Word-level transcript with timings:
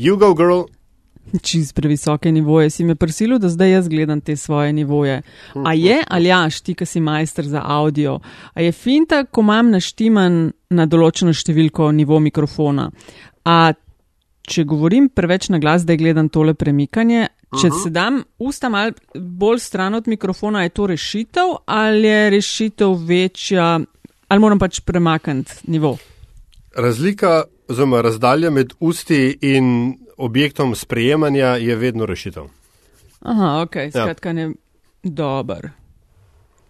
You 0.00 0.16
go, 0.16 0.34
girl. 0.34 0.60
Čez 1.42 1.72
previsoke 1.72 2.32
nivoje 2.32 2.70
si 2.70 2.84
me 2.84 2.94
prisilil, 2.94 3.36
da 3.38 3.48
zdaj 3.48 3.70
jaz 3.70 3.88
gledam 3.88 4.20
te 4.20 4.36
svoje 4.36 4.72
nivoje. 4.72 5.22
A 5.54 5.74
je, 5.74 5.98
ali 6.08 6.28
jaš, 6.28 6.60
ti, 6.60 6.74
ki 6.74 6.86
si 6.86 7.02
majster 7.04 7.44
za 7.44 7.60
audio, 7.64 8.14
a 8.54 8.64
je 8.64 8.72
finta, 8.72 9.24
ko 9.24 9.44
imam 9.44 9.68
naštiman 9.74 10.38
na 10.70 10.86
določeno 10.88 11.36
številko 11.36 11.90
nivo 11.92 12.16
mikrofona. 12.16 12.88
A 13.44 13.74
če 14.48 14.64
govorim 14.64 15.10
preveč 15.12 15.50
na 15.52 15.60
glas, 15.60 15.84
da 15.84 15.98
gledam 16.00 16.32
tole 16.32 16.54
premikanje, 16.54 17.28
če 17.60 17.68
uh 17.68 17.74
-huh. 17.74 17.82
se 17.82 17.90
dam 17.90 18.22
usta 18.38 18.72
mal 18.72 18.96
bolj 19.14 19.58
stran 19.58 19.94
od 19.94 20.08
mikrofona, 20.08 20.62
je 20.62 20.68
to 20.68 20.86
rešitev 20.86 21.56
ali 21.66 22.08
je 22.08 22.30
rešitev 22.30 22.96
večja, 23.06 23.80
ali 24.28 24.40
moram 24.40 24.58
pač 24.58 24.80
premakniti 24.80 25.52
nivo? 25.66 25.98
Razlika, 26.76 27.44
oziroma 27.70 28.00
razdalja 28.02 28.50
med 28.50 28.72
usti 28.80 29.38
in 29.42 29.98
objektom 30.16 30.74
sprejemanja 30.74 31.46
je 31.46 31.76
vedno 31.76 32.06
rešitev. 32.06 32.48
Aha, 33.20 33.62
ok, 33.62 33.76
skratka, 33.90 34.28
ja. 34.28 34.32
ne 34.32 34.52
dober. 35.02 35.70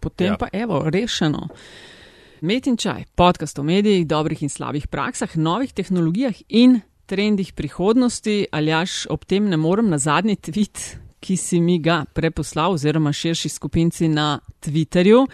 Potem 0.01 0.27
ja. 0.27 0.37
pa 0.37 0.49
evo, 0.53 0.83
rešeno. 0.91 1.49
Met 2.41 2.67
in 2.67 2.77
čaj, 2.77 3.05
podcast 3.15 3.59
o 3.59 3.63
medijih, 3.63 4.07
dobrih 4.07 4.43
in 4.43 4.49
slabih 4.49 4.89
praksah, 4.89 5.37
novih 5.37 5.73
tehnologijah 5.73 6.35
in 6.49 6.81
trendih 7.07 7.53
prihodnosti, 7.53 8.47
ali 8.53 8.71
jaš 8.71 9.07
ob 9.11 9.25
tem 9.25 9.49
ne 9.49 9.57
morem 9.57 9.91
na 9.91 9.99
zadnji 9.99 10.37
tweet, 10.37 10.97
ki 11.21 11.37
si 11.37 11.61
mi 11.61 11.79
ga 11.79 12.05
preposlal, 12.13 12.79
oziroma 12.79 13.13
širši 13.13 13.49
skupinci 13.49 14.09
na 14.09 14.39
Twitterju. 14.61 15.27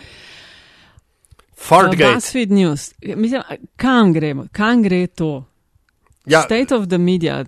Fartgate. 1.56 2.46
News. 2.48 2.92
Mislim, 3.02 3.42
kam 3.76 4.12
gremo, 4.12 4.46
kam 4.52 4.82
gre 4.82 5.06
to? 5.06 5.44
Ja, 6.26 6.42
State 6.42 6.72
of 6.72 6.86
the 6.86 6.98
media. 6.98 7.44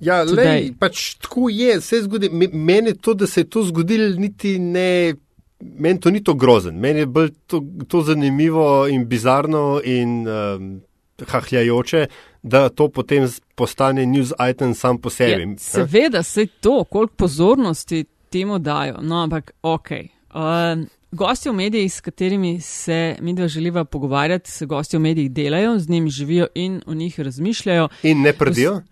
ja 0.00 0.22
lej, 0.24 0.72
pač 0.78 1.14
tako 1.16 1.48
je, 1.48 1.80
se 1.80 2.02
zgodi. 2.02 2.28
me- 2.30 2.48
Meni 2.48 2.94
to, 2.94 3.14
da 3.14 3.26
se 3.26 3.40
je 3.40 3.44
to 3.46 3.62
zgodilo, 3.62 4.08
niti 4.16 4.58
ne. 4.58 5.14
Meni 5.60 6.00
to 6.00 6.10
ni 6.10 6.20
to 6.20 6.34
grozen, 6.34 6.74
meni 6.76 6.98
je 6.98 7.06
bolj 7.06 7.30
to, 7.46 7.58
to 7.88 8.02
zanimivo 8.02 8.86
in 8.86 9.06
bizarno 9.06 9.80
in 9.84 10.28
um, 10.28 10.80
hahljajoče, 11.20 12.06
da 12.42 12.68
to 12.68 12.88
potem 12.88 13.24
postane 13.54 14.06
news 14.06 14.32
item 14.40 14.74
sam 14.74 14.98
po 14.98 15.10
sebi. 15.10 15.42
Ja, 15.42 15.58
seveda 15.58 16.22
se 16.22 16.46
to, 16.46 16.84
koliko 16.84 17.14
pozornosti 17.14 18.04
temu 18.30 18.58
dajo. 18.58 18.98
No, 19.00 19.16
ampak 19.16 19.50
ok. 19.62 19.88
Um, 20.30 20.86
gosti 21.12 21.50
v 21.50 21.52
medijih, 21.52 21.92
s 21.92 22.00
katerimi 22.00 22.60
se 22.60 23.16
mi 23.20 23.34
dva 23.34 23.48
želiva 23.48 23.84
pogovarjati, 23.84 24.50
se 24.50 24.66
gosti 24.66 24.96
v 24.96 25.00
medijih 25.00 25.30
delajo, 25.30 25.78
z 25.78 25.88
njimi 25.88 26.10
živijo 26.10 26.46
in 26.54 26.82
o 26.86 26.94
njih 26.94 27.20
razmišljajo. 27.20 27.88
In 28.02 28.22
ne 28.22 28.32
prdijo? 28.32 28.82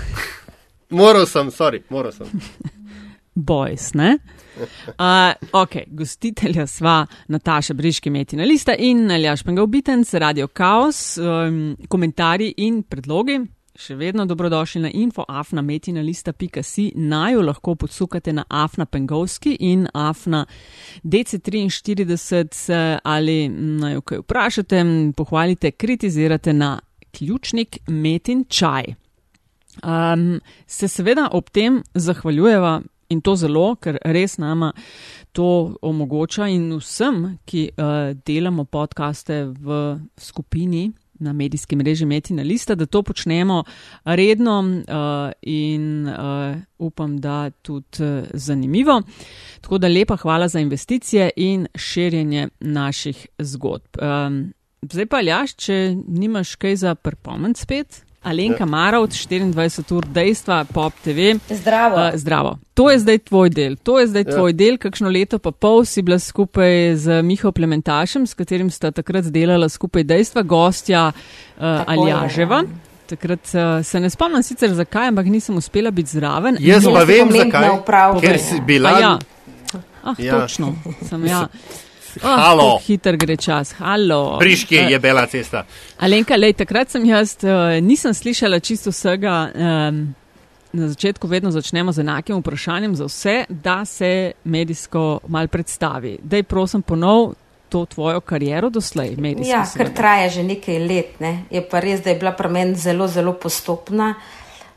moral 0.90 1.26
sem, 1.26 1.50
sorry, 1.50 1.82
moral 1.88 2.12
sem. 2.12 2.26
Boys, 3.34 3.94
ne? 3.94 4.18
Uh, 4.86 5.32
ok, 5.52 5.70
gostitelja 5.86 6.66
sva 6.66 7.06
Nataša 7.28 7.74
Briški 7.74 8.10
Metina 8.10 8.44
Lista 8.44 8.74
in 8.78 9.10
Aljaš 9.10 9.42
Pengalbitenc, 9.42 10.14
Radio 10.14 10.46
Chaos, 10.46 11.18
um, 11.18 11.76
komentarji 11.88 12.54
in 12.56 12.82
predlogi. 12.82 13.40
Še 13.72 13.94
vedno 13.96 14.26
dobrodošli 14.28 14.82
na 14.82 14.90
info 14.92 15.24
afnametinalista.si, 15.28 16.90
naj 16.94 17.32
jo 17.32 17.42
lahko 17.42 17.74
podsukate 17.74 18.32
na 18.36 18.44
afna 18.48 18.84
pengovski 18.86 19.54
in 19.60 19.86
afna 19.94 20.44
DC43 21.02 22.74
eh, 22.74 22.98
ali 23.04 23.48
naj 23.48 23.94
jo 23.94 24.02
kaj 24.04 24.20
vprašate, 24.26 24.76
m, 24.84 25.12
pohvalite, 25.16 25.70
kritizirate 25.70 26.52
na 26.52 26.78
ključnik 27.16 27.78
metin 27.88 28.44
čaj. 28.48 28.92
Um, 29.82 30.40
se 30.66 30.88
seveda 30.88 31.30
ob 31.32 31.48
tem 31.50 31.82
zahvaljujeva 31.94 32.82
in 33.08 33.20
to 33.24 33.36
zelo, 33.36 33.74
ker 33.80 33.96
res 34.04 34.36
nama 34.36 34.72
to 35.32 35.78
omogoča 35.80 36.50
in 36.52 36.74
vsem, 36.76 37.38
ki 37.48 37.70
uh, 37.72 38.12
delamo 38.26 38.64
podkaste 38.64 39.46
v 39.48 39.96
skupini 40.20 40.90
na 41.22 41.32
medijski 41.32 41.76
mreži 41.76 42.06
Metina 42.06 42.42
Lista, 42.42 42.74
da 42.74 42.86
to 42.86 43.02
počnemo 43.02 43.64
redno 44.04 44.60
uh, 44.60 45.32
in 45.42 46.08
uh, 46.08 46.56
upam, 46.78 47.18
da 47.20 47.50
tudi 47.50 48.04
uh, 48.04 48.24
zanimivo. 48.34 49.02
Tako 49.60 49.78
da 49.78 49.88
lepa 49.88 50.16
hvala 50.16 50.48
za 50.48 50.60
investicije 50.60 51.30
in 51.36 51.66
širjenje 51.74 52.48
naših 52.60 53.26
zgodb. 53.38 53.98
Um, 54.02 54.52
zdaj 54.82 55.06
pa, 55.06 55.20
Ljaš, 55.20 55.54
če 55.54 55.96
nimaš 56.08 56.54
kaj 56.54 56.76
za 56.76 56.94
pripomend 56.94 57.56
spet. 57.56 58.02
Alenka 58.22 58.64
Marovt, 58.64 59.12
24 59.12 59.52
ur 59.90 60.04
dejstva, 60.06 60.64
Pop 60.64 60.92
TV. 61.04 61.34
Zdravo. 61.50 61.96
Uh, 61.98 62.10
zdravo. 62.14 62.58
To 62.74 62.90
je 62.90 62.98
zdaj 62.98 63.18
tvoj 63.20 63.50
del. 63.50 63.76
To 63.76 63.98
je 63.98 64.06
zdaj 64.06 64.22
Ja. 64.22 64.30
tvoj 64.32 64.52
del. 64.52 64.78
Kakšno 64.78 65.08
leto 65.08 65.38
pa 65.38 65.50
pol 65.50 65.84
si 65.84 66.02
bila 66.02 66.18
skupaj 66.18 66.96
z 66.96 67.22
Miho 67.22 67.52
Plementašem, 67.52 68.26
s 68.26 68.34
katerim 68.34 68.70
sta 68.70 68.90
takrat 68.90 69.24
delala 69.26 69.68
skupaj 69.68 70.04
dejstva, 70.04 70.42
gostja 70.42 71.08
uh, 71.08 71.62
Aljaževa. 71.86 72.62
Takrat 73.06 73.40
uh, 73.48 73.60
se 73.82 74.00
ne 74.00 74.10
spomnim 74.10 74.42
sicer 74.42 74.70
zakaj, 74.70 75.08
ampak 75.08 75.26
nisem 75.26 75.56
uspela 75.56 75.90
biti 75.90 76.10
zraven. 76.10 76.56
Jaz 76.60 76.84
pa 76.86 77.04
vem, 77.04 77.28
zakaj. 77.28 77.68
vpravke. 77.76 78.20
Ker 78.22 78.38
si 78.38 78.60
bila. 78.60 78.88
A 78.90 79.00
ja. 79.00 79.18
Ah, 80.04 80.14
Ja. 80.18 80.40
točno. 80.40 80.74
Sem 81.02 81.26
ja. 81.26 81.46
Halo. 82.20 82.64
Oh, 82.64 82.80
hiter 82.86 83.16
gre 83.16 83.36
čas. 83.36 83.72
Halo. 83.78 84.38
Priški 84.38 84.76
Eh, 84.76 84.90
je 84.90 84.98
bela 84.98 85.26
cesta. 85.26 85.64
Alenka, 85.98 86.36
lej, 86.36 86.52
takrat 86.52 86.90
sem 86.90 87.04
jaz, 87.04 87.36
uh, 87.42 87.80
nisem 87.80 88.14
slišala 88.14 88.60
čisto 88.60 88.90
vsega. 88.90 89.50
Um, 89.54 90.14
na 90.72 90.88
začetku 90.88 91.28
vedno 91.28 91.50
začnemo 91.50 91.92
z 91.92 92.00
enakim 92.00 92.36
vprašanjem 92.40 92.96
za 92.96 93.04
vse, 93.04 93.44
da 93.48 93.84
se 93.84 94.32
medijsko 94.44 95.20
mal 95.28 95.48
predstavi. 95.48 96.18
Daj 96.22 96.42
prosim 96.42 96.82
ponov 96.82 97.34
to 97.68 97.86
tvojo 97.86 98.20
kariero 98.20 98.70
doslej. 98.70 99.16
medijsko 99.16 99.52
Ja, 99.52 99.64
seveda. 99.64 99.84
ker 99.84 99.96
traja 99.96 100.28
že 100.28 100.42
nekaj 100.42 100.78
let. 100.78 101.20
Ne. 101.20 101.44
Je 101.50 101.62
pa 101.68 101.80
res, 101.80 102.00
da 102.00 102.10
je 102.10 102.16
bila 102.16 102.32
pri 102.32 102.48
meni 102.48 102.74
zelo, 102.74 103.08
zelo 103.08 103.32
postopna. 103.32 104.14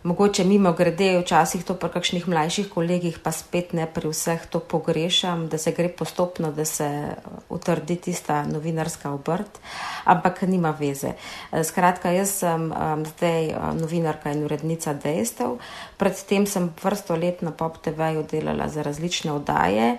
Mogoče 0.06 0.44
mimo 0.44 0.70
grede, 0.78 1.16
včasih 1.18 1.64
to 1.66 1.74
pri 1.74 1.90
kakšnih 1.90 2.28
mlajših 2.30 2.68
kolegih, 2.70 3.16
pa 3.26 3.32
spet 3.34 3.72
ne 3.74 3.88
pri 3.90 4.12
vseh 4.12 4.44
to 4.54 4.60
pogrešam, 4.62 5.48
da 5.50 5.58
se 5.58 5.72
gre 5.74 5.90
postopno, 5.90 6.52
da 6.54 6.62
se 6.66 6.86
uh, 6.86 7.40
utrdi 7.50 7.96
tista 7.96 8.44
novinarska 8.46 9.10
obrt, 9.18 9.58
ampak 10.06 10.44
nima 10.46 10.76
veze. 10.78 11.16
Eh, 11.50 11.64
Skratka, 11.66 12.12
jaz 12.14 12.36
sem 12.44 12.68
um, 12.70 13.02
zdaj 13.16 13.50
uh, 13.50 13.72
novinarka 13.74 14.30
in 14.30 14.44
urednica 14.46 14.94
dejstev. 14.94 15.56
Predtem 15.98 16.46
sem 16.46 16.68
vrsto 16.84 17.18
let 17.18 17.42
na 17.42 17.50
Pop 17.50 17.80
TV-ju 17.82 18.28
delala 18.30 18.68
za 18.70 18.84
različne 18.86 19.32
oddaje. 19.34 19.96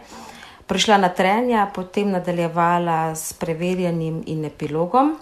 Prišla 0.71 1.00
na 1.03 1.09
trenja, 1.09 1.65
potem 1.75 2.12
nadaljevala 2.15 3.16
s 3.16 3.33
preverjanjem 3.33 4.22
in 4.27 4.47
epilogom, 4.47 5.16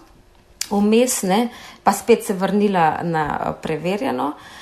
vmes 0.69 1.23
ne, 1.23 1.41
pa 1.83 1.97
spet 1.97 2.29
se 2.29 2.37
vrnila 2.37 3.01
na 3.01 3.25
eh, 3.33 3.57
preverjeno. 3.63 4.29
Uh, 4.29 4.61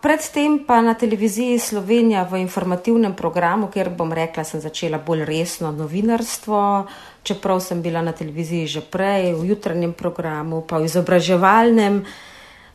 predtem 0.00 0.64
pa 0.66 0.80
na 0.84 0.94
televiziji 0.94 1.58
Slovenija 1.58 2.26
v 2.28 2.42
informativnem 2.44 3.14
programu, 3.16 3.70
kjer 3.72 3.88
bom 3.88 4.12
rekla, 4.12 4.44
sem 4.44 4.60
začela 4.60 4.98
bolj 4.98 5.24
resno 5.24 5.72
novinarstvo, 5.72 6.86
čeprav 7.22 7.60
sem 7.64 7.80
bila 7.82 8.02
na 8.02 8.12
televiziji 8.12 8.66
že 8.66 8.80
prej, 8.84 9.32
v 9.32 9.48
jutranjem 9.48 9.92
programu, 9.96 10.60
pa 10.60 10.76
v 10.76 10.84
izobraževalnem. 10.84 12.04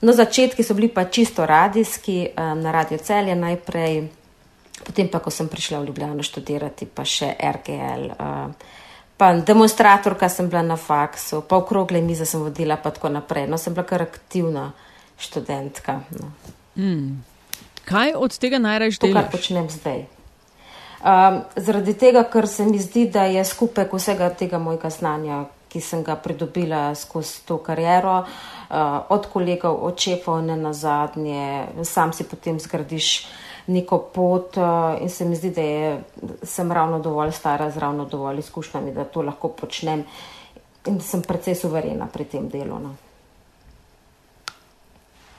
No, 0.01 0.13
začetki 0.13 0.63
so 0.63 0.73
bili 0.73 0.89
pa 0.89 1.05
čisto 1.05 1.45
radijski, 1.45 2.33
na 2.37 2.71
Radio 2.71 2.97
Celje 2.97 3.35
najprej, 3.35 4.09
potem 4.85 5.07
pa, 5.07 5.21
ko 5.21 5.29
sem 5.29 5.45
prišla 5.45 5.79
v 5.79 5.93
Ljubljano 5.93 6.25
študirati, 6.25 6.89
pa 6.89 7.05
še 7.05 7.29
RGL. 7.37 8.09
Pa 9.15 9.31
demonstratorka 9.37 10.27
sem 10.29 10.49
bila 10.49 10.65
na 10.65 10.75
faksu, 10.75 11.45
pa 11.47 11.61
okrogle 11.61 12.01
mize 12.01 12.25
sem 12.25 12.41
vodila, 12.41 12.75
pa 12.75 12.91
tako 12.91 13.13
naprej. 13.13 13.47
No, 13.47 13.57
sem 13.57 13.73
bila 13.73 13.87
kar 13.87 14.03
aktivna 14.03 14.73
študentka. 15.17 16.03
No. 16.19 16.54
Kaj 17.85 18.13
od 18.17 18.37
tega 18.37 18.59
najraje 18.59 18.97
To, 18.99 19.13
kar 19.13 19.31
počnem 19.31 19.69
zdaj. 19.69 20.05
Um, 21.05 21.43
zaradi 21.55 21.93
tega, 21.93 22.23
ker 22.25 22.47
se 22.49 22.65
mi 22.65 22.79
zdi, 22.81 23.05
da 23.13 23.27
je 23.29 23.43
skupek 23.45 23.93
vsega 23.93 24.31
tega 24.33 24.57
mojega 24.57 24.89
znanja, 24.89 25.43
ki 25.69 25.81
sem 25.81 26.01
ga 26.03 26.15
pridobila 26.15 26.95
skozi 26.95 27.43
to 27.45 27.59
kariero, 27.61 28.23
uh, 28.23 29.05
od 29.13 29.27
kolegov, 29.29 29.77
od 29.85 29.99
šefov, 30.01 30.41
ne 30.47 30.57
na 30.57 30.73
zadnje, 30.73 31.67
sam 31.83 32.13
si 32.13 32.25
potem 32.25 32.57
zgradiš 32.59 33.27
neko 33.67 33.99
pot 34.13 34.57
uh, 34.57 34.97
in 35.01 35.09
se 35.09 35.25
mi 35.29 35.35
zdi, 35.35 35.51
da 35.53 35.61
je, 35.61 35.93
sem 36.43 36.71
ravno 36.71 36.99
dovolj 36.99 37.35
stara, 37.37 37.69
z 37.69 37.77
ravno 37.77 38.05
dovolj 38.05 38.39
izkušnjami, 38.39 38.93
da 38.93 39.05
to 39.05 39.21
lahko 39.21 39.53
počnem 39.53 40.05
in 40.85 41.01
sem 41.01 41.21
precej 41.21 41.55
suverena 41.55 42.07
pri 42.07 42.25
tem 42.25 42.49
delu. 42.49 42.79
No. 42.79 42.95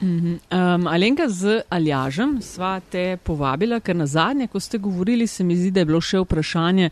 Um, 0.00 0.87
Alenka 0.87 1.28
z 1.28 1.62
Aljažem 1.70 2.43
sva 2.43 2.81
te 2.81 3.16
povabila, 3.16 3.81
ker 3.81 3.96
na 3.96 4.06
zadnje, 4.06 4.46
ko 4.52 4.60
ste 4.60 4.78
govorili, 4.78 5.26
se 5.26 5.44
mi 5.44 5.56
zdi, 5.56 5.70
da 5.70 5.81
je 5.81 5.88
bilo 5.88 6.00
še 6.00 6.20
vprašanje. 6.20 6.90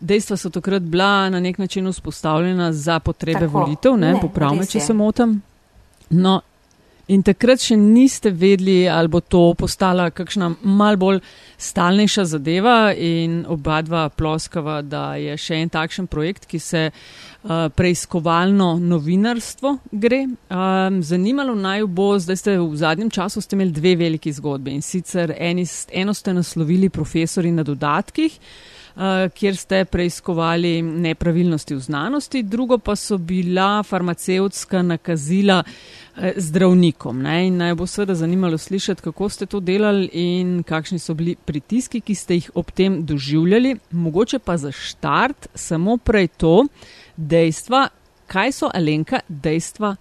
Dejstva 0.00 0.36
so 0.38 0.50
takrat 0.54 0.82
bila 0.82 1.30
na 1.30 1.40
nek 1.40 1.58
način 1.58 1.88
vzpostavljena 1.90 2.72
za 2.72 3.00
potrebe 3.00 3.40
Tako. 3.40 3.58
volitev, 3.58 3.96
ne, 3.98 4.12
Ne, 4.14 4.20
popravme, 4.20 4.62
res 4.62 4.70
če 4.70 4.80
se 4.80 4.94
motim. 4.94 5.40
No, 6.10 6.40
In 7.08 7.22
takrat 7.24 7.62
še 7.64 7.76
niste 7.80 8.28
vedeli, 8.36 8.82
ali 8.84 9.08
bo 9.08 9.22
to 9.24 9.54
postala 9.56 10.10
kakšna 10.12 10.50
mal 10.60 10.98
bolj 11.00 11.22
stalnejša 11.56 12.24
zadeva 12.34 12.92
in 12.92 13.46
oba 13.48 13.78
dva 13.82 14.02
ploskava, 14.12 14.82
da 14.84 15.16
je 15.16 15.38
še 15.40 15.62
en 15.62 15.72
takšen 15.72 16.10
projekt, 16.12 16.44
ki 16.50 16.60
se 16.60 16.82
uh, 16.92 17.70
preiskovalno 17.72 18.74
novinarstvo 18.84 19.72
gre. 19.88 20.26
Um, 20.52 21.00
zanimalo 21.00 21.56
naj 21.56 21.86
bo, 21.88 22.10
zdaj 22.20 22.42
ste 22.42 22.58
v 22.60 22.76
zadnjem 22.76 23.08
času 23.08 23.40
ste 23.40 23.56
imeli 23.56 23.72
dve 23.72 23.96
veliki 24.04 24.34
zgodbi 24.36 24.76
in 24.76 24.84
sicer 24.84 25.32
eni, 25.32 25.64
eno 25.96 26.12
ste 26.12 26.36
naslovili 26.36 26.92
profesori 26.92 27.54
na 27.56 27.64
dodatkih. 27.64 28.36
Eh, 28.98 29.28
kjer 29.28 29.56
ste 29.56 29.84
preiskovali 29.84 30.82
nepravilnosti 30.82 31.74
v 31.74 31.80
znanosti, 31.80 32.42
drugo 32.42 32.78
pa 32.78 32.96
so 32.96 33.18
bila 33.18 33.82
farmacevtska 33.82 34.82
nakazila 34.82 35.62
eh, 36.16 36.32
zdravnikom. 36.36 37.22
Ne? 37.22 37.46
In 37.46 37.56
naj 37.56 37.74
bo 37.74 37.86
seveda 37.86 38.14
zanimalo 38.14 38.58
slišati, 38.58 39.02
kako 39.02 39.28
ste 39.28 39.46
to 39.46 39.60
delali 39.60 40.10
in 40.12 40.62
kakšni 40.62 40.98
so 40.98 41.14
bili 41.14 41.36
pritiski, 41.36 42.00
ki 42.00 42.14
ste 42.14 42.34
jih 42.34 42.50
ob 42.54 42.72
tem 42.74 43.04
doživljali. 43.06 43.76
Mogoče 43.90 44.38
pa 44.38 44.56
za 44.56 44.72
štart 44.72 45.46
samo 45.54 45.96
prej 45.96 46.26
to 46.26 46.66
dejstva, 47.16 47.88
kaj 48.26 48.52
so 48.52 48.70
Alenka 48.74 49.20
dejstva 49.28 49.94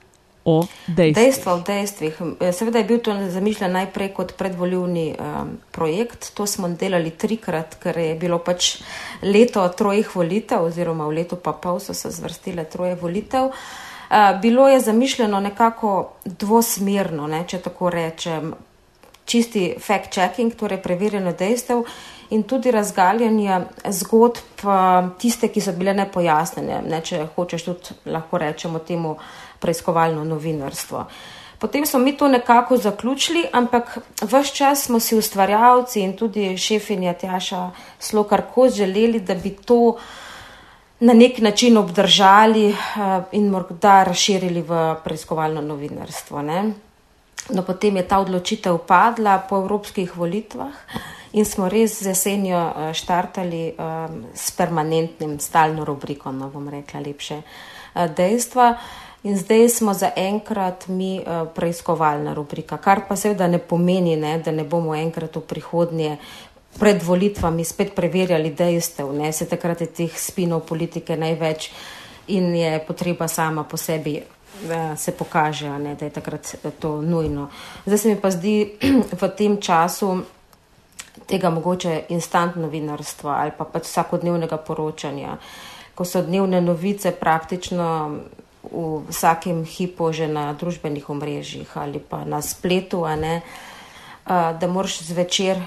o 0.47 0.63
dejstvih. 0.88 1.15
Dejstva 1.15 1.53
o 1.53 1.59
dejstvih. 1.59 2.19
Seveda 2.55 2.79
je 2.79 2.88
bil 2.88 2.99
to 3.03 3.11
zamišljen 3.29 3.71
najprej 3.71 4.13
kot 4.15 4.31
predvoljivni 4.39 5.07
um, 5.11 5.57
projekt. 5.71 6.31
To 6.39 6.47
smo 6.47 6.69
delali 6.69 7.11
trikrat, 7.11 7.75
ker 7.83 7.97
je 7.99 8.15
bilo 8.15 8.39
pač 8.39 8.77
leto 9.21 9.67
trojih 9.67 10.15
volitev, 10.15 10.69
oziroma 10.69 11.07
v 11.07 11.19
letu 11.19 11.35
pa 11.35 11.51
pol 11.51 11.81
so 11.83 11.94
se 11.94 12.11
zvrstile 12.15 12.63
troje 12.63 12.95
volitev. 12.95 13.51
Uh, 13.51 14.39
bilo 14.41 14.69
je 14.71 14.79
zamišljeno 14.79 15.39
nekako 15.39 16.13
dvosmerno, 16.25 17.27
ne, 17.27 17.44
če 17.47 17.59
tako 17.67 17.89
rečem, 17.91 18.53
čisti 19.27 19.73
fact-checking, 19.83 20.55
torej 20.55 20.79
preverjeno 20.79 21.33
dejstev 21.35 21.83
in 22.29 22.44
tudi 22.47 22.71
razgaljanje 22.71 23.59
zgodb, 23.99 24.63
uh, 24.63 25.11
tiste, 25.19 25.51
ki 25.51 25.59
so 25.63 25.75
bile 25.75 25.91
nepojasnjene, 25.95 26.79
ne, 26.88 27.01
če 27.03 27.25
hočeš 27.35 27.67
tudi 27.67 27.99
lahko 28.15 28.39
rečemo 28.39 28.79
temu 28.79 29.17
preiskovalno 29.59 30.24
novinarstvo. 30.24 31.06
Potem 31.59 31.86
smo 31.86 32.00
mi 32.00 32.18
to 32.18 32.27
nekako 32.27 32.77
zaključili, 32.77 33.45
ampak 33.51 33.98
vse 34.21 34.56
čas 34.56 34.86
smo 34.86 35.00
si 35.00 35.18
ustvarjalci 35.18 36.01
in 36.01 36.13
tudi 36.18 36.57
šefinja 36.57 37.13
Tjaša 37.13 37.71
Slokar 38.00 38.42
Koz 38.54 38.75
želeli, 38.75 39.19
da 39.19 39.36
bi 39.36 39.50
to 39.50 39.98
na 41.00 41.13
nek 41.13 41.39
način 41.39 41.77
obdržali 41.77 42.69
eh, 42.69 42.75
in 43.31 43.50
morda 43.50 44.04
razširili 44.04 44.62
v 44.62 44.95
preiskovalno 45.04 45.62
novinarstvo. 45.62 46.42
Ne? 46.42 46.74
No, 47.50 47.63
potem 47.63 47.98
je 47.98 48.07
ta 48.07 48.19
odločitev 48.19 48.77
padla 48.77 49.38
po 49.50 49.57
evropskih 49.57 50.18
volitvah 50.18 50.74
in 51.33 51.45
smo 51.45 51.69
res 51.69 52.01
z 52.04 52.13
jesenjo 52.13 52.57
eh, 52.57 52.94
štartali 52.94 53.74
um, 53.74 54.25
s 54.33 54.51
permanentnim, 54.51 55.39
stalno 55.39 55.86
rubriko, 55.86 56.31
no 56.31 56.50
bom 56.50 56.69
rekla 56.69 57.00
lepše 57.00 57.42
dejstva. 58.15 58.77
In 59.24 59.38
zdaj 59.38 59.69
smo 59.69 59.94
zaenkrat 59.98 60.88
mi 60.88 61.18
uh, 61.19 61.48
preiskovalna 61.56 62.34
rubrika, 62.34 62.78
kar 62.78 63.02
pa 63.08 63.16
seveda 63.16 63.48
ne 63.48 63.58
pomeni, 63.58 64.16
ne, 64.16 64.38
da 64.40 64.52
ne 64.52 64.64
bomo 64.64 64.96
enkrat 64.96 65.36
v 65.36 65.42
prihodnje 65.42 66.18
pred 66.78 67.02
volitvami 67.04 67.66
spet 67.66 67.96
preverjali 67.96 68.54
dejstev. 68.54 69.10
Ne. 69.14 69.34
Se 69.34 69.50
takrat 69.50 69.81
je 69.81 69.88
teh 69.88 70.19
spinov 70.19 70.68
politike 70.69 71.18
največ 71.18 71.72
in 72.28 72.56
je 72.56 72.80
potreba 72.88 73.28
sama 73.28 73.64
po 73.64 73.78
sebi, 73.78 74.22
da 74.68 74.96
se 74.96 75.12
pokaže, 75.12 75.69
ne, 75.69 75.96
da 75.96 76.06
je 76.06 76.12
takrat 76.12 76.56
eh, 76.64 76.72
to 76.80 77.02
nujno. 77.02 77.50
Zdaj 77.86 77.98
se 77.98 78.10
mi 78.10 78.22
pa 78.22 78.31
zdi 78.31 78.78
v 79.22 79.30
tem 79.38 79.62
času 79.62 80.24
tega 81.28 81.50
mogoče 81.50 82.04
instant 82.10 82.56
novinarstva 82.56 83.42
ali 83.42 83.52
pa 83.58 83.66
pač 83.66 83.90
vsakodnevnega 83.90 84.58
poročanja, 84.58 85.38
ko 85.96 86.06
so 86.06 86.22
dnevne 86.22 86.62
novice 86.62 87.12
praktično 87.12 87.88
v 88.72 89.08
vsakem 89.10 89.64
hipu, 89.66 90.12
že 90.12 90.28
na 90.28 90.52
družbenih 90.54 91.10
omrežjih 91.10 91.72
ali 91.75 92.00
pa 92.00 92.25
na 92.25 92.42
spletu, 92.42 93.06
ne, 93.18 93.42
da 94.28 94.68
moraš 94.68 95.00
zvečer 95.08 95.62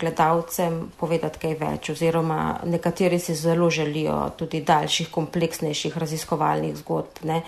gledalcem 0.00 0.90
povedati 1.00 1.40
kaj 1.40 1.54
več. 1.56 1.90
Oziroma, 1.94 2.60
nekateri 2.68 3.18
si 3.18 3.34
zelo 3.34 3.70
želijo 3.70 4.30
tudi 4.36 4.60
daljših, 4.60 5.08
kompleksnejših 5.10 5.96
raziskovalnih 5.96 6.76
zgodb. 6.76 7.24
Ne. 7.24 7.40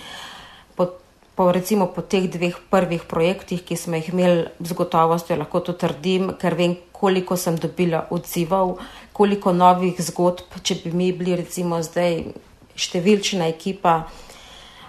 Po, 0.76 0.88
po, 1.36 1.50
recimo 1.52 1.90
po 1.92 2.00
teh 2.00 2.30
dveh 2.32 2.56
prvih 2.70 3.04
projektih, 3.04 3.60
ki 3.60 3.76
smo 3.76 4.00
jih 4.00 4.08
imeli 4.14 4.46
z 4.60 4.72
gotovostjo, 4.72 5.36
lahko 5.36 5.60
to 5.60 5.76
trdim, 5.76 6.32
ker 6.40 6.56
vem, 6.56 6.78
koliko 6.92 7.36
sem 7.36 7.58
dobila 7.60 8.06
odzivov, 8.10 8.78
koliko 9.12 9.52
novih 9.52 10.00
zgodb, 10.00 10.56
če 10.62 10.80
bi 10.84 10.92
mi 10.96 11.12
bili 11.12 11.36
recimo 11.36 11.82
zdaj 11.84 12.22
številčna 12.76 13.52
ekipa. 13.52 14.06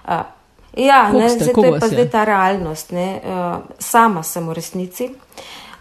Uh, 0.08 0.24
ja, 0.78 1.12
ne, 1.12 1.30
zdaj, 1.30 1.54
to 1.54 1.66
je 1.66 1.80
pa 1.80 1.88
zdaj 1.88 2.10
ta 2.10 2.24
realnost. 2.24 2.92
Ne, 2.92 3.20
uh, 3.20 3.60
sama 3.80 4.24
sem 4.24 4.48
v 4.48 4.54
resnici. 4.54 5.10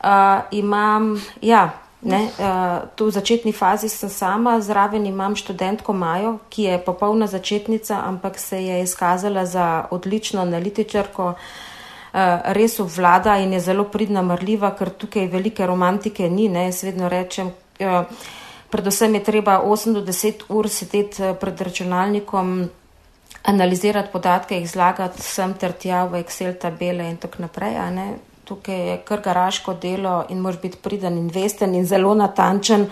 Uh, 0.03 0.43
imam, 0.51 1.15
ja, 1.43 1.71
ne, 2.03 2.29
uh, 2.39 2.89
tu 2.95 3.07
v 3.07 3.15
začetni 3.15 3.53
fazi 3.53 3.89
sem 3.89 4.11
sama, 4.11 4.61
zraven 4.61 5.07
imam 5.07 5.37
študentko 5.37 5.93
Majo, 5.93 6.39
ki 6.51 6.63
je 6.63 6.79
popolna 6.79 7.27
začetnica, 7.27 8.03
ampak 8.07 8.39
se 8.39 8.63
je 8.63 8.83
izkazala 8.83 9.47
za 9.47 9.87
odlično 9.91 10.43
analitičarko. 10.43 11.35
Uh, 12.17 12.41
res 12.57 12.79
vlada 12.81 13.37
in 13.39 13.53
je 13.53 13.61
zelo 13.61 13.85
pridna, 13.85 14.23
mrljiva, 14.23 14.73
ker 14.79 14.91
tukaj 14.91 15.29
velike 15.29 15.67
romantike 15.67 16.31
ni. 16.31 16.49
Ne, 16.49 16.71
jaz 16.71 16.83
vedno 16.83 17.09
rečem, 17.13 17.53
uh, 17.81 18.09
predvsem 18.71 19.15
je 19.15 19.25
treba 19.25 19.61
8 19.63 19.93
do 19.93 20.01
10 20.01 20.49
ur 20.49 20.69
sedeti 20.69 21.35
pred 21.41 21.61
računalnikom, 21.61 22.69
analizirati 23.47 24.13
podatke, 24.13 24.59
jih 24.59 24.71
zlagati 24.71 25.23
sem 25.23 25.55
ter 25.55 25.73
tja 25.73 26.05
v 26.11 26.21
Excel 26.23 26.57
tabele 26.59 27.07
in 27.11 27.17
tako 27.17 27.47
naprej. 27.47 27.79
Tukaj 28.47 28.81
je 28.89 28.97
kar 29.05 29.21
garaško 29.23 29.75
delo 29.75 30.25
in 30.31 30.39
moraš 30.39 30.61
biti 30.63 30.79
priden 30.83 31.19
in 31.19 31.31
vesten 31.35 31.75
in 31.75 31.87
zelo 31.87 32.15
natančen. 32.15 32.87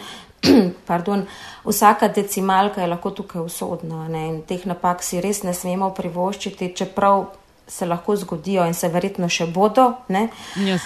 Pardon, 0.88 1.26
vsaka 1.64 2.08
decimalka 2.08 2.82
je 2.82 2.88
lahko 2.90 3.10
tukaj 3.10 3.42
usodna 3.42 4.08
ne? 4.08 4.26
in 4.28 4.42
teh 4.42 4.66
napak 4.66 5.02
si 5.02 5.20
res 5.20 5.42
ne 5.42 5.54
smemo 5.54 5.90
privoščiti, 5.94 6.74
čeprav 6.74 7.24
se 7.66 7.86
lahko 7.86 8.16
zgodijo 8.16 8.66
in 8.66 8.74
se 8.74 8.88
verjetno 8.88 9.28
še 9.28 9.46
bodo. 9.46 9.86
Ja, 10.08 10.76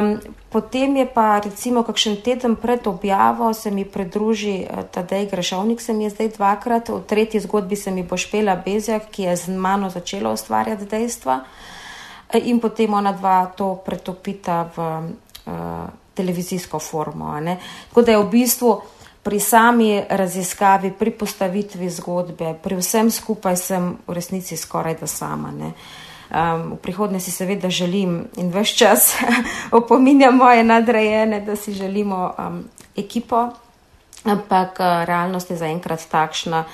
um, 0.00 0.16
potem 0.50 0.96
je 0.96 1.06
pa 1.12 1.40
recimo 1.44 1.82
kakšen 1.84 2.16
teden 2.24 2.56
pred 2.56 2.86
objavo 2.86 3.52
se 3.54 3.70
mi 3.70 3.84
pridruži 3.84 4.64
uh, 4.64 4.84
Tadej 4.90 5.28
Grešovnik, 5.30 5.80
se 5.80 5.92
mi 5.92 6.04
je 6.04 6.10
zdaj 6.10 6.32
dvakrat, 6.38 6.88
v 6.88 7.02
tretji 7.06 7.40
zgodbi 7.40 7.76
se 7.76 7.90
mi 7.90 8.02
bo 8.02 8.16
Špela 8.16 8.56
Bezjak, 8.56 9.10
ki 9.10 9.28
je 9.28 9.36
z 9.36 9.56
mano 9.56 9.90
začela 9.90 10.32
ustvarjati 10.32 10.88
dejstva 10.88 11.40
e, 12.32 12.40
in 12.48 12.60
potem 12.60 12.94
ona 12.94 13.12
dva 13.12 13.52
to 13.56 13.74
pretopita 13.84 14.64
v 14.76 14.78
uh, 14.80 15.86
televizijsko 16.16 16.78
formo. 16.78 17.36
Tako 17.88 18.02
da 18.02 18.12
je 18.12 18.18
v 18.18 18.30
bistvu 18.32 18.80
pri 19.26 19.40
sami 19.40 20.06
raziskavi, 20.08 20.92
pri 20.94 21.10
postavitvi 21.10 21.90
zgodbe, 21.90 22.54
pri 22.62 22.76
vsem 22.78 23.10
skupaj 23.10 23.56
sem 23.58 23.88
v 24.06 24.14
resnici 24.14 24.54
skoraj 24.56 25.02
da 25.02 25.10
sama. 25.10 25.50
Ne. 25.50 25.74
Um, 26.26 26.72
v 26.72 26.76
prihodnje 26.82 27.20
si 27.20 27.30
seveda 27.30 27.70
želim 27.70 28.24
in 28.36 28.50
vse 28.50 28.74
čas 28.74 29.14
opominjam 29.78 30.36
moje 30.36 30.64
nadrejene, 30.64 31.40
da 31.40 31.56
si 31.56 31.72
želimo 31.72 32.34
um, 32.38 32.64
ekipo, 32.96 33.48
ampak 34.24 34.80
uh, 34.80 35.04
realnost 35.06 35.50
je 35.50 35.56
zaenkrat 35.56 36.02
takšna, 36.10 36.64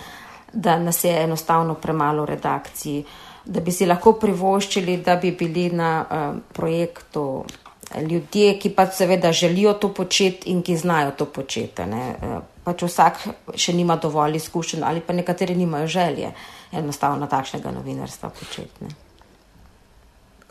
da 0.53 0.79
nas 0.79 1.05
je 1.05 1.23
enostavno 1.23 1.75
premalo 1.75 2.25
redakcij, 2.27 3.03
da 3.45 3.61
bi 3.61 3.73
si 3.73 3.87
lahko 3.87 4.13
privoščili, 4.13 4.97
da 4.97 5.17
bi 5.17 5.33
bili 5.33 5.71
na 5.71 6.05
um, 6.05 6.41
projektu 6.53 7.45
ljudje, 8.01 8.59
ki 8.59 8.71
pa 8.71 8.87
seveda 8.87 9.33
želijo 9.33 9.73
to 9.73 9.93
početi 9.95 10.51
in 10.51 10.63
ki 10.63 10.77
znajo 10.77 11.11
to 11.11 11.25
početi. 11.25 11.87
Ne? 11.87 12.15
Uh, 12.23 12.41
pač 12.65 12.83
vsak 12.87 13.23
še 13.55 13.73
nima 13.77 13.97
dovolj 13.97 14.39
izkušenj 14.39 14.85
ali 14.87 15.01
pa 15.01 15.13
nekateri 15.13 15.55
nimajo 15.55 15.87
želje 15.87 16.33
enostavno 16.73 17.27
takšnega 17.27 17.71
novinarstva 17.71 18.31
početi. 18.31 19.02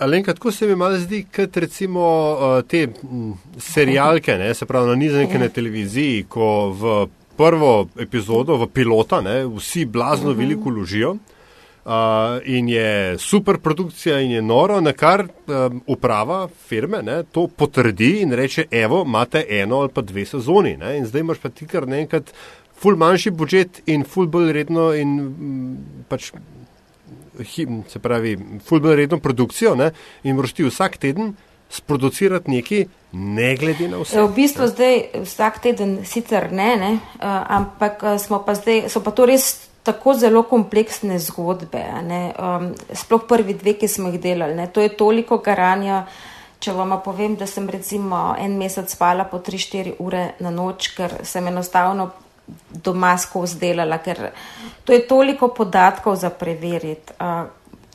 Alenka, 0.02 0.34
tako 0.34 0.52
se 0.52 0.68
mi 0.68 0.76
malo 0.76 0.98
zdi, 0.98 1.26
kot 1.36 1.58
recimo 1.62 2.04
uh, 2.34 2.64
te 2.66 2.88
m, 2.88 3.34
serialke, 3.62 4.34
ne, 4.38 4.54
se 4.58 4.66
pravi 4.66 4.90
na 4.90 4.96
nizanke 4.98 5.38
na 5.40 5.50
televiziji, 5.54 6.24
ko 6.30 6.48
v 6.74 6.94
prvo 7.38 7.74
epizodo, 8.02 8.58
v 8.64 8.68
pilota, 8.74 9.20
ne, 9.22 9.44
vsi 9.46 9.86
blazno 9.86 10.34
veliko 10.34 10.74
ložijo 10.74 11.12
uh, 11.14 12.40
in 12.46 12.70
je 12.70 13.18
super 13.22 13.60
produkcija 13.62 14.20
in 14.26 14.32
je 14.32 14.42
noro, 14.42 14.80
na 14.82 14.94
kar 14.98 15.28
um, 15.28 15.84
uprava 15.86 16.48
firme 16.50 17.04
ne, 17.06 17.20
to 17.24 17.46
potrdi 17.48 18.24
in 18.24 18.34
reče, 18.34 18.66
evo, 18.72 19.04
imate 19.06 19.46
eno 19.50 19.84
ali 19.86 19.94
pa 19.94 20.02
dve 20.02 20.26
sezoni 20.26 20.78
ne, 20.82 20.96
in 20.98 21.06
zdaj 21.06 21.28
imaš 21.28 21.44
pa 21.46 21.54
ti 21.54 21.70
kar 21.70 21.86
naenkrat 21.88 22.34
ful 22.82 22.98
manjši 22.98 23.36
budžet 23.38 23.84
in 23.86 24.02
ful 24.04 24.26
bolj 24.26 24.50
redno 24.58 24.90
in 24.98 25.14
m, 25.22 25.78
pač 26.10 26.32
se 27.88 28.00
pravi, 28.00 28.38
fulbno 28.66 28.96
redno 28.96 29.20
produkcijo 29.20 29.76
ne, 29.76 29.92
in 30.24 30.36
moraš 30.36 30.54
ti 30.54 30.64
vsak 30.64 30.98
teden 30.98 31.34
sproducirati 31.72 32.52
nekaj, 32.52 32.86
ne 33.12 33.56
glede 33.56 33.88
na 33.88 34.02
vse. 34.02 34.22
V 34.22 34.34
bistvu 34.36 34.68
ne. 34.68 34.68
zdaj 34.68 34.96
vsak 35.24 35.60
teden 35.64 36.00
sicer 36.06 36.52
ne, 36.52 36.76
ne 36.78 36.94
uh, 36.94 37.28
ampak 37.48 38.04
smo 38.20 38.42
pa 38.46 38.56
zdaj, 38.56 38.90
so 38.92 39.04
pa 39.04 39.16
to 39.16 39.26
res 39.26 39.72
tako 39.84 40.14
zelo 40.14 40.44
kompleksne 40.44 41.20
zgodbe. 41.20 41.82
Um, 42.38 42.72
sploh 42.94 43.26
prvi 43.28 43.56
dve, 43.58 43.74
ki 43.80 43.88
smo 43.88 44.12
jih 44.12 44.22
delali, 44.22 44.56
ne. 44.56 44.68
to 44.68 44.82
je 44.82 44.94
toliko 44.98 45.42
garanja. 45.42 46.06
Če 46.62 46.76
vam 46.78 46.94
povem, 47.02 47.34
da 47.40 47.48
sem 47.50 47.66
recimo 47.70 48.36
en 48.38 48.54
mesec 48.60 48.92
spala 48.94 49.24
po 49.26 49.40
3-4 49.42 49.96
ure 50.06 50.36
na 50.46 50.52
noč, 50.54 50.92
ker 50.94 51.24
sem 51.26 51.48
enostavno 51.50 52.12
doma 52.84 53.18
skozi 53.18 53.60
delala, 53.60 53.98
ker 53.98 54.32
to 54.84 54.94
je 54.94 55.08
toliko 55.08 55.48
podatkov 55.48 56.16
za 56.16 56.30
preveriti. 56.30 57.14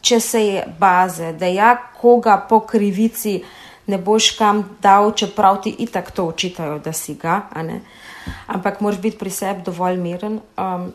Če 0.01 0.21
se 0.21 0.41
je 0.47 0.65
baze, 0.79 1.33
da 1.33 1.47
ja, 1.47 1.75
koga 2.01 2.37
po 2.49 2.61
krivici 2.61 3.41
ne 3.87 3.99
boš 3.99 4.31
kam 4.39 4.63
dal, 4.83 5.13
čeprav 5.15 5.63
ti 5.63 5.75
itak 5.79 6.11
to 6.11 6.25
učitajo, 6.25 6.79
da 6.79 6.93
si 6.93 7.15
ga, 7.15 7.41
ampak 8.47 8.81
moraš 8.81 9.01
biti 9.01 9.19
pri 9.19 9.31
sebi 9.31 9.63
dovolj 9.67 9.99
miren. 9.99 10.41
Um, 10.59 10.93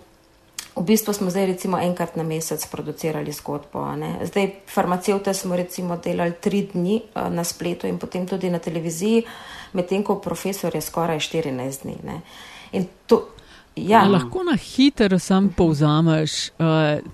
v 0.76 0.84
bistvu 0.88 1.14
smo 1.14 1.30
zdaj 1.30 1.46
recimo 1.46 1.80
enkrat 1.80 2.16
na 2.16 2.24
mesec 2.24 2.64
producirali 2.72 3.32
zgodbo. 3.32 3.84
Zdaj 4.24 4.50
farmacevte 4.68 5.34
smo 5.34 5.56
recimo 5.56 5.98
delali 5.98 6.34
tri 6.40 6.64
dni 6.74 7.02
uh, 7.02 7.28
na 7.28 7.44
spletu 7.44 7.88
in 7.88 8.00
potem 8.00 8.28
tudi 8.28 8.50
na 8.50 8.60
televiziji, 8.60 9.26
medtem 9.74 10.04
ko 10.04 10.20
profesor 10.24 10.76
je 10.76 10.82
skoraj 10.82 11.20
14 11.20 11.84
dni. 11.84 11.96
Ne? 12.04 12.22
In 12.72 12.88
to, 13.08 13.28
Ja. 13.76 14.04
Lahko 14.04 14.44
na 14.44 14.58
hitro 14.58 15.20
sam 15.20 15.50
povzameš 15.58 16.50
uh, 16.50 16.66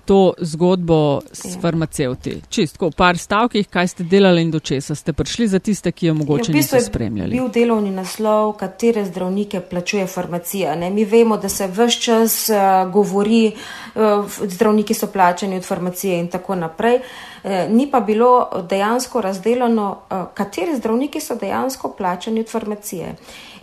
to 0.04 0.34
zgodbo 0.38 1.20
s 1.32 1.44
ja. 1.44 1.60
farmacevti. 1.60 2.40
Čistko 2.48 2.88
v 2.88 2.96
par 2.96 3.18
stavkih, 3.18 3.68
kaj 3.68 3.88
ste 3.88 4.04
delali 4.04 4.42
in 4.42 4.50
do 4.50 4.60
česa 4.60 4.94
ste 4.94 5.12
prišli 5.12 5.48
za 5.48 5.58
tiste, 5.58 5.92
ki 5.92 6.06
jo 6.06 6.14
mogoče 6.14 6.50
ja, 6.50 6.54
v 6.54 6.58
bistvu 6.58 6.76
niso 6.76 6.90
spremljali. 6.90 7.30
Bil 7.30 7.48
delovni 7.54 7.90
naslov, 7.94 8.56
katere 8.58 9.04
zdravnike 9.06 9.60
plačuje 9.70 10.06
farmacija. 10.06 10.74
Ne? 10.74 10.90
Mi 10.90 11.04
vemo, 11.04 11.36
da 11.36 11.48
se 11.48 11.68
vse 11.68 12.00
čas 12.00 12.50
uh, 12.50 12.92
govori, 12.92 13.52
uh, 13.94 14.26
zdravniki 14.42 14.94
so 14.94 15.06
plačani 15.06 15.56
od 15.56 15.64
farmacije 15.64 16.18
in 16.18 16.28
tako 16.28 16.54
naprej. 16.54 16.96
Uh, 16.96 17.37
ni 17.68 17.90
pa 17.90 18.00
bilo 18.00 18.50
dejansko 18.70 19.20
razdeljeno, 19.20 19.98
uh, 20.10 20.24
kateri 20.34 20.76
zdravniki 20.76 21.20
so 21.20 21.34
dejansko 21.34 21.92
plačani 21.98 22.40
od 22.40 22.50
farmacije. 22.50 23.14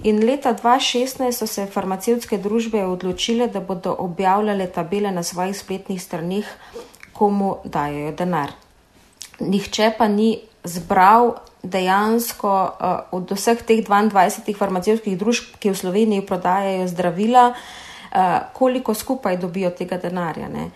In 0.03 0.25
leta 0.25 0.53
2016 0.53 1.31
so 1.31 1.47
se 1.47 1.65
farmacevtske 1.65 2.37
družbe 2.37 2.85
odločile, 2.85 3.47
da 3.47 3.59
bodo 3.59 3.95
objavljale 3.99 4.67
tabele 4.67 5.11
na 5.11 5.23
svojih 5.23 5.57
spletnih 5.57 6.01
straneh, 6.01 6.45
komu 7.13 7.55
dajo 7.63 8.11
denar. 8.11 8.51
Nihče 9.39 9.91
pa 9.97 10.07
ni 10.07 10.39
zbral 10.63 11.33
dejansko 11.63 12.51
uh, 12.63 12.99
od 13.11 13.31
vseh 13.31 13.63
teh 13.63 13.83
22 13.83 14.55
farmacevtskih 14.57 15.17
družb, 15.17 15.57
ki 15.59 15.73
v 15.73 15.77
Sloveniji 15.77 16.25
prodajajo 16.25 16.87
zdravila, 16.87 17.47
uh, 17.49 18.37
koliko 18.53 18.93
skupaj 18.93 19.37
dobijo 19.37 19.69
tega 19.69 19.97
denarja. 19.97 20.47
Ne? 20.47 20.69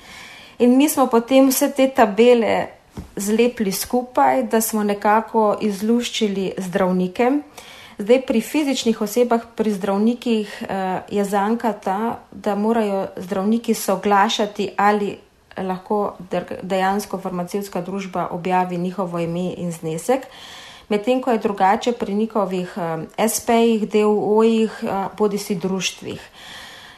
In 0.59 0.77
mi 0.77 0.89
smo 0.89 1.07
potem 1.07 1.47
vse 1.49 1.71
te 1.71 1.87
tabele 1.87 2.78
zlepili 3.15 3.71
skupaj, 3.71 4.43
da 4.43 4.61
smo 4.61 4.83
nekako 4.83 5.57
izluščili 5.61 6.53
zdravnike. 6.57 7.31
Zdaj, 7.99 8.21
pri 8.21 8.41
fizičnih 8.41 9.01
osebah, 9.01 9.41
pri 9.55 9.71
zdravnikih 9.71 10.61
eh, 10.61 11.01
je 11.11 11.23
zanka 11.25 11.73
ta, 11.73 12.19
da 12.31 12.55
morajo 12.55 13.07
zdravniki 13.17 13.73
soglašati, 13.73 14.69
ali 14.77 15.17
lahko 15.57 16.15
dejansko 16.61 17.19
farmacevtska 17.19 17.81
družba 17.81 18.27
objavi 18.31 18.77
njihovo 18.77 19.19
ime 19.19 19.53
in 19.57 19.71
znesek. 19.71 20.23
Medtem 20.89 21.21
ko 21.21 21.31
je 21.31 21.37
drugače 21.37 21.91
pri 21.91 22.13
njihovih 22.13 22.73
eh, 22.77 23.27
SP-jih, 23.33 23.89
DOO-jih, 23.91 24.83
eh, 24.83 25.07
bodi 25.17 25.37
si 25.37 25.55
društvih. 25.55 26.21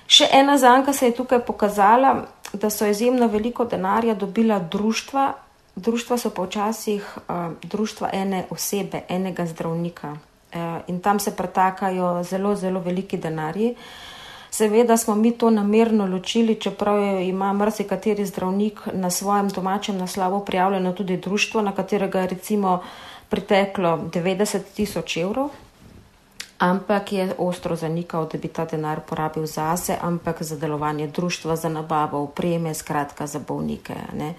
Še 0.08 0.28
ena 0.32 0.58
zanka 0.58 0.94
se 0.94 1.06
je 1.06 1.16
tukaj 1.16 1.40
pokazala, 1.40 2.26
da 2.54 2.70
so 2.70 2.86
izjemno 2.86 3.28
veliko 3.28 3.66
denarja 3.66 4.14
dobila 4.14 4.60
društva. 4.60 5.34
Društva 5.76 6.18
so 6.18 6.30
pa 6.30 6.44
včasih 6.44 7.18
društva 7.64 8.10
ene 8.14 8.46
osebe, 8.50 9.02
enega 9.10 9.46
zdravnika. 9.46 10.18
Eh, 10.52 10.82
in 10.88 11.00
tam 11.00 11.20
se 11.20 11.36
pretakajo 11.36 12.24
zelo, 12.24 12.56
zelo 12.56 12.80
veliki 12.80 13.18
denarji. 13.18 13.76
Seveda 14.52 14.98
smo 14.98 15.16
mi 15.16 15.32
to 15.32 15.50
namerno 15.50 16.06
ločili, 16.06 16.56
čeprav 16.56 17.22
ima 17.22 17.54
marsikateri 17.54 18.26
zdravnik 18.26 18.80
na 18.94 19.10
svojem 19.10 19.50
domačem 19.50 19.98
naslovu 19.98 20.46
prijavljeno 20.46 20.94
tudi 20.94 21.18
društvo, 21.18 21.62
na 21.62 21.72
katerega 21.72 22.20
je 22.20 22.28
recimo 22.28 22.82
priteklo 23.30 23.98
90 24.14 24.60
tisoč 24.76 25.18
evrov, 25.18 25.50
ampak 26.60 27.14
je 27.14 27.34
ostro 27.38 27.76
zanikal, 27.76 28.28
da 28.28 28.38
bi 28.38 28.48
ta 28.48 28.66
denar 28.66 29.00
porabil 29.10 29.46
zase, 29.46 29.96
ampak 30.02 30.44
za 30.44 30.58
delovanje 30.58 31.08
društva, 31.08 31.56
za 31.56 31.70
nabavo 31.70 32.24
opreme, 32.24 32.74
skratka 32.74 33.28
za 33.28 33.40
bolnike. 33.40 33.96
Ne. 34.14 34.34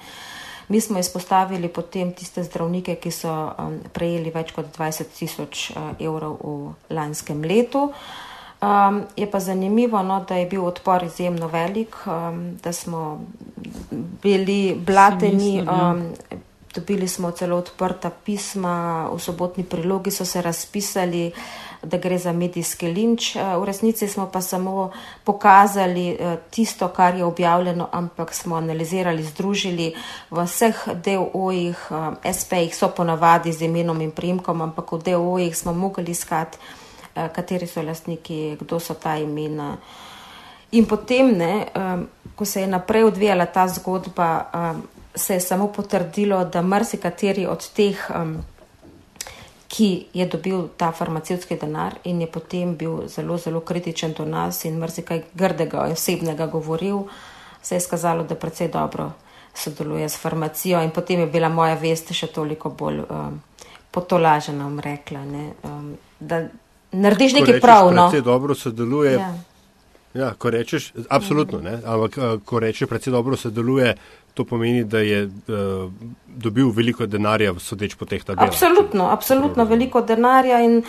Mi 0.69 0.81
smo 0.81 0.99
izpostavili 0.99 1.69
potem 1.69 2.13
tiste 2.13 2.45
zdravnike, 2.45 2.97
ki 2.97 3.11
so 3.11 3.33
um, 3.33 3.79
prejeli 3.93 4.31
več 4.35 4.53
kot 4.57 4.69
20 4.79 5.15
tisoč 5.19 5.71
uh, 5.71 5.95
evrov 6.01 6.39
v 6.43 6.95
lanskem 6.95 7.43
letu. 7.45 7.89
Um, 8.63 9.03
je 9.17 9.27
pa 9.31 9.41
zanimivo, 9.43 10.03
no, 10.07 10.21
da 10.29 10.39
je 10.39 10.47
bil 10.47 10.65
odpor 10.65 11.03
izjemno 11.03 11.49
velik, 11.51 11.97
um, 12.07 12.55
da 12.63 12.73
smo 12.73 13.21
bili 14.23 14.77
blateni, 14.79 15.57
ja. 15.57 15.65
um, 15.91 16.07
dobili 16.75 17.09
smo 17.09 17.31
celo 17.31 17.59
odprta 17.59 18.11
pisma, 18.11 19.09
v 19.11 19.19
sobotni 19.19 19.65
prilogi 19.65 20.11
so 20.11 20.25
se 20.25 20.43
razpisali. 20.43 21.27
Uh, 21.27 21.72
da 21.83 21.99
gre 21.99 22.19
za 22.19 22.33
medijski 22.33 22.89
linč. 22.89 23.37
Eh, 23.37 23.57
v 23.57 23.65
resnici 23.65 24.09
smo 24.09 24.27
pa 24.31 24.41
samo 24.41 24.91
pokazali 25.25 26.09
eh, 26.09 26.37
tisto, 26.51 26.89
kar 26.89 27.15
je 27.15 27.25
objavljeno, 27.25 27.89
ampak 27.93 28.35
smo 28.35 28.57
analizirali, 28.57 29.23
združili 29.23 29.95
v 30.31 30.45
vseh 30.45 30.89
DOO-jih, 30.95 31.79
eh, 31.91 32.33
SP-jih 32.33 32.75
so 32.75 32.89
ponavadi 32.89 33.53
z 33.53 33.63
imenom 33.63 34.01
in 34.01 34.11
primkom, 34.11 34.63
ampak 34.63 34.93
v 34.93 34.99
DOO-jih 34.99 35.57
smo 35.57 35.73
mogli 35.73 36.11
iskati, 36.11 36.59
kateri 37.13 37.67
so 37.67 37.83
lastniki, 37.83 38.57
kdo 38.61 38.81
so 38.81 38.95
ta 38.95 39.17
imena. 39.17 39.77
In 40.73 40.87
potem, 40.87 41.37
ne, 41.37 41.67
ko 42.35 42.45
se 42.45 42.61
je 42.61 42.67
naprej 42.67 43.05
odvijala 43.05 43.47
ta 43.47 43.69
zgodba, 43.69 44.49
se 45.15 45.35
je 45.35 45.41
samo 45.41 45.69
potrdilo, 45.69 46.45
da 46.45 46.63
marsikateri 46.63 47.45
od 47.47 47.69
teh 47.77 48.09
ki 49.73 50.07
je 50.13 50.27
dobil 50.29 50.67
ta 50.77 50.91
farmacevtski 50.93 51.57
denar 51.57 51.95
in 52.05 52.21
je 52.21 52.27
potem 52.29 52.75
bil 52.77 53.09
zelo, 53.09 53.39
zelo 53.39 53.61
kritičen 53.61 54.13
do 54.13 54.27
nas 54.29 54.65
in 54.69 54.77
mrzikaj 54.79 55.23
grdega 55.35 55.87
in 55.87 55.97
osebnega 55.97 56.47
govoril, 56.47 57.07
se 57.63 57.75
je 57.75 57.81
skazalo, 57.81 58.25
da 58.29 58.35
precej 58.35 58.69
dobro 58.69 59.13
sodeluje 59.55 60.09
s 60.09 60.17
farmacijo 60.21 60.83
in 60.83 60.91
potem 60.91 61.21
je 61.21 61.27
bila 61.27 61.49
moja 61.49 61.75
vest 61.75 62.13
še 62.13 62.27
toliko 62.27 62.71
bolj 62.71 63.01
um, 63.09 63.41
potolažena, 63.91 64.65
bom 64.65 64.81
rekla, 64.81 65.25
ne, 65.25 65.47
um, 65.65 65.97
da 66.21 66.43
narediš 66.93 67.39
nekaj 67.41 67.61
pravno. 67.61 68.09
Precej 68.11 68.25
dobro 68.25 68.55
sodeluje. 68.55 69.13
Ja. 69.13 69.33
Ja, 70.15 70.35
ko 70.39 70.51
rečeš, 70.53 70.93
absolutno, 71.09 71.63
ne, 71.65 71.79
ampak 71.85 72.19
uh, 72.19 72.35
ko 72.45 72.61
rečeš, 72.61 72.89
precej 72.89 73.15
dobro 73.15 73.37
sodeluje, 73.37 73.95
to 74.35 74.45
pomeni, 74.45 74.85
da 74.85 75.01
je 75.01 75.25
uh, 75.25 75.89
dobil 76.27 76.69
veliko 76.73 77.07
denarja, 77.07 77.55
sodeč 77.61 77.97
po 77.97 78.05
teh 78.09 78.25
tabelah. 78.25 78.49
Absolutno, 78.49 79.09
absolutno 79.13 79.65
veliko 79.65 80.01
denarja 80.05 80.61
in 80.65 80.83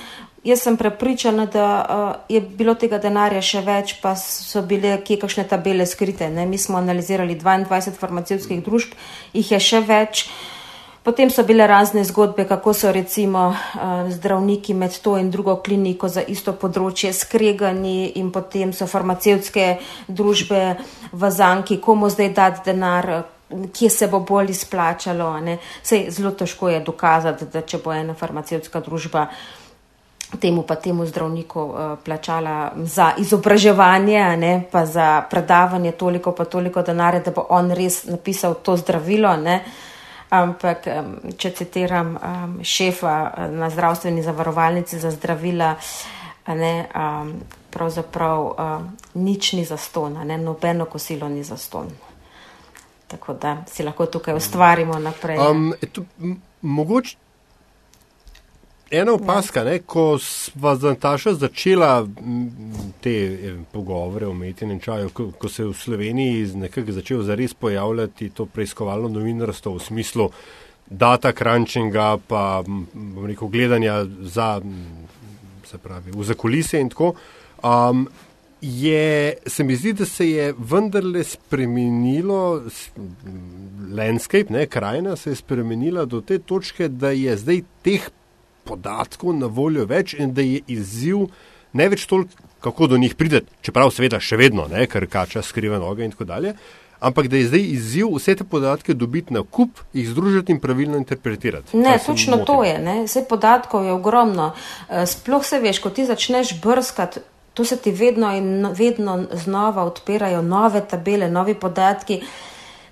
jaz 0.44 0.64
sem 0.64 0.78
prepričana, 0.78 1.46
da 1.46 1.68
uh, 1.68 2.16
je 2.30 2.42
bilo 2.42 2.76
tega 2.76 3.00
denarja 3.00 3.42
še 3.42 3.64
več, 3.64 3.98
pa 4.04 4.16
so 4.20 4.64
bile 4.68 4.98
kje 5.04 5.22
kakšne 5.24 5.48
tabele 5.48 5.88
skrite. 5.88 6.30
Ne? 6.30 6.46
Mi 6.46 6.60
smo 6.60 6.78
analizirali 6.80 7.40
22 7.40 7.96
farmacijskih 8.00 8.64
družb, 8.64 8.96
jih 9.34 9.56
je 9.56 9.60
še 9.60 9.84
več. 9.88 10.28
Potem 11.04 11.30
so 11.30 11.44
bile 11.44 11.68
razne 11.68 12.04
zgodbe, 12.04 12.46
kako 12.48 12.74
so 12.74 12.92
recimo 12.92 13.48
uh, 13.48 14.12
zdravniki 14.12 14.74
med 14.74 15.00
to 15.02 15.18
in 15.18 15.32
drugo 15.32 15.56
kliniko 15.56 16.08
za 16.08 16.22
isto 16.22 16.54
področje 16.54 17.12
skregani 17.14 18.14
in 18.22 18.30
potem 18.32 18.72
so 18.74 18.88
farmacevtske 18.88 19.66
družbe 20.08 20.62
v 21.12 21.32
zanki, 21.32 21.82
komu 21.84 22.08
zdaj 22.10 22.32
dati 22.34 22.66
denar, 22.72 23.12
kje 23.52 23.90
se 23.90 24.08
bo 24.08 24.24
bolj 24.24 24.56
izplačalo. 24.56 25.36
Sej, 25.84 26.08
zelo 26.10 26.32
težko 26.32 26.72
je 26.72 26.80
dokazati, 26.80 27.52
da 27.52 27.68
če 27.68 27.84
bo 27.84 27.92
ena 27.92 28.16
farmacevtska 28.16 28.80
družba 28.80 29.28
temu 30.40 30.64
pa 30.64 30.80
temu 30.80 31.06
zdravniku 31.06 31.62
uh, 31.62 31.96
plačala 32.00 32.72
za 32.88 33.12
izobraževanje, 33.20 34.28
ne, 34.40 34.58
pa 34.72 34.86
za 34.86 35.22
predavanje 35.30 35.92
toliko 35.92 36.32
pa 36.32 36.46
toliko 36.46 36.82
denarja, 36.82 37.28
da 37.28 37.32
bo 37.36 37.44
on 37.50 37.76
res 37.76 38.06
napisal 38.08 38.56
to 38.64 38.80
zdravilo. 38.80 39.36
Ne. 39.36 39.66
Ampak, 40.34 40.88
če 41.38 41.52
citiram 41.54 42.16
šefa 42.66 43.18
eh, 43.26 43.52
na 43.52 43.70
zdravstveni 43.70 44.24
zavarovalnici 44.24 45.00
za 45.00 45.12
zdravila, 45.12 45.76
ne, 46.48 46.74
pravzaprav 47.72 48.50
nič 49.16 49.54
ni 49.54 49.64
za 49.66 49.78
ston, 49.78 50.18
nobeno 50.44 50.86
kosilo 50.86 51.30
ni 51.30 51.44
za 51.44 51.58
ston. 51.58 51.88
Tako 53.08 53.34
da 53.34 53.58
si 53.68 53.84
lahko 53.84 54.06
tukaj 54.06 54.36
ustvarimo 54.36 55.00
naprej. 55.00 55.40
Um, 55.40 55.74
Mogoče 56.62 57.18
ena 58.94 59.14
opaska, 59.14 59.64
ne, 59.64 59.80
ko 59.80 60.18
sva 60.22 60.76
z 60.78 60.94
Natašo 60.94 61.34
začela 61.34 62.06
te 63.02 63.14
pogovore 63.72 64.28
o 64.28 64.34
metinem 64.34 64.80
čaju, 64.80 65.10
ko, 65.10 65.32
ko 65.38 65.50
se 65.50 65.64
je 65.64 65.70
v 65.72 65.78
Sloveniji 65.78 66.52
nekako 66.62 66.92
začel 66.92 67.24
zares 67.26 67.54
pojavljati 67.54 68.30
to 68.30 68.46
preiskovalno 68.46 69.10
novinarstvo 69.10 69.74
v 69.78 69.82
smislu 69.82 70.30
data 70.90 71.32
crunčinga, 71.32 72.18
pa 72.28 72.62
bom 72.66 73.26
rekel 73.26 73.48
gledanja 73.48 74.04
za, 74.22 74.62
se 75.66 75.78
pravi, 75.78 76.14
v 76.14 76.24
zakulise 76.24 76.82
in 76.82 76.94
tako. 76.94 77.16
Um, 77.64 78.08
Je, 78.64 79.34
se 79.44 79.64
mi 79.64 79.76
zdi, 79.76 79.92
da 79.94 80.06
se 80.08 80.24
je 80.30 80.54
vendarle 80.56 81.24
spremenilo, 81.28 82.62
landscape, 83.92 84.54
ne, 84.56 84.68
krajina 84.72 85.18
se 85.20 85.34
je 85.34 85.36
spremenila 85.36 86.06
do 86.06 86.22
te 86.22 86.38
točke, 86.40 86.88
da 86.88 87.12
je 87.12 87.36
zdaj 87.38 87.60
teh 87.84 88.06
podatkov 88.64 89.36
na 89.36 89.48
voljo 89.48 89.86
več 89.86 90.14
in 90.14 90.34
da 90.34 90.42
je 90.42 90.62
izziv 90.68 91.28
ne 91.74 91.90
več 91.90 92.06
toliko, 92.06 92.32
kako 92.64 92.88
do 92.88 92.98
njih 92.98 93.16
prideti, 93.16 93.52
čeprav 93.62 93.92
seveda 93.92 94.22
še 94.24 94.38
vedno, 94.40 94.68
ne, 94.72 94.86
ker 94.88 95.08
kača 95.12 95.42
skriva 95.44 95.82
noge 95.82 96.06
in 96.06 96.14
tako 96.14 96.28
dalje, 96.30 96.54
ampak 97.04 97.28
da 97.28 97.38
je 97.38 97.50
zdaj 97.50 97.66
izziv 97.74 98.14
vse 98.16 98.38
te 98.40 98.46
podatke 98.48 98.94
dobiti 98.96 99.34
na 99.36 99.44
kup, 99.44 99.82
jih 99.94 100.08
združiti 100.08 100.56
in 100.56 100.62
pravilno 100.64 100.98
interpretirati. 101.02 101.76
Ne, 101.78 101.98
točno 102.06 102.40
to 102.48 102.62
je, 102.64 102.78
ne, 102.80 102.96
vse 103.04 103.26
podatkov 103.30 103.86
je 103.86 103.92
ogromno. 103.92 104.54
Eh, 104.88 105.06
sploh 105.10 105.44
se 105.46 105.60
veš, 105.60 105.82
ko 105.84 105.92
ti 105.92 106.08
začneš 106.08 106.56
brskati, 106.64 107.26
to 107.54 107.66
se 107.66 107.78
ti 107.78 107.92
vedno 107.92 108.32
in 108.38 108.66
vedno 108.78 109.26
znova 109.44 109.84
odpirajo 109.84 110.42
nove 110.42 110.82
tabele, 110.90 111.30
novi 111.30 111.54
podatki 111.54 112.22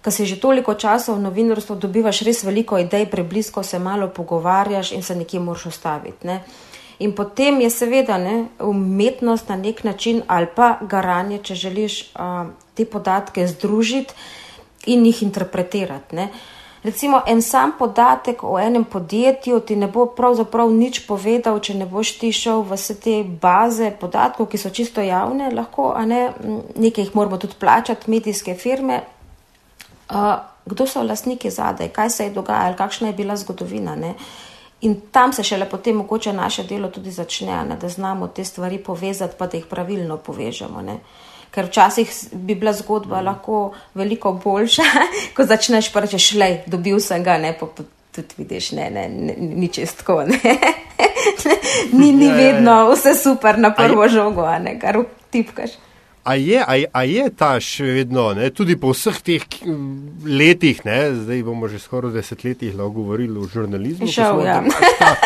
ker 0.02 0.14
si 0.14 0.26
že 0.26 0.42
toliko 0.42 0.74
časa 0.74 1.14
v 1.14 1.22
novinarstvu 1.22 1.76
dobivaš 1.76 2.22
res 2.26 2.44
veliko 2.44 2.78
idej, 2.78 3.06
preblisko 3.10 3.64
se 3.64 3.80
malo 3.80 4.10
pogovarjaš 4.10 4.92
in 4.92 5.04
se 5.04 5.16
nekje 5.16 5.40
moraš 5.40 5.66
ostaviti. 5.66 6.28
Ne? 6.28 6.42
In 7.00 7.14
potem 7.18 7.62
je 7.62 7.70
seveda 7.70 8.18
ne, 8.18 8.46
umetnost 8.60 9.50
na 9.50 9.56
nek 9.56 9.84
način 9.84 10.22
ali 10.28 10.48
pa 10.56 10.78
garanje, 10.82 11.38
če 11.38 11.56
želiš 11.56 12.02
uh, 12.14 12.50
te 12.74 12.86
podatke 12.86 13.48
združiti 13.48 14.14
in 14.86 15.06
jih 15.06 15.24
interpretirati. 15.24 16.16
Ne? 16.16 16.30
Recimo 16.84 17.22
en 17.28 17.42
sam 17.42 17.76
podatek 17.78 18.44
o 18.44 18.60
enem 18.60 18.84
podjetju 18.84 19.60
ti 19.60 19.76
ne 19.76 19.88
bo 19.88 20.08
pravzaprav 20.18 20.72
nič 20.74 21.04
povedal, 21.06 21.60
če 21.62 21.76
ne 21.78 21.86
boš 21.86 22.16
ti 22.18 22.32
šel 22.34 22.64
v 22.66 22.74
vse 22.74 22.96
te 22.98 23.16
baze 23.24 23.92
podatkov, 24.02 24.50
ki 24.50 24.58
so 24.58 24.74
čisto 24.74 25.02
javne, 25.02 25.52
lahko, 25.54 25.92
a 25.94 26.06
ne, 26.10 26.32
nekaj 26.74 27.06
jih 27.06 27.16
moramo 27.16 27.38
tudi 27.38 27.60
plačati, 27.62 28.10
medijske 28.10 28.58
firme, 28.58 29.04
kdo 30.66 30.88
so 30.88 31.04
lastniki 31.04 31.50
zadaj, 31.50 31.90
kaj 31.90 32.10
se 32.10 32.24
je 32.24 32.30
dogajalo, 32.30 32.78
kakšna 32.78 33.08
je 33.08 33.14
bila 33.14 33.36
zgodovina. 33.36 33.96
Ne? 33.96 34.14
In 34.82 34.96
tam 35.12 35.34
se 35.34 35.44
šele 35.44 35.70
potem 35.70 35.96
mogoče 35.96 36.34
naše 36.34 36.64
delo 36.64 36.90
tudi 36.90 37.12
začne, 37.12 37.64
ne? 37.70 37.76
da 37.82 37.90
znamo 37.90 38.28
te 38.28 38.46
stvari 38.46 38.78
povezati, 38.78 39.36
pa 39.38 39.48
da 39.48 39.58
jih 39.58 39.66
pravilno 39.66 40.18
povežemo. 40.18 40.82
Ne? 40.82 40.98
Ker 41.52 41.66
včasih 41.66 42.12
bi 42.32 42.56
bila 42.56 42.74
zgodba 42.74 43.22
lahko 43.22 43.74
veliko 43.94 44.34
boljša, 44.44 44.84
ko 45.36 45.46
začneš 45.46 45.92
pa 45.94 46.00
rečeš, 46.00 46.34
le, 46.34 46.52
dobil 46.68 47.00
sem 47.00 47.24
ga, 47.24 47.38
ne 47.38 47.54
pa 47.60 47.68
tudi 48.12 48.36
vidiš, 48.38 48.72
ne, 48.72 48.90
ne, 48.90 49.10
ne, 49.10 49.36
ni 49.38 49.68
čestko. 49.68 50.24
ni, 52.00 52.12
ni 52.12 52.26
ja, 52.26 52.36
ja, 52.36 52.42
ja. 52.42 52.54
vedno 52.54 52.76
vse 52.92 53.16
super 53.16 53.60
na 53.60 53.74
prvo 53.76 54.08
žogo, 54.08 54.48
ne, 54.60 54.80
kar 54.80 55.04
tipkaš. 55.32 55.78
A 56.24 56.36
je, 56.36 56.60
a, 56.62 56.76
a 56.94 57.02
je 57.04 57.24
ta 57.34 57.56
še 57.58 57.88
vedno, 57.96 58.28
ne, 58.38 58.52
tudi 58.54 58.76
po 58.78 58.92
vseh 58.94 59.18
teh 59.26 59.46
letih, 60.22 60.84
ne, 60.86 61.00
zdaj 61.18 61.42
bomo 61.48 61.66
že 61.72 61.82
skoraj 61.82 62.14
desetletjih 62.14 62.76
lahko 62.78 63.02
govorili 63.02 63.40
o 63.42 63.48
žurnalizmu. 63.50 64.06
Šel, 64.06 64.44
ja. 64.46 64.60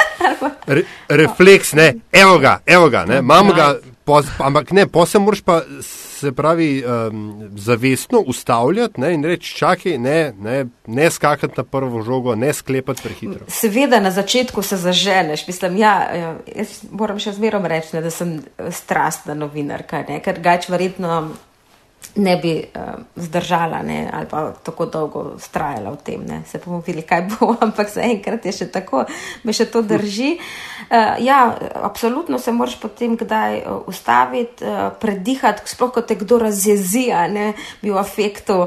re, 0.76 0.86
refleks, 1.12 1.74
ne, 1.76 1.90
evo 2.16 2.40
ga, 2.40 2.62
evo 2.66 2.88
ga, 2.90 3.04
ne, 3.10 3.20
imam 3.20 3.52
ga, 3.52 3.74
pos, 4.06 4.26
ampak 4.40 4.72
ne, 4.72 4.86
posem 4.88 5.24
moraš 5.26 5.42
pa 5.42 5.62
se 5.82 6.32
pravi, 6.32 6.84
um, 6.86 7.50
zavestno 7.56 8.20
ustavljati 8.28 9.02
ne, 9.02 9.14
in 9.14 9.24
reči: 9.24 9.56
čakaj, 9.58 9.98
ne, 9.98 10.34
ne, 10.40 10.66
ne 10.88 11.10
skakati 11.12 11.54
na 11.58 11.64
prvo 11.64 12.02
žogo, 12.02 12.36
ne 12.36 12.54
sklepati 12.54 13.02
prehitro. 13.04 13.46
Seveda, 13.48 14.00
na 14.00 14.12
začetku 14.12 14.62
se 14.62 14.78
zaženeš. 14.78 15.48
Mislim, 15.48 15.78
ja, 15.78 15.96
ja 16.16 16.36
jaz 16.56 16.78
moram 16.92 17.20
še 17.20 17.36
zmerom 17.36 17.66
reči, 17.66 17.96
ne, 17.98 18.06
da 18.06 18.14
sem 18.14 18.38
strastna 18.72 19.36
novinarka, 19.36 20.06
ne, 20.10 20.22
ker 20.24 20.40
gač 20.44 20.70
verjetno 20.70 21.26
ne 22.16 22.38
bi 22.38 22.54
uh, 22.64 22.82
zdržala 23.16 23.82
ne, 23.82 24.10
ali 24.14 24.26
pa 24.30 24.52
tako 24.64 24.86
dolgo 24.86 25.24
strajala 25.40 25.92
v 25.92 25.98
tem. 26.04 26.26
Ne. 26.28 26.42
Se 26.48 26.60
bomo 26.66 26.80
videli, 26.86 27.06
kaj 27.08 27.28
bo, 27.32 27.56
ampak 27.66 27.92
zaenkrat 27.94 28.46
je 28.46 28.52
še 28.52 28.68
tako, 28.72 29.06
me 29.44 29.54
še 29.54 29.68
to 29.72 29.82
drži. 29.82 30.36
Uh, 30.90 31.16
ja, 31.24 31.40
absolutno 31.84 32.40
se 32.40 32.52
moraš 32.52 32.80
potem 32.82 33.18
kdaj 33.20 33.62
uh, 33.62 33.82
ustaviti, 33.88 34.66
uh, 34.66 34.90
predihati, 35.00 35.68
sploh 35.70 35.94
ko 35.96 36.06
te 36.06 36.18
kdo 36.20 36.40
razjezija, 36.46 37.28
ne 37.28 37.54
bi 37.82 37.94
v 37.94 38.00
afektu. 38.02 38.66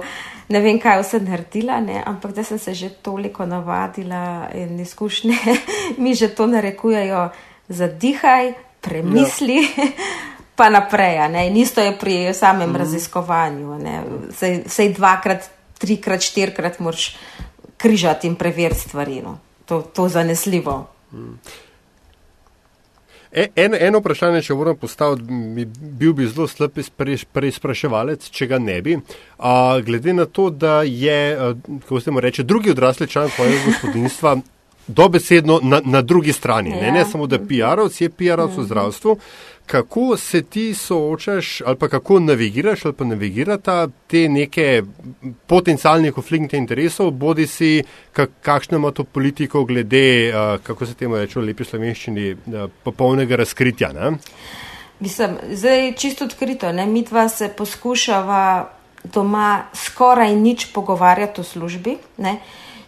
Ne 0.49 0.63
vem, 0.65 0.79
kaj 0.81 1.03
vse 1.03 1.21
naredila, 1.21 1.77
ne? 1.85 2.01
ampak 2.07 2.33
da 2.33 2.45
sem 2.45 2.59
se 2.59 2.73
že 2.75 2.89
toliko 3.05 3.45
navadila 3.47 4.49
in 4.57 4.81
izkušnje 4.81 5.37
mi 6.03 6.15
že 6.15 6.33
to 6.33 6.47
narekujejo, 6.49 7.29
zadihaj, 7.69 8.55
premisli. 8.81 9.61
Ja. 9.61 9.93
pa 10.59 10.67
naprej. 10.69 11.23
In 11.47 11.57
isto 11.57 11.81
je 11.81 11.95
pri 11.95 12.35
samem 12.35 12.71
mm. 12.71 12.77
raziskovanju. 12.77 13.79
Vse 14.67 14.89
dvakrat, 14.97 15.47
trikrat, 15.79 16.23
štirikrat 16.23 16.81
moraš 16.83 17.15
križati 17.77 18.27
in 18.27 18.35
preveriti 18.35 18.81
stvari. 18.81 19.23
No. 19.23 19.39
To, 19.67 19.83
to 19.83 20.09
zanesljivo. 20.09 20.87
Mm. 21.13 21.39
En, 23.33 23.75
eno 23.77 24.01
vprašanje, 24.01 24.41
če 24.43 24.55
moram 24.57 24.77
postaviti, 24.77 25.23
bi, 25.55 25.65
bil 26.01 26.15
bi 26.17 26.27
zelo 26.27 26.49
slab 26.49 26.79
preizpraševalec, 27.33 28.31
če 28.33 28.47
ga 28.49 28.59
ne 28.59 28.79
bi. 28.83 28.97
A, 29.39 29.79
glede 29.85 30.15
na 30.17 30.25
to, 30.25 30.49
da 30.51 30.81
je, 30.83 31.37
kako 31.85 32.01
se 32.01 32.11
mu 32.11 32.25
reče, 32.25 32.43
drugi 32.43 32.73
odrasli 32.73 33.07
član 33.07 33.29
tvojega 33.37 33.61
gospodinstva 33.69 34.39
dobesedno 34.89 35.61
na, 35.63 35.83
na 35.85 36.03
drugi 36.03 36.33
strani. 36.33 36.71
Ja. 36.71 36.81
Ne, 36.81 36.93
ne 36.93 37.05
samo, 37.05 37.27
da 37.27 37.37
je 37.37 37.45
PR-ovc, 37.45 38.01
je 38.01 38.11
PR-ovc 38.11 38.57
v 38.57 38.65
mhm. 38.65 38.67
zdravstvu 38.67 39.19
kako 39.69 40.17
se 40.17 40.43
ti 40.43 40.75
soočaš 40.75 41.61
ali 41.67 41.77
pa 41.77 41.89
kako 41.89 42.21
navigiraš 42.21 42.85
ali 42.85 42.95
pa 42.95 43.05
navigirata 43.05 43.89
te 44.07 44.29
neke 44.29 44.83
potencijalne 45.47 46.13
konflikte 46.13 46.57
interesov, 46.57 47.11
bodi 47.11 47.47
si 47.47 47.83
kakšno 48.43 48.79
ima 48.79 48.91
to 48.91 49.05
politiko 49.05 49.65
glede, 49.65 50.33
uh, 50.33 50.61
kako 50.63 50.87
se 50.87 50.95
temu 50.95 51.17
reče 51.17 51.41
v 51.41 51.45
lepi 51.45 51.65
slovenščini, 51.65 52.33
uh, 52.33 52.71
popolnega 52.85 53.37
razkritja. 53.37 53.93
Ne? 53.93 54.13
Mislim, 55.01 55.37
zdaj 55.53 55.93
čisto 55.97 56.25
odkrito, 56.25 56.73
ne? 56.73 56.87
mi 56.87 57.03
dva 57.03 57.29
se 57.29 57.49
poskušava 57.57 58.71
doma 59.05 59.63
skoraj 59.75 60.35
nič 60.37 60.73
pogovarjati 60.73 61.41
o 61.41 61.45
službi, 61.45 61.99
ne? 62.17 62.39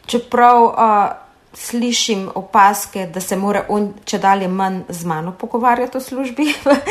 čeprav 0.07 0.64
uh, 0.64 1.30
slišim 1.53 2.29
opaske, 2.35 3.07
da 3.07 3.21
se 3.21 3.37
mora 3.37 3.65
on 3.69 3.91
če 4.05 4.19
dalje 4.19 4.49
manj 4.49 4.83
z 4.89 5.05
mano 5.05 5.33
pogovarjati 5.39 5.99
o 5.99 6.01
službi, 6.01 6.47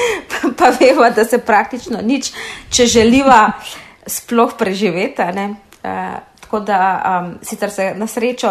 pa 0.58 0.72
vemo, 0.80 1.10
da 1.16 1.26
se 1.26 1.38
praktično 1.38 2.02
nič, 2.04 2.32
če 2.70 2.86
želiva 2.86 3.52
sploh 4.08 4.54
preživeti. 4.58 5.24
Uh, 5.80 6.20
tako 6.42 6.60
da 6.66 6.80
um, 7.22 7.30
sicer 7.46 7.72
se 7.72 7.94
na 7.96 8.08
srečo 8.08 8.50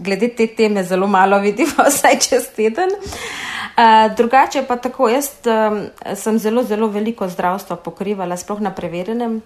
glede 0.00 0.28
te 0.34 0.46
teme 0.46 0.82
zelo 0.84 1.06
malo 1.06 1.38
vidimo, 1.38 1.84
vsaj 1.90 2.18
čez 2.18 2.48
teden. 2.56 2.90
Uh, 2.98 4.08
drugače 4.16 4.64
pa 4.66 4.76
tako, 4.76 5.08
jaz 5.08 5.30
um, 5.46 5.84
sem 6.16 6.38
zelo, 6.38 6.64
zelo 6.66 6.88
veliko 6.90 7.28
zdravstva 7.28 7.76
pokrivala, 7.76 8.36
sploh 8.36 8.60
na 8.60 8.74
preverjenem 8.74 9.38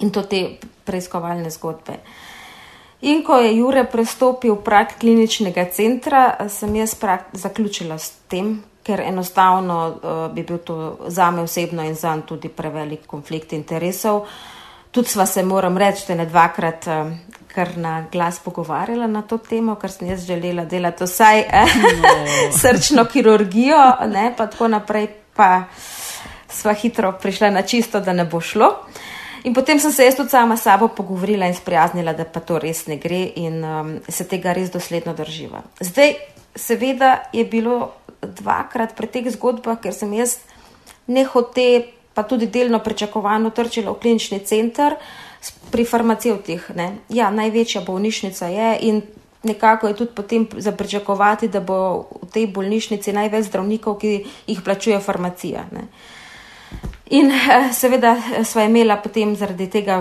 in 0.00 0.10
to 0.12 0.22
te 0.22 0.44
preiskovalne 0.84 1.50
zgodbe. 1.50 1.98
Uh, 1.98 2.35
In 3.06 3.22
ko 3.22 3.38
je 3.38 3.52
Jure 3.56 3.84
prestopil 3.86 4.56
prak 4.66 4.96
kliničnega 4.98 5.68
centra, 5.70 6.48
sem 6.50 6.74
jaz 6.74 6.96
prak 6.98 7.28
zaključila 7.38 7.98
s 7.98 8.10
tem, 8.26 8.56
ker 8.82 9.00
enostavno 9.00 9.76
uh, 9.86 10.34
bi 10.34 10.42
bil 10.42 10.58
to 10.58 10.98
za 11.06 11.30
me 11.30 11.42
osebno 11.46 11.84
in 11.86 11.94
za 11.94 12.16
njega 12.16 12.26
tudi 12.26 12.48
prevelik 12.48 13.06
konflikt 13.06 13.52
interesov. 13.52 14.26
Tudi 14.90 15.08
sva 15.08 15.26
se, 15.26 15.44
moram 15.44 15.78
reči, 15.78 16.14
ne 16.14 16.26
dvakrat 16.26 16.86
uh, 16.86 17.12
kar 17.54 17.76
na 17.78 18.04
glas 18.12 18.38
pogovarjala 18.38 19.06
na 19.06 19.22
to 19.22 19.38
temo, 19.38 19.74
ker 19.74 19.92
sem 19.92 20.08
jaz 20.08 20.26
želela 20.26 20.64
delati 20.64 21.04
vsaj 21.04 21.40
eh, 21.40 21.78
no. 22.02 22.14
srčno 22.60 23.04
kirurgijo, 23.04 23.84
ne, 24.06 24.32
pa 24.36 24.46
tako 24.46 24.68
naprej, 24.68 25.08
pa 25.36 25.64
sva 26.50 26.74
hitro 26.74 27.12
prišla 27.22 27.50
na 27.50 27.62
čisto, 27.62 28.00
da 28.00 28.12
ne 28.12 28.24
bo 28.24 28.40
šlo. 28.40 28.66
Uh, 28.66 29.15
In 29.46 29.54
potem 29.54 29.78
sem 29.78 29.92
se 29.94 30.04
jaz 30.04 30.16
tudi 30.18 30.34
sama 30.34 30.56
s 30.56 30.66
sabo 30.66 30.88
pogovorila 30.88 31.46
in 31.46 31.54
sprijaznila, 31.54 32.12
da 32.12 32.24
pa 32.24 32.40
to 32.40 32.58
res 32.58 32.86
ne 32.90 32.96
gre 32.98 33.22
in 33.38 33.62
um, 33.62 33.92
se 34.08 34.26
tega 34.26 34.52
res 34.52 34.72
dosledno 34.74 35.14
drživa. 35.14 35.62
Zdaj, 35.80 36.16
seveda 36.58 37.30
je 37.32 37.44
bilo 37.44 37.92
dvakrat 38.20 38.96
pri 38.98 39.06
teh 39.06 39.28
zgodbah, 39.30 39.78
ker 39.78 39.94
sem 39.94 40.10
jaz 40.18 40.40
nehote, 41.06 41.86
pa 42.14 42.24
tudi 42.26 42.48
delno 42.50 42.80
pričakovano, 42.82 43.52
trčila 43.54 43.94
v 43.94 44.00
klinični 44.02 44.40
center, 44.42 44.96
pri 45.70 45.84
farmacevtih. 45.86 46.72
Ne? 46.74 46.88
Ja, 47.08 47.30
največja 47.30 47.84
bolnišnica 47.86 48.50
je 48.50 48.70
in 48.88 49.02
nekako 49.46 49.88
je 49.88 49.96
tudi 49.96 50.10
potem 50.14 50.48
za 50.58 50.72
pričakovati, 50.72 51.48
da 51.48 51.60
bo 51.60 52.08
v 52.22 52.30
tej 52.32 52.46
bolnišnici 52.50 53.14
največ 53.14 53.46
zdravnikov, 53.46 54.00
ki 54.02 54.12
jih 54.46 54.62
plačuje 54.64 54.98
farmacija. 55.00 55.68
Ne? 55.70 55.86
In 57.10 57.30
eh, 57.30 57.72
seveda 57.72 58.16
eh, 58.16 58.44
sva 58.44 58.66
imela 58.66 58.96
potem 58.98 59.36
zaradi 59.38 59.68
tega 59.70 60.00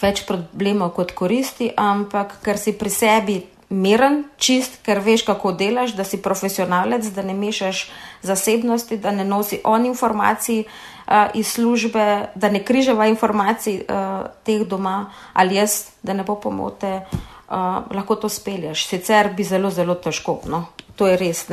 več 0.00 0.26
problemov 0.28 0.92
kot 0.96 1.14
koristi, 1.16 1.70
ampak 1.72 2.36
ker 2.44 2.60
si 2.60 2.76
pri 2.76 2.92
sebi 2.92 3.36
miren, 3.68 4.24
čist, 4.38 4.78
ker 4.86 5.00
veš, 5.02 5.24
kako 5.26 5.52
delaš, 5.56 5.96
da 5.96 6.04
si 6.04 6.20
profesionalec, 6.22 7.08
da 7.14 7.22
ne 7.26 7.34
mešaš 7.34 7.86
zasebnosti, 8.22 8.98
da 9.02 9.10
ne 9.10 9.24
nosi 9.24 9.58
on 9.64 9.86
informacij 9.86 10.62
uh, 10.62 11.32
iz 11.34 11.48
službe, 11.56 12.28
da 12.34 12.48
ne 12.48 12.62
križava 12.64 13.08
informacij 13.10 13.80
uh, 13.82 14.28
teh 14.46 14.62
doma 14.68 15.10
ali 15.32 15.58
jaz, 15.58 15.88
da 16.02 16.14
ne 16.14 16.22
bo 16.22 16.36
pomote, 16.40 17.00
uh, 17.02 17.82
lahko 17.90 18.14
to 18.14 18.28
spelješ. 18.28 18.86
Sicer 18.86 19.32
bi 19.34 19.44
zelo, 19.44 19.70
zelo 19.70 19.94
težko. 19.94 20.40
No? 20.46 20.66
To 20.96 21.06
je 21.06 21.16
res. 21.16 21.46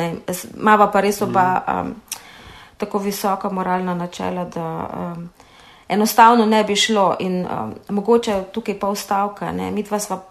Mava 0.55 0.91
pa 0.91 1.01
res 1.01 1.21
oba 1.21 1.47
um, 1.65 1.95
tako 2.85 2.97
visoka 2.97 3.49
moralna 3.49 3.93
načela, 3.93 4.45
da. 4.45 4.89
Um, 4.97 5.29
Enostavno 5.89 6.45
ne 6.45 6.63
bi 6.63 6.75
šlo, 6.75 7.15
in 7.19 7.45
um, 7.45 7.73
mogoče 7.89 8.43
tukaj 8.51 8.79
pa 8.79 8.89
ustavka. 8.89 9.51
Mi 9.51 9.83
dva 9.83 9.99
sva 9.99 10.21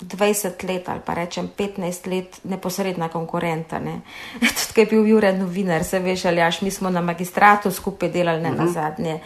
20 0.00 0.68
let 0.68 0.88
ali 0.88 1.00
pa 1.04 1.14
rečem 1.14 1.50
15 1.58 2.06
let 2.06 2.40
neposredna 2.44 3.08
konkurenta. 3.08 3.78
Ne. 3.78 4.00
Tudi, 4.40 4.74
ki 4.74 4.80
je 4.80 4.86
bil 4.86 5.06
Jure 5.06 5.32
novinar, 5.32 5.84
se 5.84 5.98
veš, 5.98 6.24
ali 6.24 6.40
jaš, 6.40 6.60
mi 6.62 6.70
smo 6.70 6.90
na 6.90 7.00
magistratu 7.00 7.70
skupaj 7.70 8.08
delali 8.08 8.42
ne 8.42 8.50
uh 8.50 8.54
-huh. 8.54 8.58
na 8.58 8.64
mhm. 8.64 8.72
zadnje. 8.72 9.20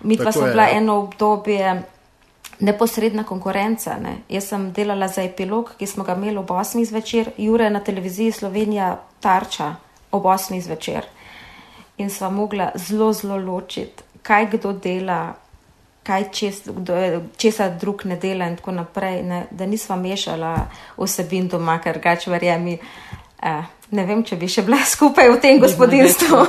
Mi 0.00 0.16
pa 0.16 0.32
smo 0.32 0.46
bila 0.46 0.62
ja. 0.62 0.76
eno 0.76 0.96
obdobje 0.98 1.82
neposredna 2.60 3.24
konkurenca. 3.24 3.96
Ne. 4.02 4.16
Jaz 4.28 4.44
sem 4.44 4.72
delala 4.72 5.08
za 5.08 5.22
epilog, 5.22 5.70
ki 5.78 5.86
smo 5.86 6.04
ga 6.04 6.14
imeli 6.14 6.36
ob 6.36 6.50
8 6.50 6.84
zvečer, 6.84 7.30
Jure 7.36 7.70
na 7.70 7.80
televiziji 7.80 8.32
Slovenija 8.32 8.98
tarča 9.20 9.74
ob 10.12 10.22
8 10.22 10.60
zvečer. 10.60 11.04
In 11.98 12.10
sva 12.10 12.30
mogla 12.30 12.70
zelo, 12.78 13.12
zelo 13.12 13.36
ločiti, 13.36 14.04
kaj 14.22 14.50
kdo 14.52 14.72
dela, 14.72 15.34
kaj 16.06 16.28
čes, 16.32 16.62
česa 17.36 17.68
drug 17.68 18.04
ne 18.06 18.16
dela 18.16 18.46
in 18.48 18.56
tako 18.56 18.72
naprej, 18.72 19.22
ne, 19.22 19.46
da 19.50 19.66
nisva 19.66 19.96
mešala 19.96 20.52
vsebin 20.96 21.48
doma, 21.48 21.78
ker 21.84 21.98
gač 22.02 22.26
verjemi, 22.30 22.78
eh, 23.42 23.62
ne 23.90 24.04
vem, 24.06 24.22
če 24.24 24.36
bi 24.36 24.48
še 24.48 24.64
bila 24.64 24.78
skupaj 24.86 25.30
v 25.34 25.40
tem 25.42 25.60
gospodinstvu. 25.60 26.44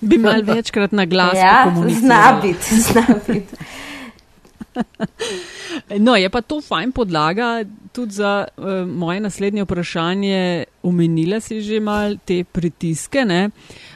bi 0.00 0.18
mal 0.18 0.42
večkrat 0.50 0.92
na 0.92 1.06
glas. 1.06 1.38
Ja, 1.38 1.70
zna 2.00 2.40
biti, 2.42 2.80
zna 2.80 3.06
biti. 3.26 3.64
No, 6.06 6.16
je 6.16 6.30
pa 6.30 6.40
to 6.42 6.60
fajn 6.60 6.92
podlaga 6.92 7.64
tudi 7.92 8.12
za 8.18 8.46
uh, 8.56 8.86
moje 8.86 9.20
naslednje 9.20 9.64
vprašanje. 9.64 10.64
Umenila 10.82 11.40
si 11.40 11.60
že 11.62 11.80
mal 11.80 12.16
te 12.24 12.44
pritiske. 12.44 13.24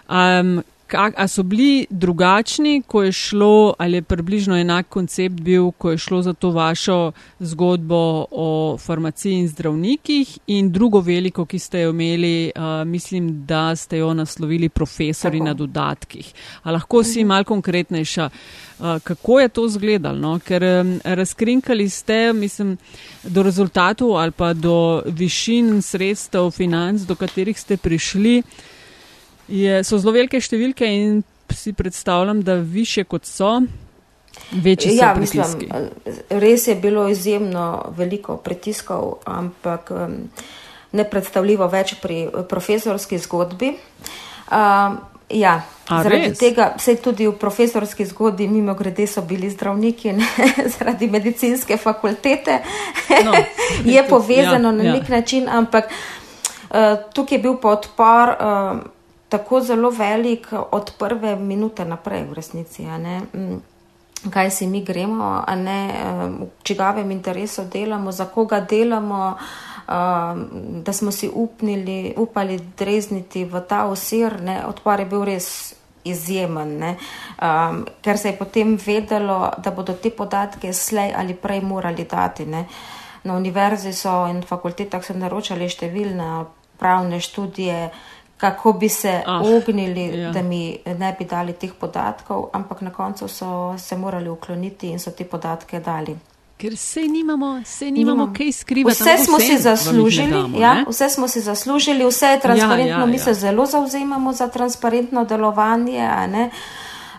Um, 0.09 0.63
kak, 0.87 1.15
a 1.17 1.29
so 1.29 1.43
bili 1.43 1.87
drugačni, 1.91 2.83
ko 2.87 3.03
je 3.03 3.13
šlo, 3.13 3.75
ali 3.79 3.97
je 3.97 4.03
približno 4.03 4.57
enak 4.57 4.89
koncept 4.89 5.41
bil, 5.41 5.71
ko 5.71 5.91
je 5.91 5.99
šlo 5.99 6.23
za 6.23 6.33
to 6.33 6.51
vašo 6.51 7.13
zgodbo 7.41 8.27
o 8.31 8.77
farmaciji 8.79 9.39
in 9.39 9.49
zdravnikih 9.49 10.39
in 10.47 10.73
drugo 10.73 11.01
veliko, 11.01 11.45
ki 11.45 11.59
ste 11.59 11.81
jo 11.81 11.91
imeli, 11.91 12.53
uh, 12.57 12.89
mislim, 12.89 13.47
da 13.47 13.77
ste 13.77 13.99
jo 13.99 14.15
naslovili 14.15 14.69
profesori 14.69 15.39
Tako. 15.39 15.45
na 15.45 15.55
dodatkih. 15.55 16.33
A 16.63 16.71
lahko 16.71 17.03
si 17.05 17.21
mhm. 17.21 17.29
mal 17.29 17.45
konkretnejša, 17.45 18.29
uh, 18.79 18.99
kako 19.05 19.41
je 19.41 19.49
to 19.49 19.67
izgledalo, 19.67 20.19
no? 20.19 20.39
ker 20.39 20.63
um, 20.65 21.01
razkrinkali 21.05 21.89
ste, 21.89 22.33
mislim, 22.33 22.77
do 23.23 23.43
rezultatov 23.43 24.17
ali 24.17 24.31
pa 24.31 24.53
do 24.53 25.03
višin 25.07 25.83
sredstev, 25.83 26.51
financ, 26.51 27.03
do 27.03 27.15
katerih 27.15 27.61
ste 27.61 27.77
prišli. 27.77 28.43
Je, 29.49 29.85
so 29.85 29.99
zelo 30.01 30.15
velike 30.17 30.41
številke 30.41 30.89
in 30.89 31.23
si 31.55 31.73
predstavljam, 31.73 32.43
da 32.43 32.55
više 32.55 33.05
kot 33.05 33.27
so, 33.29 33.61
večji 34.51 34.97
ja, 34.97 35.13
so 35.13 35.21
pritiski. 35.21 35.69
Mislim, 35.69 36.21
res 36.31 36.67
je 36.69 36.75
bilo 36.75 37.09
izjemno 37.09 37.93
veliko 37.97 38.37
pritiskov, 38.37 39.19
ampak 39.25 39.91
um, 39.95 40.17
nepredstavljivo 40.93 41.69
več 41.69 41.97
pri 42.03 42.27
profesorski 42.49 43.19
zgodbi. 43.19 43.75
Um, 44.51 44.99
ja, 45.31 45.55
A 45.89 46.01
zaradi 46.03 46.31
res? 46.31 46.39
tega, 46.39 46.71
vse 46.79 46.97
tudi 47.03 47.27
v 47.29 47.35
profesorski 47.39 48.07
zgodbi, 48.09 48.49
mimo 48.49 48.75
grede 48.79 49.07
so 49.11 49.23
bili 49.23 49.51
zdravniki, 49.53 50.13
ne, 50.17 50.49
zaradi 50.77 51.09
medicinske 51.11 51.77
fakultete, 51.81 52.61
no, 53.25 53.37
je 53.95 54.09
povezano 54.09 54.73
ja, 54.73 54.77
na 54.77 54.91
nek 54.97 55.09
ja. 55.09 55.17
način, 55.19 55.49
ampak 55.49 55.93
uh, 55.93 56.97
tukaj 57.15 57.39
je 57.39 57.43
bil 57.45 57.57
podpor. 57.61 58.37
Uh, 58.41 58.91
tako 59.29 59.61
zelo 59.61 59.91
velik 59.91 60.49
od 60.53 60.93
prve 60.99 61.37
minute 61.37 61.85
naprej, 61.85 62.25
v 62.25 62.33
resnici. 62.33 62.87
Mm, 62.87 63.61
kaj 64.31 64.51
si 64.51 64.67
mi 64.67 64.85
gremo, 64.85 65.45
ne 65.57 65.81
v 66.41 66.49
čigavem 66.63 67.11
interesu 67.11 67.65
delamo, 67.65 68.13
za 68.13 68.25
koga 68.25 68.61
delamo, 68.61 69.37
da 70.83 70.93
smo 70.93 71.11
si 71.11 71.31
upnili, 71.35 72.15
upali 72.17 72.59
drezniti 72.77 73.45
v 73.45 73.61
ta 73.69 73.85
osir. 73.87 74.41
Ne? 74.41 74.67
Odpor 74.67 75.01
je 75.01 75.07
bil 75.07 75.25
res 75.25 75.75
izjemen, 76.05 76.83
um, 76.85 77.87
ker 78.05 78.19
se 78.19 78.29
je 78.29 78.37
potem 78.37 78.77
vedelo, 78.87 79.51
da 79.59 79.71
bodo 79.71 79.95
te 79.95 80.11
podatke 80.11 80.73
slej 80.73 81.15
ali 81.17 81.35
prej 81.35 81.61
morali 81.61 82.05
dati. 82.05 82.47
Ne? 82.47 82.67
Na 83.25 83.37
univerzi 83.37 83.93
so 83.93 84.27
in 84.29 84.43
fakultetah 84.43 85.05
se 85.05 85.17
naročali 85.17 85.69
številne 85.69 86.45
pravne 86.79 87.21
študije, 87.21 87.89
kako 88.45 88.73
bi 88.73 88.89
se 88.89 89.23
ah, 89.27 89.41
ognili, 89.41 90.21
ja. 90.21 90.31
da 90.31 90.43
mi 90.43 90.79
ne 90.99 91.17
bi 91.19 91.25
dali 91.25 91.53
teh 91.53 91.73
podatkov, 91.81 92.49
ampak 92.53 92.81
na 92.81 92.91
koncu 92.93 93.29
so 93.29 93.79
se 93.79 93.97
morali 93.97 94.29
ukloniti 94.29 94.89
in 94.89 94.99
so 94.99 95.11
te 95.11 95.25
podatke 95.25 95.81
dali. 95.81 96.17
Ker 96.57 96.77
se 96.77 97.01
nimamo, 97.01 97.63
se 97.65 97.91
nimamo 97.91 98.21
Nimam. 98.21 98.35
kaj 98.35 98.53
skrivati. 98.53 99.03
Vse 99.03 99.25
smo 99.25 99.41
si 99.41 99.59
zaslužili, 99.59 100.31
damo, 100.31 100.59
ja, 100.59 100.85
vse 100.89 101.09
smo 101.09 101.29
si 101.29 101.41
zaslužili, 101.41 102.05
vse 102.07 102.27
je 102.27 102.41
transparentno, 102.41 102.97
ja, 102.97 103.01
ja, 103.01 103.07
mi 103.07 103.17
ja. 103.17 103.25
se 103.25 103.35
zelo 103.35 103.67
zauzemamo 103.67 104.33
za 104.33 104.49
transparentno 104.49 105.25
delovanje. 105.25 106.09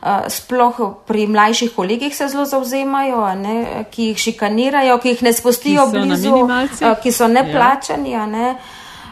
Uh, 0.02 0.10
sploh 0.30 0.80
pri 1.08 1.28
mlajših 1.28 1.72
kolegih 1.76 2.16
se 2.16 2.28
zelo 2.28 2.46
zauzemajo, 2.46 3.36
ne, 3.36 3.86
ki 3.92 4.12
jih 4.12 4.18
šikanirajo, 4.18 4.98
ki 5.02 5.10
jih 5.10 5.24
ne 5.24 5.34
spustijo 5.34 5.88
blizu, 5.88 6.36
uh, 6.36 6.60
ki 7.04 7.12
so 7.12 7.28
neplačani. 7.28 8.12
Ja. 8.12 8.26
Ne. 8.26 8.56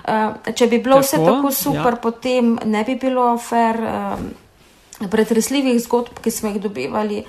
Uh, 0.04 0.34
Eh, 0.44 0.52
če 0.52 0.68
bi 0.68 0.82
bilo 0.84 0.98
tako, 1.00 1.06
vse 1.06 1.18
tako 1.24 1.52
super, 1.56 1.96
ja. 1.96 2.02
potem 2.02 2.58
ne 2.66 2.84
bi 2.84 2.98
bilo 3.00 3.30
afer, 3.38 3.80
uh, 3.80 5.08
pretresljivih 5.10 5.80
zgodb, 5.84 6.20
ki 6.24 6.32
smo 6.32 6.52
jih 6.52 6.60
dobivali. 6.62 7.22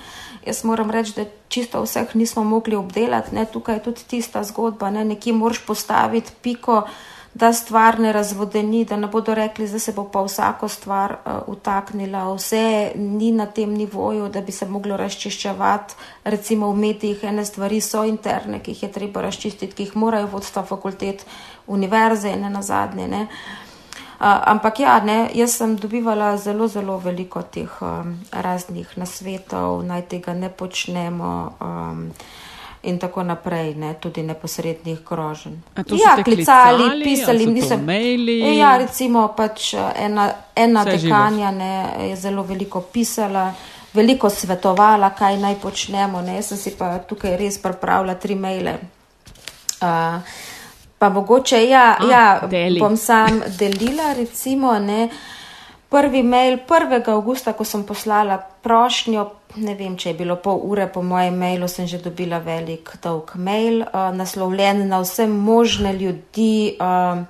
Jaz 0.45 0.61
moram 0.67 0.91
reči, 0.91 1.13
da 1.15 1.23
čisto 1.49 1.81
vseh 1.81 2.11
nismo 2.19 2.43
mogli 2.43 2.75
obdelati. 2.75 3.33
Ne? 3.35 3.45
Tukaj 3.49 3.79
je 3.79 3.83
tudi 3.87 4.03
tista 4.07 4.43
zgodba, 4.43 4.91
ne? 4.91 5.05
nekje 5.05 5.33
moraš 5.33 5.63
postaviti 5.65 6.35
piko, 6.41 6.83
da 7.35 7.53
stvar 7.53 7.99
ne 7.99 8.11
razvodeni, 8.13 8.85
da 8.85 8.95
ne 8.95 9.07
bodo 9.07 9.33
rekli, 9.35 9.67
da 9.67 9.79
se 9.79 9.91
bo 9.91 10.05
pa 10.11 10.21
vsako 10.23 10.67
stvar 10.67 11.11
uh, 11.11 11.31
utaknila. 11.47 12.33
Vse 12.33 12.91
ni 12.95 13.31
na 13.31 13.45
tem 13.45 13.73
nivoju, 13.73 14.29
da 14.29 14.41
bi 14.41 14.51
se 14.51 14.65
moglo 14.65 14.97
razčiščevati. 14.97 15.95
Recimo 16.23 16.71
v 16.71 16.77
medijih 16.79 17.23
ene 17.23 17.45
stvari 17.45 17.81
so 17.81 18.05
interne, 18.07 18.61
ki 18.63 18.71
jih 18.71 18.83
je 18.83 18.91
treba 18.91 19.21
razčistiti, 19.21 19.75
ki 19.75 19.83
jih 19.83 19.97
morajo 19.97 20.31
vodstva 20.31 20.63
fakultet 20.63 21.25
univerze 21.67 22.31
in 22.31 22.47
na 22.51 22.61
zadnje. 22.61 23.07
Ne. 23.07 23.21
Uh, 23.21 23.27
ampak 24.47 24.79
ja, 24.79 24.95
ne, 25.03 25.29
jaz 25.35 25.57
sem 25.59 25.75
dobivala 25.75 26.37
zelo, 26.37 26.67
zelo 26.71 26.97
veliko 27.03 27.41
teh 27.41 27.81
um, 27.81 28.15
raznih 28.31 28.95
nasvetov, 28.95 29.83
naj 29.83 30.07
tega 30.07 30.33
ne 30.33 30.49
počnemo 30.49 31.33
um, 31.59 32.07
in 32.85 32.99
tako 32.99 33.23
naprej, 33.23 33.73
ne, 33.75 33.93
tudi 33.99 34.23
neposrednih 34.23 34.99
groženj. 35.05 35.53
Ja, 35.75 36.15
klicali, 36.23 37.03
pisali, 37.03 37.45
nisem 37.45 37.81
imeli. 37.81 38.39
Ja, 38.57 38.77
recimo 38.77 39.27
pač 39.37 39.73
ena, 39.73 40.29
ena 40.55 40.85
dekanja 40.85 41.51
ne, 41.51 41.71
je 42.09 42.15
zelo 42.15 42.43
veliko 42.43 42.81
pisala. 42.81 43.53
Veliko 43.95 44.27
svetovala, 44.29 45.13
kaj 45.15 45.37
naj 45.39 45.55
počnemo. 45.61 46.19
Ne. 46.21 46.35
Jaz 46.35 46.49
sem 46.51 46.57
si 46.57 46.73
pa 46.75 46.97
tukaj 46.99 47.37
res 47.39 47.61
pripravila 47.63 48.17
tri 48.19 48.35
maile. 48.35 48.73
Uh, 49.79 50.19
Pa 50.97 51.09
mogoče, 51.09 51.69
ja, 51.69 51.97
ah, 51.99 52.05
ja 52.09 52.49
bom 52.79 52.97
sam 52.97 53.41
delila, 53.59 54.13
recimo, 54.13 54.79
ne, 54.79 55.09
prvi 55.89 56.23
mail 56.23 56.59
1. 56.67 57.09
augusta, 57.09 57.53
ko 57.53 57.63
sem 57.63 57.83
poslala 57.83 58.37
prošnjo, 58.63 59.27
ne 59.55 59.75
vem, 59.75 59.97
če 59.97 60.09
je 60.11 60.17
bilo 60.19 60.35
pol 60.35 60.59
ure 60.63 60.87
po 60.91 61.03
mojem 61.03 61.37
mailu, 61.39 61.67
sem 61.67 61.87
že 61.87 62.01
dobila 62.03 62.39
velik 62.43 62.97
dolg 63.03 63.35
mail, 63.35 63.83
uh, 63.85 64.09
naslovljen 64.15 64.87
na 64.89 64.99
vse 65.03 65.27
možne 65.27 65.93
ljudi, 65.93 66.75
uh, 66.79 67.23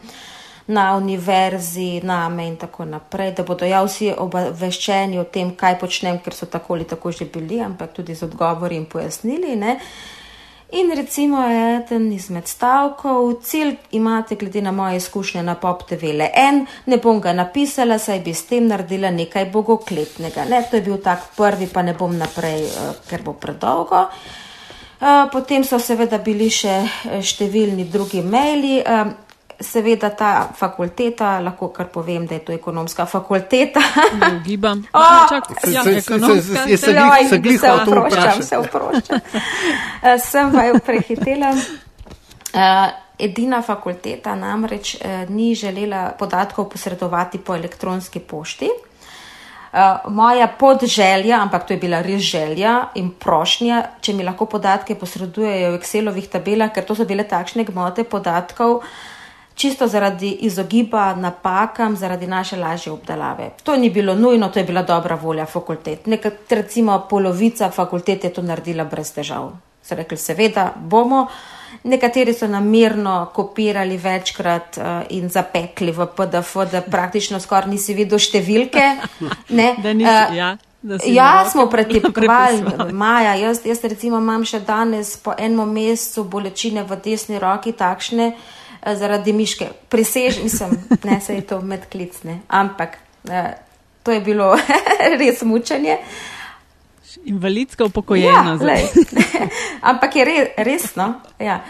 na 0.68 0.96
univerzi, 0.96 2.02
name 2.04 2.48
in 2.48 2.56
tako 2.58 2.86
naprej, 2.86 3.32
da 3.38 3.44
bodo 3.44 3.66
ja 3.66 3.84
vsi 3.86 4.10
obveščeni 4.18 5.20
o 5.22 5.26
tem, 5.30 5.54
kaj 5.56 5.78
počnem, 5.80 6.18
ker 6.26 6.34
so 6.34 6.50
tako 6.50 6.74
ali 6.74 6.88
tako 6.90 7.12
že 7.12 7.26
bili, 7.30 7.62
ampak 7.62 7.94
tudi 7.94 8.16
z 8.16 8.26
odgovori 8.26 8.76
in 8.76 8.86
pojasnili. 8.86 9.56
Ne. 9.56 9.78
In 10.72 10.92
recimo 10.96 11.44
eden 11.46 12.12
izmed 12.12 12.48
stavkov, 12.48 13.42
cilj 13.44 13.76
imate 13.92 14.36
glede 14.36 14.62
na 14.62 14.72
moje 14.72 14.98
izkušnje 14.98 15.44
na 15.44 15.56
Pop 15.56 15.84
TV 15.84 16.10
le 16.18 16.30
en, 16.34 16.66
ne 16.86 16.98
bom 16.98 17.22
ga 17.22 17.34
napisala, 17.34 18.00
saj 18.00 18.20
bi 18.26 18.34
s 18.34 18.48
tem 18.50 18.66
naredila 18.68 19.12
nekaj 19.12 19.46
bogokletnega. 19.54 20.48
Ne, 20.50 20.64
to 20.70 20.80
je 20.80 20.82
bil 20.82 20.98
tak 20.98 21.30
prvi, 21.38 21.68
pa 21.68 21.82
ne 21.82 21.94
bom 21.94 22.18
naprej, 22.18 22.66
eh, 22.66 22.90
ker 23.10 23.22
bo 23.22 23.34
predolgo. 23.34 24.08
Eh, 25.02 25.28
potem 25.32 25.64
so 25.64 25.80
seveda 25.80 26.18
bili 26.18 26.50
še 26.50 26.76
eh, 26.82 27.22
številni 27.22 27.86
drugi 27.92 28.24
maili. 28.26 28.82
Seveda 29.60 30.10
ta 30.12 30.50
fakulteta, 30.52 31.40
lahko 31.40 31.70
kar 31.72 31.88
povem, 31.88 32.26
da 32.28 32.36
je 32.36 32.42
to 32.48 32.52
ekonomska 32.52 33.06
fakulteta. 33.06 33.80
Gibam. 34.46 34.84
Ja, 34.94 35.84
se 37.30 37.38
glihal 37.40 37.86
to 37.86 38.02
vprašam. 38.02 38.44
Se 38.44 38.58
oproščam. 38.60 39.20
Sem 40.20 40.52
vaju 40.52 40.82
prehitela. 40.86 41.54
Uh, 42.56 42.92
edina 43.20 43.62
fakulteta 43.62 44.36
namreč 44.36 44.96
uh, 44.96 45.24
ni 45.30 45.56
želela 45.56 46.10
podatkov 46.20 46.70
posredovati 46.72 47.40
po 47.40 47.56
elektronski 47.56 48.20
pošti. 48.20 48.70
Uh, 49.76 50.12
moja 50.12 50.48
podželja, 50.48 51.42
ampak 51.42 51.68
to 51.68 51.74
je 51.74 51.80
bila 51.80 52.02
res 52.04 52.24
želja 52.24 52.78
in 52.96 53.12
prošnja, 53.20 53.82
če 54.02 54.14
mi 54.16 54.24
lahko 54.24 54.46
podatke 54.52 54.96
posredujejo 54.96 55.74
v 55.74 55.80
Excelovih 55.82 56.32
tabelah, 56.32 56.72
ker 56.72 56.88
to 56.88 56.96
so 56.96 57.08
bile 57.08 57.28
takšne 57.28 57.68
gmote 57.68 58.08
podatkov, 58.08 58.80
uh, 58.80 59.15
čisto 59.56 59.88
zaradi 59.88 60.32
izogiba 60.32 61.16
napakam, 61.16 61.96
zaradi 61.96 62.28
naše 62.28 62.58
lažje 62.58 62.92
obdelave. 62.94 63.50
To 63.64 63.78
ni 63.78 63.90
bilo 63.90 64.16
nujno, 64.16 64.50
to 64.50 64.60
je 64.60 64.66
bila 64.66 64.84
dobra 64.84 65.16
volja 65.16 65.46
fakultet. 65.46 66.06
Nekaj, 66.06 66.32
recimo 66.50 67.08
polovica 67.10 67.70
fakultet 67.72 68.24
je 68.24 68.34
to 68.34 68.42
naredila 68.42 68.84
brez 68.84 69.14
težav. 69.14 69.52
So 69.84 69.96
rekli, 69.96 70.18
seveda 70.18 70.74
bomo. 70.76 71.28
Nekateri 71.84 72.34
so 72.34 72.48
namirno 72.48 73.30
kopirali 73.34 73.98
večkrat 73.98 74.78
uh, 74.78 74.86
in 75.10 75.30
zapekli 75.30 75.92
v 75.92 76.08
PDF, 76.16 76.56
da 76.72 76.82
praktično 76.82 77.40
skoraj 77.40 77.70
nisi 77.70 77.94
videl 77.94 78.20
številke. 78.20 78.86
Ne, 79.58 79.76
nisi, 79.94 80.10
uh, 80.10 80.36
ja. 80.36 80.56
Ja, 81.06 81.46
smo 81.50 81.66
pretipkovali, 81.70 82.92
Maja. 82.94 83.34
Jaz, 83.36 83.64
jaz 83.66 83.82
recimo 83.84 84.20
imam 84.22 84.44
še 84.46 84.60
danes 84.62 85.16
po 85.18 85.34
enem 85.38 85.72
mesecu 85.74 86.24
bolečine 86.30 86.84
v 86.86 86.98
desni 87.02 87.40
roki 87.42 87.74
takšne, 87.74 88.28
uh, 88.34 88.65
zaradi 88.94 89.34
miške. 89.34 89.70
Prisežem, 89.90 90.50
sem, 90.50 90.72
ne 91.04 91.22
se 91.22 91.36
je 91.36 91.42
to 91.42 91.62
medklicne, 91.62 92.40
ampak 92.48 92.98
eh, 93.30 93.54
to 94.04 94.12
je 94.12 94.22
bilo 94.22 94.58
res 95.20 95.42
mučenje. 95.42 95.98
Invalidska 97.26 97.86
upokojena. 97.86 98.60
Ja, 98.62 98.78
ampak 99.90 100.16
je 100.16 100.26
res, 100.26 100.48
resno. 100.58 101.14
Ja. 101.40 101.64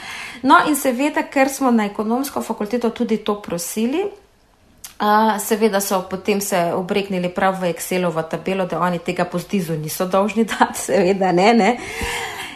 No, 0.44 0.60
in 0.68 0.76
seveda, 0.76 1.24
ker 1.32 1.50
smo 1.50 1.72
na 1.72 1.86
ekonomsko 1.86 2.42
fakulteto 2.42 2.90
tudi 2.90 3.18
to 3.24 3.38
prosili, 3.42 4.04
uh, 4.04 5.38
seveda 5.40 5.80
so 5.82 6.02
potem 6.10 6.42
se 6.42 6.60
obreknili 6.74 7.30
prav 7.30 7.62
v 7.62 7.72
Excelovo 7.72 8.24
tabelo, 8.28 8.66
da 8.66 8.82
oni 8.84 9.00
tega 9.00 9.26
po 9.26 9.40
zdizu 9.40 9.78
niso 9.80 10.10
dolžni 10.12 10.44
dati, 10.52 10.82
seveda 10.82 11.32
ne. 11.32 11.54
ne. 11.54 11.78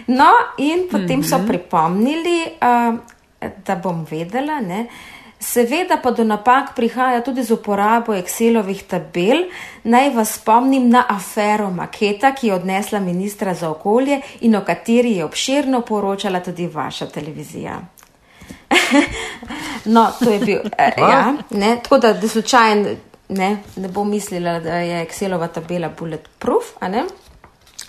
No, 0.08 0.32
in 0.58 0.88
potem 0.91 1.19
mm 1.19 1.24
-hmm. 1.24 1.30
so 1.30 1.38
mhm. 1.38 1.48
pripomnili. 1.48 2.45
Uh, 2.62 3.00
da 3.65 3.75
bom 3.75 4.06
vedela. 4.10 4.60
Ne? 4.62 4.88
Seveda 5.39 5.97
pa 6.04 6.12
do 6.12 6.23
napak 6.23 6.75
prihaja 6.75 7.21
tudi 7.23 7.43
z 7.43 7.56
uporabo 7.56 8.13
Excelovih 8.13 8.84
tabel. 8.84 9.47
Naj 9.84 10.10
vas 10.15 10.34
spomnim 10.36 10.89
na 10.89 11.06
afero 11.08 11.69
Maketa, 11.71 12.34
ki 12.36 12.47
je 12.47 12.54
odnesla 12.54 12.99
ministra 12.99 13.54
za 13.54 13.69
okolje 13.69 14.19
in 14.41 14.56
o 14.56 14.62
kateri 14.65 15.15
je 15.15 15.25
obširno 15.25 15.82
poročala 15.82 16.39
tudi 16.39 16.67
vaša 16.67 17.08
televizija. 17.08 17.80
no, 19.95 20.12
to 20.19 20.32
je 20.32 20.39
bil. 20.39 20.60
Eh, 20.78 20.93
ja, 20.97 21.34
ne, 21.49 21.78
tako 21.84 21.97
da, 21.97 22.13
da 22.13 22.28
slučajen 22.28 22.97
ne, 23.30 23.58
ne 23.75 23.88
bom 23.88 24.10
mislila, 24.10 24.60
da 24.60 24.75
je 24.75 25.06
Excelova 25.06 25.47
tabela 25.47 25.89
bulletproof. 25.89 26.75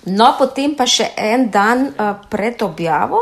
No, 0.07 0.35
potem 0.39 0.77
pa 0.77 0.87
še 0.87 1.11
en 1.17 1.51
dan 1.51 1.89
uh, 1.89 2.15
pred 2.31 2.63
objavo. 2.63 3.19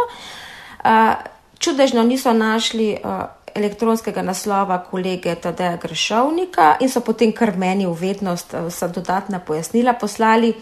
Uh, 0.84 1.37
Čudežno 1.58 2.02
niso 2.02 2.32
našli 2.32 2.94
uh, 2.94 3.26
elektronskega 3.54 4.22
naslova 4.22 4.78
kolege 4.90 5.34
Tadeja 5.34 5.76
Grešovnika 5.76 6.76
in 6.80 6.90
so 6.90 7.00
potem 7.00 7.32
kar 7.32 7.56
meni 7.56 7.86
v 7.86 7.94
vednost 7.98 8.54
uh, 8.54 8.68
za 8.70 8.88
dodatna 8.88 9.40
pojasnila 9.40 9.92
poslali, 9.92 10.54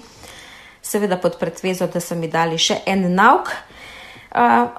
seveda 0.83 1.17
pod 1.17 1.37
predvezo, 1.39 1.87
da 1.87 2.01
so 2.01 2.17
mi 2.17 2.29
dali 2.29 2.59
še 2.59 2.81
en 2.87 3.13
nauk. 3.15 3.53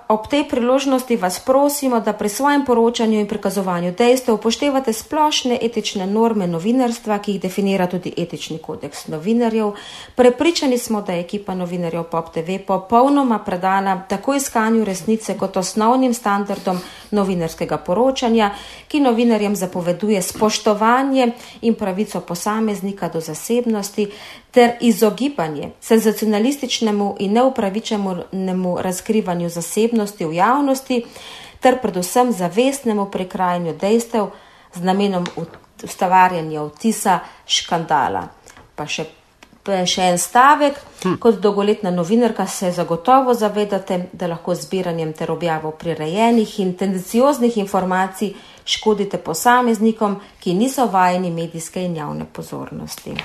Ob 0.08 0.28
tej 0.28 0.44
priložnosti 0.50 1.16
vas 1.16 1.40
prosimo, 1.40 2.00
da 2.00 2.14
pri 2.14 2.30
svojem 2.30 2.66
poročanju 2.66 3.20
in 3.20 3.28
prikazovanju 3.28 3.92
dejstev 3.92 4.36
upoštevate 4.36 4.94
splošne 4.94 5.58
etične 5.62 6.08
norme 6.08 6.48
novinarstva, 6.48 7.18
ki 7.20 7.32
jih 7.32 7.42
definira 7.42 7.88
tudi 7.88 8.14
etični 8.18 8.58
kodeks 8.58 9.08
novinarjev. 9.08 9.72
Prepričani 10.16 10.78
smo, 10.78 11.02
da 11.02 11.14
je 11.14 11.22
ekipa 11.22 11.56
novinarjev 11.56 12.04
Pop 12.04 12.34
TV 12.34 12.60
popolnoma 12.68 13.40
predana 13.40 14.04
tako 14.10 14.34
iskanju 14.34 14.84
resnice 14.86 15.38
kot 15.38 15.58
osnovnim 15.58 16.14
standardom 16.14 16.80
novinarskega 17.12 17.78
poročanja, 17.78 18.52
ki 18.88 19.00
novinarjem 19.00 19.56
zapoveduje 19.56 20.22
spoštovanje 20.22 21.32
in 21.62 21.74
pravico 21.74 22.20
posameznika 22.20 23.10
do 23.10 23.20
zasebnosti 23.20 24.12
ter 24.52 24.72
izogibanje 24.82 25.72
senzacionalističnemu 25.82 27.16
in 27.20 27.34
neupravičenemu 27.34 28.78
razkrivanju 28.82 29.47
zasebnosti 29.50 30.26
v 30.26 30.34
javnosti 30.34 31.04
ter 31.60 31.80
predvsem 31.82 32.32
zavestnemu 32.32 33.10
prekrajanju 33.12 33.74
dejstev 33.74 34.32
z 34.74 34.84
namenom 34.84 35.26
ustvarjanja 35.84 36.64
vtisa 36.64 37.20
škandala. 37.46 38.28
Pa 38.76 38.86
še 38.86 39.08
še 39.68 40.08
en 40.12 40.18
stavek. 40.18 40.80
Hm. 41.04 41.18
Kot 41.20 41.40
dolgoletna 41.42 41.92
novinarka 41.92 42.48
se 42.48 42.72
zagotovo 42.72 43.34
zavedate, 43.34 44.10
da 44.14 44.28
lahko 44.28 44.56
zbiranjem 44.56 45.14
ter 45.14 45.32
objavo 45.32 45.72
prirejenih 45.72 46.60
in 46.60 46.74
tendencioznih 46.78 47.58
informacij 47.58 48.34
škodite 48.66 49.18
posameznikom, 49.18 50.20
ki 50.40 50.54
niso 50.54 50.88
vajeni 50.88 51.32
medijske 51.32 51.84
in 51.84 51.96
javne 51.96 52.26
pozornosti. 52.26 53.16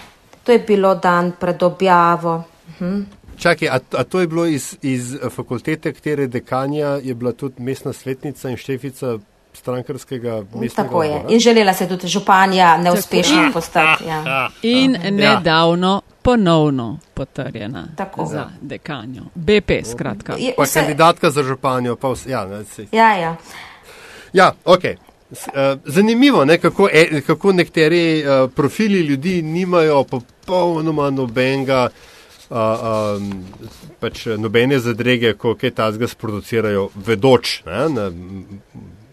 To 0.44 0.52
je 0.52 0.58
bilo 0.58 0.94
dan 0.94 1.32
pred 1.38 1.62
objavo. 1.62 2.42
Hm. 2.78 3.02
Čakaj, 3.38 3.68
a, 3.68 3.78
a 3.98 4.04
to 4.04 4.20
je 4.20 4.26
bilo 4.26 4.46
iz, 4.46 4.76
iz 4.82 5.16
fakultete, 5.30 5.92
katere 5.92 6.26
dekanja 6.26 6.86
je 7.02 7.14
bila 7.14 7.32
tudi 7.32 7.62
mestna 7.62 7.92
svetnica 7.92 8.50
in 8.50 8.56
štefica 8.56 9.18
strankarskega 9.52 10.42
mesta. 10.54 10.82
Tako 10.82 11.02
je. 11.02 11.24
In 11.28 11.40
želela 11.40 11.74
se 11.74 11.88
tudi 11.88 12.06
županja 12.06 12.76
neuspešno 12.76 13.50
postati. 13.52 14.04
Ja. 14.04 14.50
In 14.62 14.94
ja. 14.94 15.10
nedavno 15.10 16.00
ponovno 16.22 16.98
potrjena 17.14 17.88
Tako. 17.96 18.26
za 18.26 18.46
dekanjo. 18.60 19.22
BP, 19.34 19.70
skratka. 19.92 20.36
Pa 20.56 20.62
vse... 20.62 20.80
kandidatka 20.80 21.30
za 21.30 21.42
županjo. 21.42 21.96
Pa 21.96 22.08
vse, 22.08 22.30
ja, 22.30 22.46
ne, 22.46 22.64
ja, 22.92 23.16
ja. 23.16 23.36
ja, 24.32 24.52
ok. 24.64 24.84
Eh, 24.84 24.98
zanimivo, 25.84 26.44
ne, 26.44 26.58
kako, 26.58 26.88
e, 26.92 27.20
kako 27.26 27.52
nekateri 27.52 28.24
uh, 28.24 28.50
profili 28.50 29.00
ljudi 29.00 29.42
nimajo 29.42 30.04
popolnoma 30.04 31.10
nobenega, 31.10 31.88
uh, 31.90 32.11
um, 32.52 33.28
pač 34.00 34.26
nobene 34.38 34.78
zadrege, 34.78 35.34
ko 35.40 35.54
kaj 35.56 35.72
tazga 35.78 36.08
sproducirajo, 36.10 36.90
vedoč. 36.94 37.62
Ne, 37.66 37.86
na, 37.92 38.10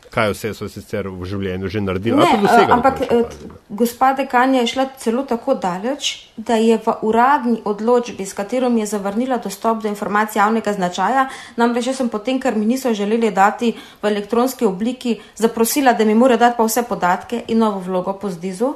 kaj 0.10 0.34
vse 0.34 0.54
so 0.58 0.68
sicer 0.70 1.08
v 1.08 1.28
življenju 1.30 1.70
že 1.70 1.82
naredili. 1.84 2.18
Ne, 2.18 2.66
ampak 2.74 3.02
eh, 3.06 3.36
gospode 3.70 4.26
Kanja 4.30 4.64
je 4.64 4.72
šla 4.74 4.86
celo 4.98 5.24
tako 5.30 5.54
daleč, 5.54 6.10
da 6.38 6.58
je 6.58 6.80
v 6.86 6.96
uradni 7.06 7.60
odločbi, 7.66 8.26
s 8.26 8.34
katero 8.34 8.70
je 8.74 8.88
zavrnila 8.90 9.38
dostop 9.38 9.84
do 9.84 9.90
informacij 9.90 10.42
javnega 10.42 10.74
značaja, 10.74 11.28
namreč 11.58 11.92
jaz 11.92 12.02
sem 12.02 12.10
potem, 12.10 12.40
ker 12.42 12.58
mi 12.58 12.66
niso 12.66 12.94
želeli 12.94 13.32
dati 13.32 13.74
v 14.02 14.12
elektronski 14.12 14.66
obliki, 14.66 15.20
zaprosila, 15.36 15.94
da 15.94 16.06
mi 16.06 16.16
mora 16.16 16.38
dati 16.38 16.58
pa 16.58 16.66
vse 16.66 16.84
podatke 16.90 17.44
in 17.48 17.62
novo 17.62 17.80
vlogo 17.80 18.18
po 18.18 18.30
zdizu. 18.30 18.74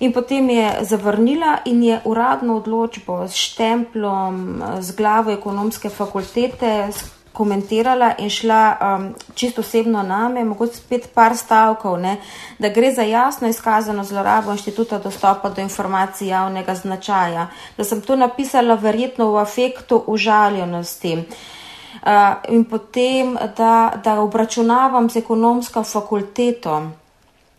In 0.00 0.12
potem 0.12 0.50
je 0.50 0.84
zavrnila 0.86 1.58
in 1.64 1.82
je 1.82 2.00
uradno 2.04 2.56
odločbo 2.56 3.26
s 3.28 3.34
štemplom, 3.34 4.62
z 4.80 4.94
glavo 4.96 5.32
ekonomske 5.34 5.90
fakultete, 5.90 6.90
komentirala 7.38 8.12
in 8.18 8.30
šla 8.30 8.62
um, 8.74 9.14
čisto 9.34 9.60
osebno 9.60 10.02
name, 10.02 10.44
mogoče 10.44 10.74
spet 10.74 11.08
par 11.14 11.36
stavkov, 11.36 11.98
ne, 12.02 12.16
da 12.58 12.68
gre 12.74 12.90
za 12.94 13.02
jasno 13.02 13.48
izkazano 13.48 14.04
zlorabo 14.04 14.52
inštituta 14.52 14.98
dostopa 14.98 15.50
do 15.50 15.62
informacij 15.62 16.28
javnega 16.28 16.74
značaja, 16.74 17.46
da 17.76 17.84
sem 17.84 18.02
to 18.02 18.16
napisala 18.16 18.74
verjetno 18.74 19.30
v 19.32 19.42
afektu 19.42 20.02
užaljenosti. 20.06 21.14
Uh, 21.18 22.10
in 22.48 22.64
potem, 22.64 23.36
da, 23.56 23.92
da 24.04 24.20
obračunavam 24.20 25.10
z 25.10 25.22
ekonomsko 25.22 25.82
fakulteto, 25.84 26.82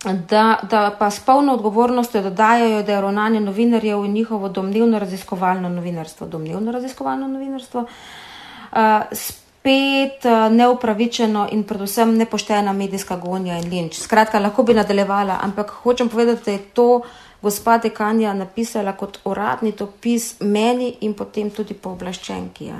da, 0.04 0.60
da 0.70 0.96
pa 1.00 1.12
s 1.12 1.20
polno 1.20 1.54
odgovornostjo 1.54 2.22
dodajajo, 2.22 2.84
da 2.84 2.92
je 2.92 3.02
ravnanje 3.02 3.40
novinarjev 3.40 4.06
in 4.06 4.14
njihovo 4.14 4.50
domnevno 4.50 5.00
raziskovalno 5.00 5.70
novinarstvo, 5.70 6.28
domnevno 6.28 6.72
raziskovalno 6.72 7.28
novinarstvo, 7.28 7.82
uh, 7.82 8.78
spet 9.12 10.26
uh, 10.26 10.56
neupravičeno 10.56 11.48
in 11.52 11.64
predvsem 11.64 12.18
nepoštena 12.18 12.74
medijska 12.74 13.18
gonja 13.18 13.58
in 13.58 13.70
linč. 13.70 14.00
Skratka, 14.00 14.40
lahko 14.40 14.64
bi 14.64 14.74
nadaljevala, 14.74 15.40
ampak 15.42 15.70
hočem 15.70 16.10
povedati, 16.10 16.46
da 16.46 16.52
je 16.52 16.60
to 16.60 17.02
gospa 17.42 17.78
Dekanja 17.78 18.34
napisala 18.34 18.94
kot 18.94 19.20
uradni 19.26 19.72
dopis 19.72 20.40
meni 20.40 20.96
in 21.02 21.14
potem 21.14 21.52
tudi 21.52 21.74
pooblaščenki. 21.74 22.72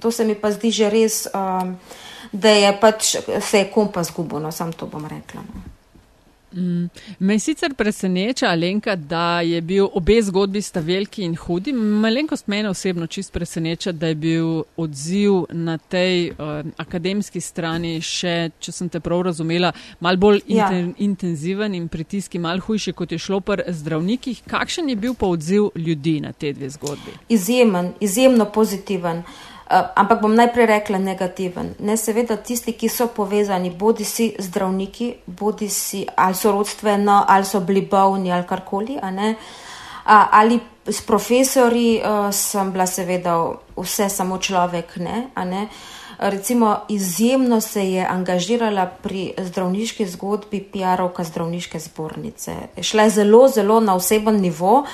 To 0.00 0.10
se 0.10 0.24
mi 0.24 0.34
pa 0.34 0.50
zdi 0.50 0.70
že 0.70 0.90
res, 0.90 1.28
um, 1.34 1.76
da 2.32 2.50
je 2.50 2.74
pač 2.80 3.16
se 3.40 3.58
je 3.58 3.70
kompas 3.70 4.10
zgubo, 4.10 4.38
no, 4.38 4.52
sam 4.52 4.72
to 4.72 4.86
bom 4.86 5.06
rekla. 5.06 5.40
No. 5.40 5.74
Mm. 6.56 6.88
Me 7.18 7.38
sicer 7.38 7.74
preseneča, 7.74 8.46
Alenka, 8.46 8.96
da 8.96 9.40
je 9.40 9.60
bil 9.60 9.88
obe 9.92 10.22
zgodbi 10.22 10.62
sta 10.62 10.80
veliki 10.80 11.22
in 11.22 11.36
hudi. 11.36 11.72
Malenkost 11.72 12.46
mene 12.46 12.68
osebno 12.68 13.06
čist 13.06 13.32
preseneča, 13.32 13.92
da 13.92 14.06
je 14.06 14.14
bil 14.14 14.62
odziv 14.76 15.44
na 15.50 15.78
tej 15.78 16.30
uh, 16.30 16.36
akademski 16.76 17.40
strani 17.40 18.00
še, 18.00 18.50
če 18.58 18.72
sem 18.72 18.88
te 18.88 19.00
prav 19.00 19.24
razumela, 19.30 19.72
mal 20.00 20.16
bolj 20.16 20.42
ja. 20.46 20.68
inten, 20.68 20.94
intenziven 20.98 21.74
in 21.74 21.88
pritiski 21.88 22.38
mal 22.38 22.60
hujši, 22.60 22.92
kot 22.92 23.12
je 23.12 23.18
šlo 23.18 23.40
pri 23.40 23.66
zdravnikih. 23.68 24.44
Kakšen 24.50 24.88
je 24.88 24.96
bil 24.96 25.14
pa 25.18 25.26
odziv 25.26 25.72
ljudi 25.74 26.20
na 26.20 26.32
te 26.32 26.52
dve 26.52 26.70
zgodbi? 26.70 27.18
Izjemen, 27.28 27.92
izjemno 28.00 28.46
pozitiven. 28.52 29.24
Uh, 29.24 29.53
ampak 29.70 30.20
bom 30.20 30.34
najprej 30.34 30.66
rekla 30.66 30.98
negativen. 30.98 31.74
Ne, 31.80 31.96
seveda 31.96 32.36
tisti, 32.36 32.74
ki 32.76 32.88
so 32.88 33.08
povezani, 33.08 33.70
bodi 33.70 34.04
si 34.04 34.34
zdravniki, 34.38 35.14
bodi 35.26 35.68
si 35.72 36.04
ali 36.16 36.34
so 36.34 36.52
rodstveno, 36.52 37.24
ali 37.28 37.44
so 37.44 37.60
bili 37.60 37.80
bolni 37.80 38.32
ali 38.32 38.44
karkoli, 38.46 38.98
ali 40.04 40.60
s 40.86 41.00
profesori 41.00 41.96
uh, 42.04 42.28
sem 42.32 42.72
bila 42.72 42.86
seveda 42.86 43.38
vse 43.76 44.08
samo 44.08 44.38
človek, 44.38 44.96
ne, 44.96 45.28
ne. 45.44 45.68
Recimo, 46.18 46.84
izjemno 46.88 47.60
se 47.60 47.82
je 47.90 48.06
angažirala 48.06 48.86
pri 48.86 49.32
zdravniški 49.38 50.06
zgodbi 50.06 50.60
PR-ovka 50.72 51.24
zdravniške 51.24 51.78
zbornice. 51.78 52.52
Šla 52.82 53.08
je 53.08 53.10
zelo, 53.10 53.48
zelo 53.48 53.80
na 53.80 53.96
oseben 53.96 54.38
nivo, 54.40 54.84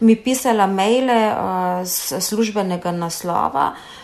mi 0.00 0.16
pisala 0.16 0.66
maile 0.66 1.28
uh, 1.30 1.86
službenega 2.20 2.90
naslova, 2.92 3.70
uh, 3.70 4.03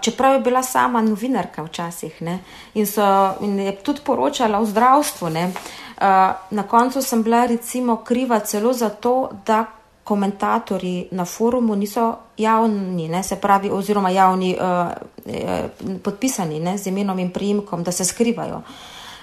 čeprav 0.00 0.32
je 0.32 0.40
bila 0.40 0.62
sama 0.62 1.02
novinarka 1.02 1.62
včasih 1.62 2.22
ne, 2.22 2.38
in, 2.74 2.86
so, 2.86 3.34
in 3.40 3.58
je 3.60 3.76
tudi 3.76 4.00
poročala 4.04 4.60
o 4.60 4.66
zdravstvu. 4.66 5.30
Ne, 5.30 5.44
uh, 5.46 6.02
na 6.50 6.62
koncu 6.68 7.02
sem 7.02 7.22
bila 7.22 7.46
recimo 7.46 7.96
kriva 7.96 8.40
celo 8.40 8.72
zato, 8.72 9.30
da 9.46 9.64
komentatorji 10.04 11.08
na 11.10 11.24
forumu 11.24 11.76
niso 11.76 12.16
javni, 12.36 13.08
ne, 13.08 13.22
se 13.22 13.36
pravi, 13.36 13.70
oziroma 13.70 14.10
javni 14.10 14.56
uh, 14.56 14.88
eh, 15.26 15.68
podpisani 16.04 16.60
ne, 16.60 16.78
z 16.78 16.86
imenom 16.86 17.18
in 17.18 17.30
prijimkom, 17.30 17.82
da 17.82 17.92
se 17.92 18.04
skrivajo. 18.04 18.62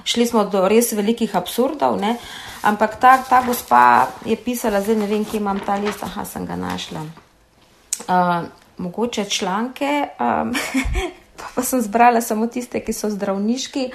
Šli 0.04 0.28
smo 0.28 0.44
do 0.46 0.68
res 0.68 0.92
velikih 0.94 1.36
absurdov, 1.36 1.98
ne, 2.02 2.18
ampak 2.62 3.00
ta, 3.00 3.18
ta 3.30 3.42
gospa 3.48 4.08
je 4.26 4.36
pisala, 4.36 4.82
zdaj 4.82 4.96
ne 4.96 5.08
vem, 5.10 5.26
kje 5.26 5.42
imam 5.42 5.60
ta 5.66 5.80
list, 5.82 6.04
aha, 6.04 6.26
sem 6.26 6.46
ga 6.46 6.56
našla. 6.56 7.02
Uh, 8.06 8.46
mogoče 8.78 9.26
članke, 9.26 10.08
um, 10.20 10.54
pa, 11.38 11.44
pa 11.56 11.64
sem 11.64 11.82
zbrala 11.82 12.22
samo 12.22 12.48
tiste, 12.48 12.80
ki 12.80 12.94
so 12.94 13.10
zdravniški, 13.10 13.90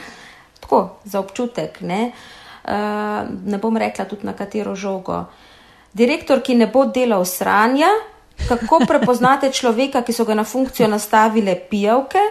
tako 0.61 0.97
za 1.05 1.21
občutek. 1.21 1.81
Ne, 1.81 2.13
uh, 2.65 2.71
ne 3.47 3.59
bom 3.59 3.77
rekla 3.77 4.05
tudi 4.05 4.27
na 4.27 4.33
katero 4.33 4.75
žogo. 4.75 5.25
Direktor, 5.93 6.43
ki 6.43 6.55
ne 6.55 6.67
bo 6.67 6.85
delal 6.87 7.25
sranja, 7.25 7.89
kako 8.49 8.85
prepoznate 8.87 9.51
človeka, 9.53 10.03
ki 10.03 10.13
so 10.13 10.25
ga 10.25 10.35
na 10.35 10.45
funkcijo 10.45 10.89
nastavile 10.89 11.57
pijavke, 11.71 12.23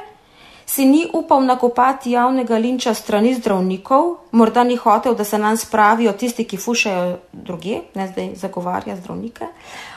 si 0.70 0.86
ni 0.86 1.08
upal 1.14 1.46
nakopati 1.46 2.12
javnega 2.12 2.58
linča 2.58 2.94
strani 2.94 3.34
zdravnikov, 3.34 4.16
morda 4.32 4.64
ni 4.64 4.76
hotel, 4.76 5.16
da 5.16 5.24
se 5.24 5.38
nam 5.38 5.58
spravijo 5.58 6.14
tisti, 6.14 6.46
ki 6.46 6.58
fušajo 6.58 7.18
druge, 7.34 7.80
ne 7.96 8.08
zdaj 8.08 8.30
zagovarja 8.36 8.96
zdravnike. 8.96 9.48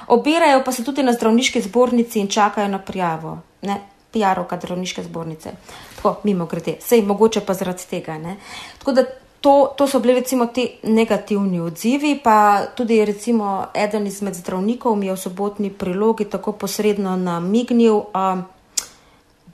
Obirajo 0.08 0.62
pa 0.64 0.72
se 0.72 0.85
tudi 0.85 1.02
na 1.02 1.12
zdravniški 1.12 1.61
zbornici 1.61 2.20
in 2.20 2.28
čakajo 2.28 2.68
na 2.68 2.78
prijavo, 2.78 3.38
ne 3.62 3.76
PR-ovka 4.14 4.56
zdravniške 4.58 5.02
zbornice. 5.02 5.52
Tako, 5.96 6.14
mimo 6.24 6.46
grede, 6.46 6.78
sej 6.80 7.02
mogoče 7.02 7.40
pa 7.40 7.54
zaradi 7.54 7.85
tega. 7.90 8.16
Ne? 8.18 8.37
Tako 8.78 8.92
da 8.92 9.04
to, 9.40 9.74
to 9.76 9.87
so 9.87 10.00
bili 10.00 10.14
recimo 10.14 10.46
ti 10.46 10.70
negativni 10.82 11.61
odzivi, 11.61 12.20
pa 12.24 12.66
tudi 12.76 13.04
recimo 13.04 13.66
eden 13.74 14.06
izmed 14.06 14.35
zdravnikov 14.35 14.96
mi 14.96 15.06
je 15.06 15.12
v 15.12 15.20
sobotni 15.20 15.70
prilogi 15.70 16.24
tako 16.24 16.52
posredno 16.52 17.16
namignil, 17.16 17.94
um, 18.16 18.44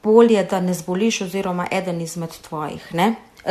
bolje, 0.02 0.44
da 0.44 0.60
ne 0.60 0.74
zboliš, 0.74 1.20
oziroma 1.20 1.66
eden 1.70 2.00
izmed 2.00 2.30
tvojih. 2.48 2.92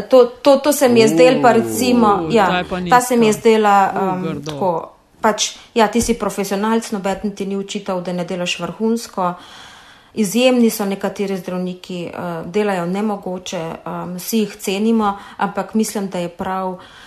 To, 0.10 0.26
to, 0.26 0.58
to 0.58 0.74
se 0.74 0.90
mi 0.90 1.00
je 1.00 1.08
zdelo, 1.08 1.42
pa 1.42 1.54
recimo, 1.54 2.20
uh, 2.24 2.34
ja, 2.34 2.64
ta 2.90 3.02
se 3.02 3.18
mi 3.18 3.28
je 3.28 3.34
zdela 3.34 3.94
um, 3.94 4.44
tako. 4.46 4.92
Pač, 5.22 5.56
ja, 5.74 5.88
ti 5.88 6.02
si 6.02 6.14
profesionalc, 6.14 6.92
noben 6.92 7.34
ti 7.36 7.46
ni 7.46 7.58
učital, 7.58 8.02
da 8.02 8.14
ne 8.14 8.26
delaš 8.26 8.60
vrhunsko. 8.60 9.34
Izjemni 10.14 10.70
so 10.70 10.86
nekateri 10.86 11.38
zdravniki, 11.38 12.06
uh, 12.14 12.46
delajo 12.52 12.86
nemogoče, 12.86 13.64
um, 13.86 14.16
vsi 14.18 14.44
jih 14.46 14.56
cenimo, 14.56 15.18
ampak 15.38 15.74
mislim, 15.74 16.10
da 16.10 16.20
je 16.20 16.30
prav, 16.30 16.70
uh, 16.70 17.07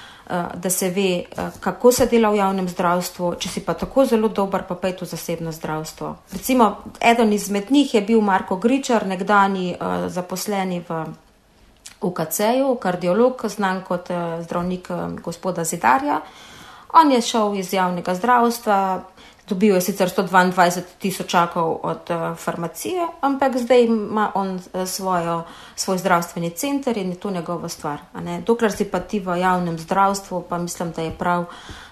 da 0.55 0.71
se 0.71 0.91
ve, 0.91 1.25
eh, 1.37 1.51
kako 1.61 1.93
se 1.93 2.07
dela 2.07 2.31
v 2.31 2.37
javnem 2.37 2.69
zdravstvu, 2.69 3.35
če 3.39 3.49
si 3.49 3.61
pa 3.67 3.75
tako 3.75 4.05
zelo 4.05 4.29
dober, 4.29 4.63
pa 4.69 4.75
pej 4.75 4.97
to 4.97 5.05
zasebno 5.05 5.53
zdravstvo. 5.53 6.17
Recimo, 6.33 6.77
eden 7.01 7.33
izmed 7.33 7.71
njih 7.71 7.95
je 7.95 8.01
bil 8.01 8.21
Marko 8.21 8.57
Gričar, 8.57 9.07
nekdani 9.07 9.75
uh, 9.75 10.07
zaposleni 10.09 10.85
v 10.89 11.05
UKC-ju, 12.01 12.75
kardiolog, 12.81 13.43
znan 13.49 13.83
kot 13.85 14.09
zdravnik 14.41 14.89
gospoda 15.23 15.65
Zidarja. 15.65 16.21
On 16.93 17.13
je 17.13 17.21
šel 17.21 17.55
iz 17.55 17.73
javnega 17.73 18.15
zdravstva, 18.15 19.03
Dobil 19.51 19.75
je 19.75 19.81
sicer 19.81 20.07
122 20.07 20.83
tisočakov 21.03 21.81
od 21.83 22.11
uh, 22.11 22.37
farmacije, 22.39 23.03
ampak 23.21 23.57
zdaj 23.59 23.85
ima 23.85 24.31
on 24.35 24.55
uh, 24.55 24.87
svojo, 24.87 25.43
svoj 25.75 25.99
zdravstveni 25.99 26.51
center 26.51 26.99
in 26.99 27.11
je 27.11 27.17
to 27.19 27.31
njegova 27.31 27.69
stvar. 27.69 27.99
Dokler 28.47 28.73
si 28.73 28.85
pa 28.85 29.01
ti 29.01 29.19
v 29.21 29.41
javnem 29.41 29.79
zdravstvu, 29.79 30.45
pa 30.49 30.59
mislim, 30.59 30.93
da 30.93 31.03
je 31.03 31.11
prav, 31.11 31.45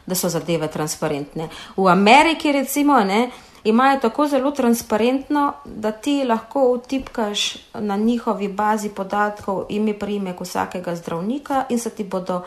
da 0.06 0.14
so 0.14 0.28
zadeve 0.28 0.68
transparentne. 0.68 1.48
V 1.76 1.88
Ameriki, 1.90 2.52
recimo, 2.52 3.00
ne, 3.00 3.30
imajo 3.64 4.00
tako 4.00 4.28
zelo 4.28 4.50
transparentno, 4.50 5.52
da 5.64 5.90
ti 5.90 6.24
lahko 6.24 6.74
vtipkaš 6.74 7.56
na 7.74 7.96
njihovi 7.96 8.48
bazi 8.48 8.88
podatkov 8.88 9.64
ime, 9.68 9.98
primek 9.98 10.40
vsakega 10.40 10.94
zdravnika 10.94 11.64
in 11.68 11.78
se 11.78 11.90
ti 11.90 12.04
bodo 12.04 12.44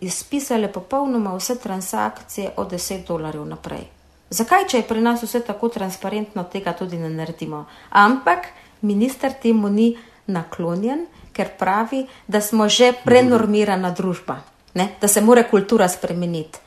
izpisale 0.00 0.72
popolnoma 0.72 1.36
vse 1.36 1.58
transakcije 1.58 2.50
od 2.56 2.72
10 2.72 3.06
dolarjev 3.06 3.46
naprej. 3.46 3.97
Zakaj, 4.30 4.66
če 4.68 4.82
je 4.82 4.88
pri 4.88 5.00
nas 5.00 5.22
vse 5.24 5.40
tako 5.44 5.70
transparentno, 5.72 6.44
tega 6.52 6.74
tudi 6.76 6.98
ne 7.00 7.08
naredimo? 7.10 7.64
Ampak 7.90 8.50
minister 8.82 9.32
temu 9.32 9.68
ni 9.72 9.94
naklonjen, 10.26 11.06
ker 11.32 11.54
pravi, 11.58 12.04
da 12.26 12.40
smo 12.40 12.68
že 12.68 12.92
prenormirana 13.04 13.90
družba, 13.90 14.42
ne? 14.74 14.90
da 15.00 15.08
se 15.08 15.20
mora 15.20 15.46
kultura 15.48 15.88
spremeniti. 15.88 16.58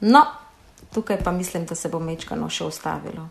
No, 0.00 0.24
tukaj 0.94 1.20
pa 1.24 1.32
mislim, 1.32 1.66
da 1.66 1.74
se 1.74 1.88
bo 1.88 2.00
mečkano 2.00 2.48
še 2.48 2.64
ustavilo. 2.64 3.28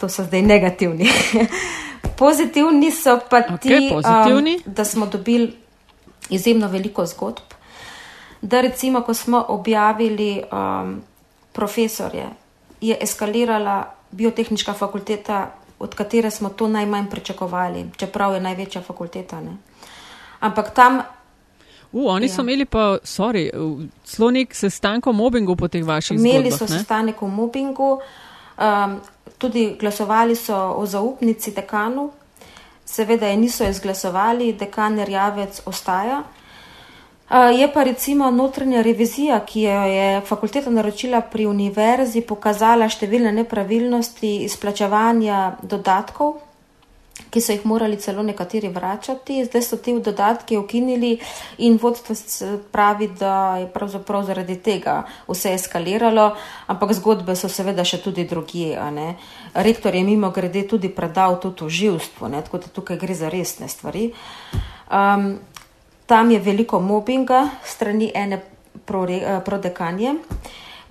To 0.00 0.08
so 0.08 0.24
zdaj 0.26 0.42
negativni. 0.42 1.06
pozitivni 2.16 2.90
so 2.90 3.18
pa 3.30 3.42
ti, 3.42 3.68
okay, 3.68 4.38
um, 4.38 4.62
da 4.66 4.84
smo 4.84 5.06
dobili 5.06 5.56
izjemno 6.30 6.68
veliko 6.68 7.06
zgodb. 7.06 7.42
Da 8.42 8.60
recimo, 8.60 9.02
ko 9.02 9.14
smo 9.14 9.44
objavili 9.48 10.42
um, 10.52 11.02
profesorje, 11.52 12.26
je 12.88 12.96
eskalirala 13.00 13.94
biotehnička 14.10 14.72
fakulteta, 14.72 15.50
od 15.78 15.94
katere 15.94 16.30
smo 16.30 16.48
to 16.48 16.68
najmanj 16.68 17.10
pričakovali, 17.10 17.86
čeprav 17.96 18.34
je 18.34 18.40
največja 18.40 18.82
fakulteta. 18.82 19.40
Ne. 19.40 19.56
Ampak 20.40 20.74
tam. 20.74 21.00
U, 21.92 22.08
oni 22.08 22.26
ja. 22.26 22.34
so 22.34 22.42
imeli 22.42 22.64
pa, 22.64 22.98
sorry, 23.04 23.48
celo 24.04 24.30
nek 24.30 24.54
sestanek 24.54 25.06
o 25.06 25.12
mobbingu 25.12 25.56
po 25.56 25.68
teh 25.68 25.84
vaših 25.84 26.18
zgodbah. 26.18 26.34
Imeli 26.34 26.52
so 26.52 26.66
sestanek 26.66 27.22
o 27.22 27.28
mobbingu, 27.28 27.90
um, 28.58 29.00
tudi 29.38 29.76
glasovali 29.80 30.36
so 30.36 30.56
o 30.76 30.86
zaupnici 30.86 31.54
dekanu, 31.54 32.10
seveda 32.84 33.26
je 33.26 33.36
niso 33.36 33.68
izglasovali, 33.68 34.52
dekan 34.52 35.04
Rjavec 35.04 35.62
ostaja. 35.66 36.22
Je 37.34 37.66
pa 37.72 37.82
recimo 37.82 38.30
notranja 38.30 38.82
revizija, 38.82 39.40
ki 39.42 39.62
jo 39.66 39.82
je 39.90 40.20
fakulteta 40.28 40.70
naročila 40.70 41.18
pri 41.20 41.48
univerzi, 41.50 42.22
pokazala 42.22 42.86
številne 42.86 43.32
nepravilnosti 43.34 44.36
izplačevanja 44.46 45.40
dodatkov 45.62 46.36
ki 47.34 47.40
so 47.40 47.54
jih 47.54 47.64
morali 47.66 47.98
celo 47.98 48.22
nekateri 48.22 48.68
vračati. 48.70 49.44
Zdaj 49.44 49.62
so 49.62 49.78
te 49.82 49.94
dodatke 49.98 50.58
ukinili 50.58 51.18
in 51.58 51.78
vodstvo 51.82 52.14
pravi, 52.72 53.08
da 53.18 53.56
je 53.62 53.68
pravzaprav 53.72 54.24
zaradi 54.26 54.56
tega 54.62 55.02
vse 55.28 55.54
eskaliralo, 55.54 56.28
ampak 56.66 56.94
zgodbe 56.94 57.36
so 57.36 57.50
seveda 57.50 57.84
še 57.84 58.02
tudi 58.02 58.26
drugje. 58.30 58.78
Rektor 59.54 59.94
je 59.94 60.04
mimo 60.04 60.30
grede 60.30 60.66
tudi 60.68 60.88
predal 60.88 61.40
to 61.42 61.50
toživstvo, 61.50 62.30
tako 62.30 62.62
da 62.62 62.70
tukaj 62.70 63.02
gre 63.02 63.14
za 63.14 63.28
resne 63.28 63.68
stvari. 63.68 64.12
Um, 64.90 65.38
tam 66.06 66.30
je 66.30 66.38
veliko 66.38 66.80
mobbinga 66.80 67.48
strani 67.64 68.10
ene 68.14 68.36
eh, 68.36 69.40
prodekanje. 69.44 70.14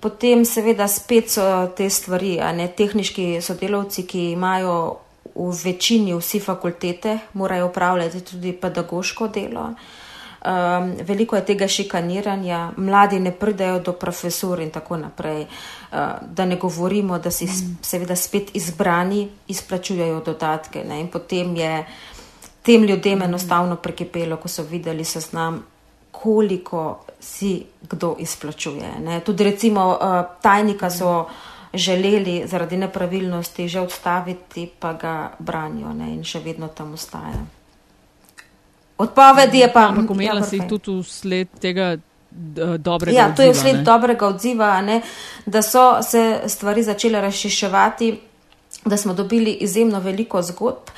Potem 0.00 0.44
seveda 0.44 0.88
spet 0.88 1.30
so 1.30 1.72
te 1.76 1.90
stvari, 1.90 2.40
a 2.40 2.52
ne 2.52 2.68
tehnički 2.68 3.40
sodelavci, 3.40 4.06
ki 4.06 4.30
imajo 4.32 4.96
v 5.34 5.50
večini 5.64 6.14
vsi 6.14 6.40
fakultete 6.40 7.18
morajo 7.32 7.66
upravljati 7.66 8.20
tudi 8.20 8.52
pedagoško 8.52 9.28
delo. 9.28 9.70
Um, 10.44 10.92
veliko 11.00 11.36
je 11.36 11.44
tega 11.44 11.68
šikaniranja, 11.68 12.72
mladi 12.76 13.20
ne 13.20 13.30
pridejo 13.32 13.78
do 13.80 13.92
profesor 13.92 14.60
in 14.60 14.70
tako 14.70 14.96
naprej. 14.96 15.40
Uh, 15.40 15.98
da 16.20 16.44
ne 16.44 16.56
govorimo, 16.56 17.18
da 17.18 17.30
si 17.30 17.48
seveda 17.82 18.16
spet 18.16 18.50
izbrani, 18.54 19.28
izplačujejo 19.48 20.20
dodatke. 20.20 20.84
Ne? 20.84 21.00
In 21.00 21.08
potem 21.08 21.56
je 21.56 21.86
tem 22.64 22.84
ljudem 22.84 23.22
enostavno 23.22 23.76
prekipelo, 23.76 24.36
ko 24.36 24.48
so 24.48 24.62
videli 24.62 25.04
seznam, 25.04 25.62
koliko 26.10 27.04
si 27.20 27.64
kdo 27.90 28.16
izplačuje. 28.18 28.92
Ne? 29.04 29.20
Tudi 29.20 29.44
recimo 29.44 29.88
uh, 29.90 30.24
tajnika 30.42 30.90
so 30.90 31.26
želeli 31.74 32.42
zaradi 32.46 32.76
nepravilnosti 32.76 33.68
že 33.68 33.80
odstaviti, 33.80 34.70
pa 34.78 34.92
ga 34.92 35.30
branijo 35.38 35.92
ne, 35.92 36.14
in 36.14 36.24
še 36.24 36.40
vedno 36.40 36.68
tam 36.68 36.94
ostaja. 36.94 37.44
Odpovedi 38.98 39.58
je 39.58 39.72
pa. 39.72 39.88
Ampak 39.90 40.10
umela 40.10 40.40
ja, 40.40 40.46
si 40.46 40.60
tudi 40.68 41.00
vsled 41.02 41.48
tega 41.60 41.96
dobrega 42.78 43.16
ja, 43.16 43.26
odziva. 43.26 43.30
Ja, 43.30 43.34
to 43.36 43.42
je 43.42 43.52
vsled 43.52 43.76
ne? 43.76 43.82
dobrega 43.82 44.26
odziva, 44.26 44.70
ne, 44.82 45.00
da 45.46 45.62
so 45.62 46.02
se 46.02 46.40
stvari 46.46 46.82
začele 46.82 47.20
razšiševati, 47.20 48.14
da 48.84 48.96
smo 48.96 49.14
dobili 49.14 49.52
izjemno 49.66 50.00
veliko 50.00 50.42
zgodb. 50.42 50.94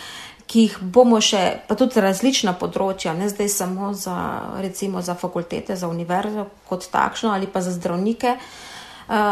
Ki 0.47 0.69
jih 0.69 0.77
bomo 0.79 1.19
še, 1.19 1.67
pa 1.67 1.75
tudi 1.75 1.99
različna 2.03 2.53
področja, 2.55 3.17
ne 3.19 3.27
zdaj 3.27 3.49
samo 3.51 3.91
za, 3.99 4.15
recimo, 4.63 5.03
za 5.03 5.17
fakultete, 5.19 5.75
za 5.75 5.89
univerzo 5.91 6.47
kot 6.69 6.87
takšno 6.93 7.33
ali 7.35 7.49
pa 7.51 7.65
za 7.67 7.73
zdravnike, 7.75 8.37
uh, 8.39 9.25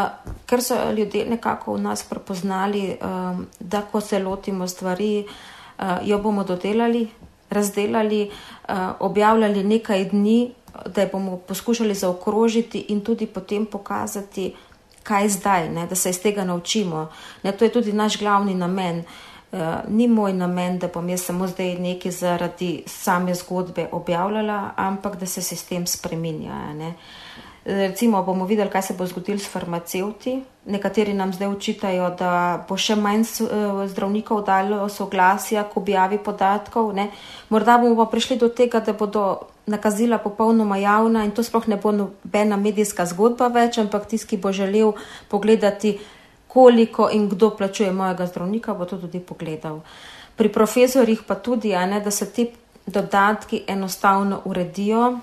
ker 0.43 0.63
so 0.63 0.75
ljudje 0.91 1.23
nekako 1.29 1.77
v 1.77 1.83
nas 1.85 2.03
prepoznali, 2.03 2.97
um, 2.99 3.45
da 3.59 3.85
ko 3.87 4.01
se 4.03 4.19
lotimo 4.19 4.67
stvari, 4.67 5.23
uh, 5.23 6.03
jo 6.03 6.19
bomo 6.19 6.43
dodelali, 6.43 7.05
razdelali, 7.49 8.25
uh, 8.27 8.99
objavljali 8.99 9.63
nekaj 9.63 10.09
dni, 10.11 10.39
da 10.83 11.05
jo 11.05 11.13
bomo 11.13 11.37
poskušali 11.47 11.95
zaokrožiti 11.95 12.89
in 12.91 12.99
tudi 12.99 13.29
potem 13.31 13.63
pokazati, 13.65 14.49
kaj 15.05 15.29
zdaj, 15.29 15.69
ne, 15.69 15.87
da 15.87 15.95
se 15.95 16.09
iz 16.09 16.19
tega 16.19 16.43
naučimo. 16.43 17.07
Ne, 17.43 17.55
to 17.55 17.63
je 17.63 17.71
tudi 17.71 17.93
naš 17.93 18.19
glavni 18.19 18.57
namen. 18.57 18.99
Uh, 18.99 19.34
ni 19.87 20.07
moj 20.07 20.33
namen, 20.33 20.79
da 20.79 20.87
bom 20.87 21.09
jaz 21.09 21.25
samo 21.29 21.47
zdaj 21.47 21.75
nekaj 21.79 22.11
zaradi 22.11 22.83
same 22.87 23.35
zgodbe 23.35 23.87
objavljala, 23.91 24.71
ampak 24.75 25.19
da 25.19 25.25
se 25.25 25.41
sistem 25.41 25.87
spreminja. 25.87 26.73
Ne. 26.73 26.93
Recimo 27.65 28.23
bomo 28.23 28.45
videli, 28.45 28.69
kaj 28.69 28.81
se 28.81 28.93
bo 28.93 29.07
zgodilo 29.07 29.39
s 29.39 29.49
farmacevti. 29.49 30.43
Nekateri 30.65 31.13
nam 31.13 31.33
zdaj 31.33 31.47
učitajo, 31.47 32.09
da 32.19 32.65
bo 32.69 32.77
še 32.77 32.93
manj 32.95 33.23
eh, 33.25 33.87
zdravnikov 33.89 34.43
dalo 34.45 34.85
soglasja 34.89 35.63
k 35.63 35.77
objavi 35.81 36.19
podatkov. 36.21 36.93
Ne. 36.93 37.09
Morda 37.49 37.79
bomo 37.81 37.97
pa 38.03 38.05
prišli 38.11 38.37
do 38.37 38.49
tega, 38.53 38.83
da 38.85 38.93
bodo 38.93 39.25
nakazila 39.65 40.17
popolnoma 40.21 40.77
javna 40.77 41.23
in 41.25 41.31
to 41.31 41.43
sploh 41.43 41.65
ne 41.67 41.77
bo 41.81 41.91
nobena 41.91 42.57
medijska 42.57 43.05
zgodba 43.09 43.49
več, 43.49 43.79
ampak 43.81 44.05
tisti, 44.13 44.35
ki 44.35 44.41
bo 44.41 44.53
želel 44.53 44.93
pogledati, 45.29 45.97
koliko 46.55 47.09
in 47.11 47.27
kdo 47.29 47.51
plačuje 47.51 47.91
mojega 47.91 48.25
zdravnika, 48.31 48.73
bo 48.73 48.87
to 48.87 48.97
tudi 48.97 49.19
pogledal. 49.19 49.81
Pri 50.35 50.49
profesorjih 50.51 51.27
pa 51.27 51.35
tudi, 51.35 51.75
ne, 51.75 51.99
da 51.99 52.11
se 52.11 52.31
ti 52.31 52.47
dodatki 52.87 53.63
enostavno 53.67 54.41
uredijo 54.45 55.17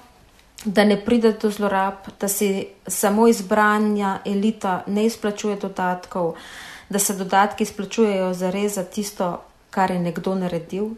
da 0.65 0.85
ne 0.85 1.05
pride 1.05 1.33
do 1.33 1.51
zlorab, 1.51 1.95
da 2.21 2.29
se 2.29 2.65
samo 2.87 3.29
izbranja 3.29 4.19
elita 4.25 4.83
ne 4.87 5.05
izplačuje 5.05 5.57
dodatkov, 5.57 6.35
da 6.89 6.99
se 6.99 7.15
dodatki 7.15 7.63
izplačujejo 7.63 8.35
za 8.35 8.51
res 8.51 8.75
za 8.75 8.85
tisto, 8.85 9.41
kar 9.71 9.91
je 9.91 9.99
nekdo 9.99 10.35
naredil, 10.35 10.89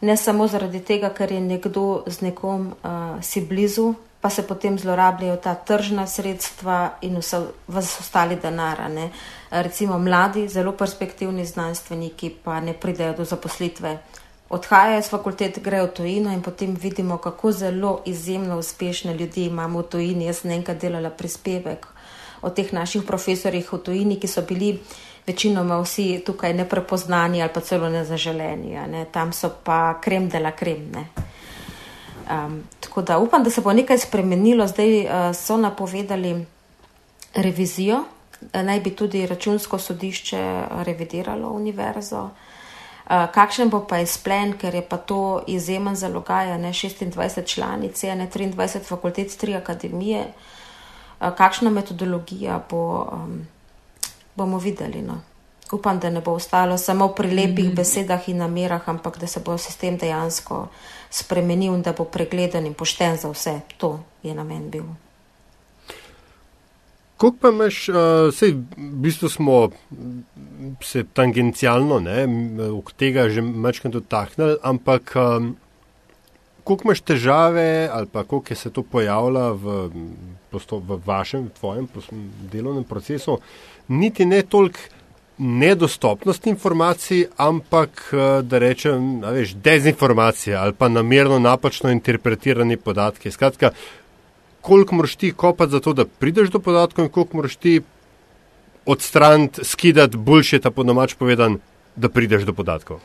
ne 0.00 0.16
samo 0.16 0.48
zaradi 0.48 0.80
tega, 0.80 1.10
ker 1.10 1.32
je 1.32 1.40
nekdo 1.40 2.02
z 2.06 2.20
nekom 2.20 2.72
uh, 2.82 3.22
si 3.22 3.40
blizu, 3.40 3.94
pa 4.24 4.30
se 4.32 4.46
potem 4.48 4.78
zlorabljajo 4.80 5.36
ta 5.36 5.52
tržna 5.54 6.06
sredstva 6.08 6.96
in 7.04 7.20
vse 7.20 7.42
ostali 8.00 8.38
denara. 8.40 8.88
Ne. 8.88 9.10
Recimo 9.50 9.98
mladi, 9.98 10.48
zelo 10.48 10.72
perspektivni 10.72 11.44
znanstveniki 11.44 12.30
pa 12.44 12.60
ne 12.60 12.72
pridejo 12.72 13.12
do 13.20 13.24
zaposlitve 13.24 13.98
odhajajo 14.54 14.98
iz 14.98 15.08
fakultet, 15.10 15.58
grejo 15.62 15.86
v 15.86 15.94
tujino 15.98 16.32
in 16.32 16.42
potem 16.42 16.76
vidimo, 16.80 17.18
kako 17.18 17.52
zelo 17.52 18.02
izjemno 18.06 18.58
uspešne 18.58 19.14
ljudi 19.14 19.44
imamo 19.44 19.82
v 19.82 19.88
tujini. 19.90 20.26
Jaz 20.26 20.42
sem 20.42 20.50
enkrat 20.50 20.80
delala 20.80 21.10
prispevek 21.10 21.86
o 22.42 22.50
teh 22.50 22.72
naših 22.72 23.02
profesorjih 23.02 23.72
v 23.72 23.78
tujini, 23.78 24.20
ki 24.20 24.28
so 24.28 24.42
bili 24.42 24.78
večinoma 25.26 25.80
vsi 25.80 26.22
tukaj 26.26 26.54
neprepoznani 26.54 27.42
ali 27.42 27.52
pa 27.52 27.60
celo 27.60 27.88
nezaželeni. 27.88 28.76
Ne. 28.88 29.06
Tam 29.12 29.32
so 29.32 29.50
pa 29.64 29.98
krem 30.00 30.28
dela 30.28 30.52
krem. 30.52 30.90
Ne. 30.92 31.08
Um, 32.30 32.62
tako 32.80 33.02
da 33.02 33.18
upam, 33.18 33.44
da 33.44 33.50
se 33.50 33.60
bo 33.60 33.72
nekaj 33.72 33.98
spremenilo. 33.98 34.66
Zdaj 34.66 35.00
uh, 35.00 35.36
so 35.36 35.56
napovedali 35.56 36.46
revizijo, 37.34 38.04
naj 38.52 38.80
bi 38.80 38.90
tudi 38.96 39.26
računsko 39.26 39.78
sodišče 39.78 40.64
revidiralo 40.84 41.48
univerzo. 41.48 42.28
Eh, 43.04 43.26
kakšen 43.34 43.68
bo 43.68 43.82
pa 43.84 43.98
izplen, 44.00 44.54
ker 44.56 44.74
je 44.74 44.80
pa 44.80 44.96
to 44.96 45.42
izjemen 45.46 45.96
zalogaj, 45.96 46.58
ne 46.58 46.72
26 46.72 47.44
članic, 47.44 48.02
ne 48.02 48.28
23 48.32 48.80
fakultet, 48.80 49.28
3 49.28 49.56
akademije, 49.56 50.24
uh, 51.20 51.28
kakšna 51.36 51.70
metodologija 51.70 52.62
bo, 52.70 53.08
um, 53.12 53.46
bomo 54.36 54.58
videli. 54.58 55.02
No. 55.02 55.20
Upam, 55.72 55.98
da 55.98 56.10
ne 56.10 56.20
bo 56.20 56.32
ostalo 56.32 56.78
samo 56.78 57.08
pri 57.08 57.30
lepih 57.30 57.64
mm 57.64 57.70
-hmm. 57.70 57.76
besedah 57.76 58.28
in 58.28 58.36
namerah, 58.36 58.88
ampak 58.88 59.18
da 59.18 59.26
se 59.26 59.40
bo 59.40 59.58
sistem 59.58 59.96
dejansko 59.96 60.68
spremenil 61.10 61.74
in 61.74 61.82
da 61.82 61.92
bo 61.92 62.04
pregleden 62.04 62.66
in 62.66 62.74
pošten 62.74 63.16
za 63.16 63.30
vse. 63.30 63.60
To 63.76 64.00
je 64.22 64.34
namen 64.34 64.70
bil. 64.70 64.84
Kako 67.16 67.36
pa 67.40 67.48
imaš, 67.48 67.88
uh, 67.88 67.96
sej, 68.34 68.52
v 68.76 68.96
bistvu 69.00 69.28
smo 69.28 69.70
se 70.82 71.04
tangencialno 71.04 72.02
od 72.78 72.92
tega 72.98 73.28
že 73.28 73.40
večkrat 73.40 73.92
dotaknili, 73.92 74.56
ampak 74.62 75.14
um, 75.16 75.56
koliko 76.64 76.84
imaš 76.84 77.00
težave 77.00 77.88
ali 77.92 78.06
pa 78.06 78.24
koliko 78.24 78.52
je 78.52 78.56
se 78.56 78.70
to 78.70 78.82
pojavlja 78.82 79.50
v, 79.52 79.90
v 80.52 81.00
vašem, 81.06 81.46
v 81.46 81.50
tvojem 81.60 81.88
delovnem 82.52 82.84
procesu, 82.84 83.38
niti 83.88 84.26
ne 84.26 84.42
toliko 84.42 84.78
nedostopnost 85.38 86.46
informacij, 86.46 87.26
ampak 87.36 88.14
da 88.42 88.58
rečem, 88.58 89.20
veš, 89.20 89.54
dezinformacija 89.54 90.62
ali 90.62 90.72
pa 90.72 90.88
namerno 90.88 91.38
napačno 91.38 91.90
interpretirani 91.90 92.76
podatki. 92.76 93.30
Skratka, 93.30 93.70
koliko 94.60 94.94
moraš 94.94 95.16
ti 95.16 95.32
kopati 95.32 95.72
za 95.72 95.80
to, 95.80 95.92
da 95.92 96.04
prideš 96.04 96.48
do 96.48 96.58
podatkov 96.58 97.04
in 97.04 97.10
koliko 97.10 97.36
moraš 97.36 97.56
ti 97.56 97.80
odstraniti, 98.86 99.64
skidati 99.64 100.16
boljše, 100.16 100.60
ta 100.60 100.70
podomač 100.70 101.14
povedan, 101.14 101.58
da 101.96 102.08
prideš 102.08 102.42
do 102.42 102.52
podatkov. 102.52 103.00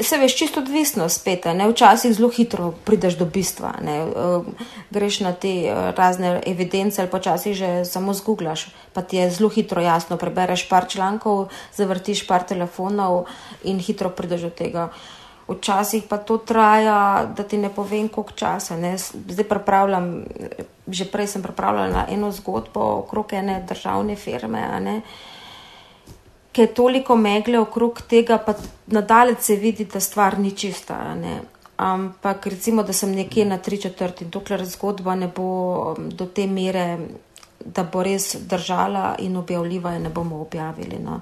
Se 0.00 0.18
veš, 0.18 0.36
čisto 0.36 0.60
odvisno 0.60 1.08
spet, 1.08 1.44
ne 1.44 1.68
včasih 1.70 2.14
zelo 2.14 2.30
hitro 2.34 2.72
prideš 2.84 3.18
do 3.18 3.26
bistva. 3.26 3.74
Ne. 3.84 3.98
Greš 4.90 5.20
na 5.20 5.32
te 5.32 5.52
eh, 5.68 5.92
razne 5.96 6.40
evidence 6.46 7.02
ali 7.02 7.10
počasi 7.10 7.54
že 7.54 7.84
samo 7.84 8.14
zgooglaš, 8.14 8.66
pa 8.92 9.02
ti 9.02 9.16
je 9.16 9.30
zelo 9.30 9.48
hitro 9.48 9.82
jasno, 9.82 10.16
prebereš 10.16 10.68
par 10.68 10.88
člankov, 10.88 11.48
zavrtiš 11.76 12.26
par 12.26 12.42
telefonov 12.42 13.26
in 13.64 13.78
hitro 13.78 14.10
prideš 14.10 14.48
do 14.48 14.50
tega. 14.50 14.88
Včasih 15.44 16.08
pa 16.08 16.16
to 16.16 16.38
traja, 16.38 17.28
da 17.36 17.42
ti 17.44 17.58
ne 17.60 17.68
povem, 17.68 18.08
koliko 18.08 18.32
časa. 18.32 18.76
Ne. 18.80 18.96
Zdaj 18.98 19.44
pripravljam, 19.44 20.24
že 20.88 21.04
prej 21.04 21.26
sem 21.36 21.42
pripravljala 21.42 22.06
eno 22.08 22.32
zgodbo 22.32 22.80
okrog 23.04 23.32
ene 23.32 23.60
državne 23.68 24.16
firme, 24.16 24.64
ki 26.54 26.60
je 26.60 26.74
toliko 26.74 27.16
megle 27.16 27.58
okrog 27.58 27.98
tega, 28.08 28.38
pa 28.38 28.54
nadalje 28.86 29.36
se 29.40 29.56
vidi, 29.56 29.84
da 29.84 30.00
stvar 30.00 30.38
ni 30.38 30.50
čista. 30.50 31.16
Ampak 31.76 32.46
recimo, 32.46 32.82
da 32.82 32.92
sem 32.92 33.10
nekje 33.10 33.44
na 33.44 33.58
tri 33.58 33.80
četrti 33.82 34.24
dokler 34.24 34.64
zgodba 34.64 35.14
ne 35.14 35.28
bo 35.36 35.46
um, 35.98 36.10
do 36.10 36.26
te 36.26 36.46
mere, 36.46 36.98
da 37.64 37.82
bo 37.82 38.02
res 38.02 38.36
držala 38.46 39.16
in 39.18 39.36
objavljiva, 39.36 39.96
je 39.96 40.04
ne 40.06 40.10
bomo 40.14 40.40
objavili. 40.40 41.00
No. 41.02 41.20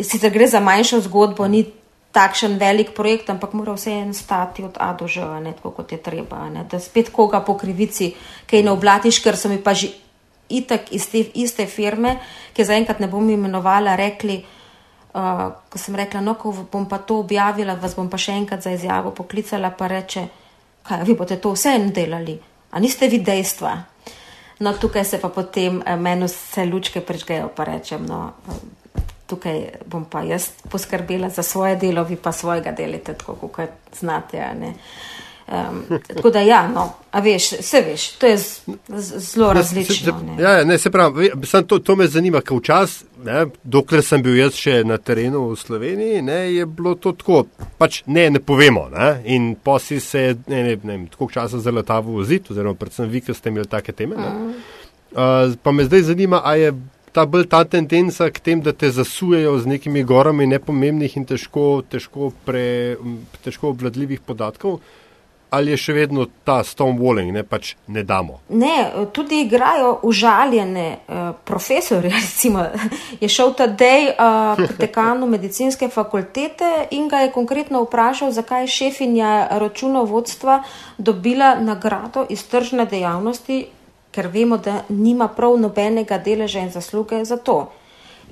Sicer 0.00 0.32
gre 0.32 0.46
za 0.48 0.60
manjšo 0.60 1.00
zgodbo, 1.04 1.48
ni 1.48 1.66
takšen 2.14 2.56
velik 2.58 2.94
projekt, 2.94 3.28
ampak 3.30 3.52
mora 3.52 3.74
vse 3.74 3.92
en 3.92 4.14
stati 4.14 4.64
od 4.64 4.78
A 4.80 4.92
do 4.94 5.08
Ž, 5.10 5.26
ne 5.42 5.52
tako 5.52 5.74
kot 5.74 5.92
je 5.92 5.98
treba. 5.98 6.48
Ne? 6.48 6.64
Da 6.70 6.80
spet 6.80 7.10
koga 7.12 7.42
po 7.44 7.58
krivici, 7.58 8.14
kaj 8.46 8.62
ne 8.62 8.72
oblatiš, 8.72 9.20
ker 9.20 9.36
so 9.36 9.52
mi 9.52 9.58
pa 9.58 9.74
že 9.74 9.90
itak 10.48 10.92
iz 10.92 11.08
te 11.10 11.22
iste 11.40 11.66
firme, 11.66 12.18
ki 12.54 12.64
zaenkrat 12.64 13.00
ne 13.00 13.08
bom 13.08 13.28
imenovala, 13.30 13.96
rekli, 13.96 14.38
uh, 15.14 15.46
ko 15.70 15.80
sem 15.80 15.96
rekla, 15.96 16.20
no, 16.24 16.36
ko 16.40 16.52
bom 16.72 16.88
pa 16.90 16.98
to 16.98 17.18
objavila, 17.24 17.78
vas 17.80 17.96
bom 17.96 18.10
pa 18.10 18.20
še 18.20 18.36
enkrat 18.42 18.62
za 18.62 18.74
izjavo 18.74 19.14
poklicala, 19.16 19.72
pa 19.76 19.88
reče, 19.90 20.26
kaj 20.84 21.04
vi 21.08 21.16
boste 21.16 21.40
to 21.40 21.54
vse 21.54 21.74
en 21.78 21.90
delali, 21.96 22.36
a 22.70 22.80
niste 22.80 23.08
vi 23.08 23.22
dejstva. 23.24 23.74
No, 24.62 24.72
tukaj 24.78 25.04
se 25.04 25.18
pa 25.18 25.28
potem 25.34 25.80
eh, 25.82 25.96
meni 25.96 26.28
vse 26.28 26.66
lučke 26.68 27.02
prečgejo, 27.02 27.48
pa 27.56 27.66
rečem, 27.66 28.04
no, 28.06 28.28
tukaj 29.26 29.80
bom 29.90 30.04
pa 30.10 30.22
jaz 30.22 30.50
poskrbela 30.70 31.28
za 31.32 31.42
svoje 31.42 31.76
delo, 31.76 32.04
vi 32.04 32.16
pa 32.16 32.32
svojega 32.32 32.72
delite, 32.72 33.14
tako 33.18 33.48
kot 33.48 33.98
znate. 33.98 34.44
Um, 35.44 35.98
tako 36.14 36.30
da, 36.30 36.40
ja, 36.40 36.68
no, 36.68 36.92
a 37.10 37.20
veš, 37.20 37.50
vse 37.60 37.80
veš, 37.80 38.06
to 38.18 38.26
je 38.26 38.36
zelo 39.18 39.52
različno. 39.52 39.94
Se, 39.94 40.36
se, 40.36 40.42
ja, 40.42 40.50
ja, 40.50 40.64
ne, 40.64 40.78
se 40.78 40.90
pravi, 40.90 41.30
sam 41.44 41.66
to, 41.66 41.78
to 41.78 41.96
me 41.96 42.06
zanima, 42.06 42.40
ker 42.40 42.56
včasih, 42.56 43.04
dokler 43.64 44.02
sem 44.04 44.22
bil 44.24 44.38
jaz 44.38 44.56
še 44.56 44.78
na 44.88 44.96
terenu 44.96 45.42
v 45.50 45.58
Sloveniji, 45.60 46.22
ne, 46.24 46.38
je 46.54 46.64
bilo 46.66 46.94
to 46.96 47.12
tako, 47.12 47.42
pač 47.78 48.00
ne, 48.06 48.30
ne 48.32 48.40
povemo. 48.40 48.86
Ne, 48.92 49.10
in 49.36 49.52
posi 49.60 50.00
se, 50.00 50.30
ne, 50.48 50.62
ne, 50.70 50.78
ne, 50.82 50.98
tako 51.12 51.28
časa 51.36 51.60
zaletavo 51.60 52.16
voziti, 52.22 52.52
oziroma 52.52 52.80
predvsem 52.80 53.12
vi, 53.12 53.20
ki 53.20 53.36
ste 53.36 53.52
imeli 53.52 53.68
take 53.68 53.92
teme. 53.92 54.16
Uh, 54.16 55.52
pa 55.62 55.76
me 55.76 55.84
zdaj 55.84 56.08
zanima, 56.08 56.40
a 56.44 56.56
je 56.56 56.72
ta 57.14 57.28
bolj 57.30 57.46
ta 57.46 57.62
tendenca 57.68 58.26
k 58.32 58.42
tem, 58.42 58.64
da 58.64 58.72
te 58.72 58.90
zasujejo 58.90 59.54
z 59.62 59.70
nekimi 59.76 60.02
gorami 60.02 60.48
nepomembnih 60.50 61.14
in 61.20 61.28
težko, 61.28 61.84
težko, 61.86 62.32
pre, 62.48 62.96
težko 63.44 63.70
obvladljivih 63.70 64.24
podatkov. 64.26 64.80
Ali 65.54 65.74
je 65.74 65.78
še 65.78 65.94
vedno 65.96 66.26
ta 66.46 66.58
stonewalling, 66.66 67.30
ne 67.34 67.44
pač 67.46 67.74
ne 67.86 68.02
damo? 68.06 68.40
Ne, 68.48 69.06
tudi 69.14 69.44
igrajo 69.44 70.00
užaljene 70.02 70.86
uh, 70.90 71.22
profesori. 71.46 72.10
Recimo, 72.18 72.66
je 73.20 73.30
šel 73.30 73.54
ta 73.58 73.68
dej 73.70 74.10
uh, 74.10 74.58
k 74.58 74.78
dekanu 74.80 75.28
medicinske 75.30 75.88
fakultete 75.94 76.88
in 76.96 77.06
ga 77.12 77.22
je 77.24 77.32
konkretno 77.36 77.84
vprašal, 77.86 78.34
zakaj 78.34 78.66
je 78.66 78.74
šefinja 78.80 79.32
računovodstva 79.62 80.60
dobila 80.98 81.54
nagrado 81.60 82.26
iz 82.28 82.42
tržne 82.50 82.88
dejavnosti 82.90 83.62
ker 84.14 84.30
vemo, 84.30 84.56
da 84.56 84.82
nima 84.88 85.28
prav 85.28 85.58
nobenega 85.58 86.18
deleža 86.18 86.62
in 86.62 86.70
zasluge 86.70 87.24
za 87.24 87.36
to. 87.36 87.72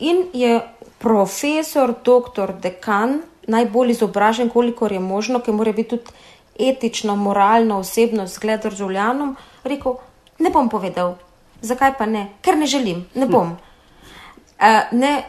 In 0.00 0.24
je 0.32 0.60
profesor, 1.02 1.94
doktor, 2.04 2.54
dekan, 2.62 3.20
najbolj 3.50 3.90
izobražen, 3.96 4.50
kolikor 4.50 4.92
je 4.92 5.00
možno, 5.00 5.40
ki 5.42 5.52
mora 5.52 5.72
biti 5.72 5.96
tudi 5.96 6.30
etično, 6.58 7.16
moralno, 7.16 7.78
osebno 7.78 8.26
zgled 8.26 8.62
državljanom, 8.62 9.36
rekel: 9.64 9.92
Ne 10.38 10.50
bom 10.50 10.68
povedal. 10.68 11.14
Zakaj 11.62 11.94
pa 11.98 12.06
ne? 12.06 12.28
Ker 12.42 12.56
ne 12.58 12.66
želim, 12.66 13.06
ne 13.14 13.26
bom. 13.26 13.52
Uh, 13.52 14.92
ne, 14.92 15.22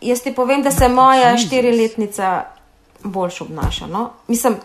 jaz 0.00 0.22
ti 0.22 0.34
povem, 0.34 0.62
da 0.62 0.70
se 0.70 0.88
moja 0.88 1.36
štiriletnica 1.36 2.44
boljš 3.04 3.40
obnaša. 3.40 3.86
No? 3.86 4.10
Mislim, 4.28 4.56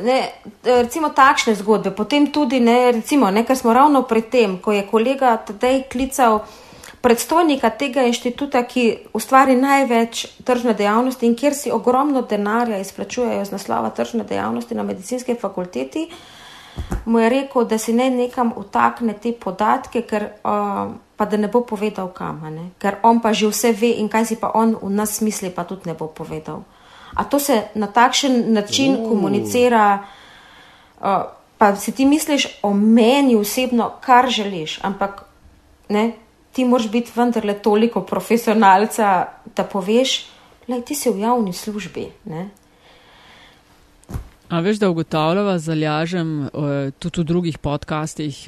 Ne, 0.00 0.32
recimo 0.64 1.10
takšne 1.12 1.52
zgodbe, 1.54 1.90
potem 1.92 2.30
tudi, 2.32 2.60
ne, 2.64 2.92
recimo, 2.96 3.28
ne, 3.30 3.42
ker 3.44 3.56
smo 3.56 3.74
ravno 3.76 4.00
pred 4.08 4.30
tem, 4.32 4.54
ko 4.56 4.72
je 4.72 4.86
kolega 4.88 5.34
tedaj 5.36 5.82
klical 5.92 6.38
predstojnika 7.02 7.70
tega 7.70 8.04
inštituta, 8.06 8.62
ki 8.62 9.10
ustvari 9.12 9.56
največ 9.58 10.26
tržne 10.46 10.74
dejavnosti 10.78 11.26
in 11.26 11.34
kjer 11.34 11.54
si 11.54 11.72
ogromno 11.74 12.22
denarja 12.22 12.78
izplačujejo 12.78 13.44
z 13.44 13.50
naslova 13.50 13.90
tržne 13.90 14.24
dejavnosti 14.24 14.74
na 14.74 14.82
medicinske 14.82 15.34
fakulteti, 15.34 16.06
mu 17.04 17.18
je 17.18 17.28
rekel, 17.28 17.64
da 17.64 17.78
si 17.78 17.92
ne 17.92 18.10
nekam 18.10 18.52
utakne 18.56 19.14
te 19.18 19.32
podatke, 19.32 20.02
ker, 20.08 20.28
uh, 20.44 20.94
pa 21.16 21.26
da 21.26 21.36
ne 21.36 21.48
bo 21.48 21.64
povedal 21.66 22.08
kam, 22.14 22.40
ne, 22.54 22.70
ker 22.78 23.02
on 23.02 23.20
pa 23.20 23.32
že 23.32 23.50
vse 23.50 23.72
ve 23.72 23.92
in 24.00 24.08
kaj 24.08 24.26
si 24.26 24.40
pa 24.40 24.52
on 24.54 24.76
v 24.82 24.90
nas 24.90 25.20
misli, 25.20 25.50
pa 25.50 25.64
tudi 25.64 25.90
ne 25.90 25.98
bo 25.98 26.06
povedal. 26.06 26.62
A 27.14 27.24
to 27.24 27.38
se 27.38 27.62
na 27.74 27.86
takšen 27.86 28.52
način 28.54 28.94
uh. 28.94 29.08
komunicira, 29.08 30.06
uh, 31.02 31.22
pa 31.58 31.76
si 31.76 31.92
ti 31.92 32.06
misliš 32.06 32.48
o 32.62 32.72
meni 32.74 33.36
osebno, 33.36 33.90
kar 34.00 34.30
želiš, 34.30 34.78
ampak 34.82 35.24
ne, 35.88 36.21
ti 36.52 36.64
moraš 36.64 36.90
biti 36.90 37.12
vendarle 37.14 37.54
toliko 37.54 38.02
profesionalca, 38.02 39.26
da 39.56 39.64
poveš, 39.64 40.26
da 40.68 40.80
ti 40.80 40.94
si 40.94 41.10
v 41.10 41.24
javni 41.24 41.52
službi. 41.52 42.06
Ne. 42.24 42.48
A 44.48 44.60
veš, 44.60 44.76
da 44.78 44.90
ugotavljava, 44.90 45.58
zalažem 45.58 46.50
tudi 46.98 47.20
v 47.20 47.24
drugih 47.24 47.58
podcastih. 47.58 48.44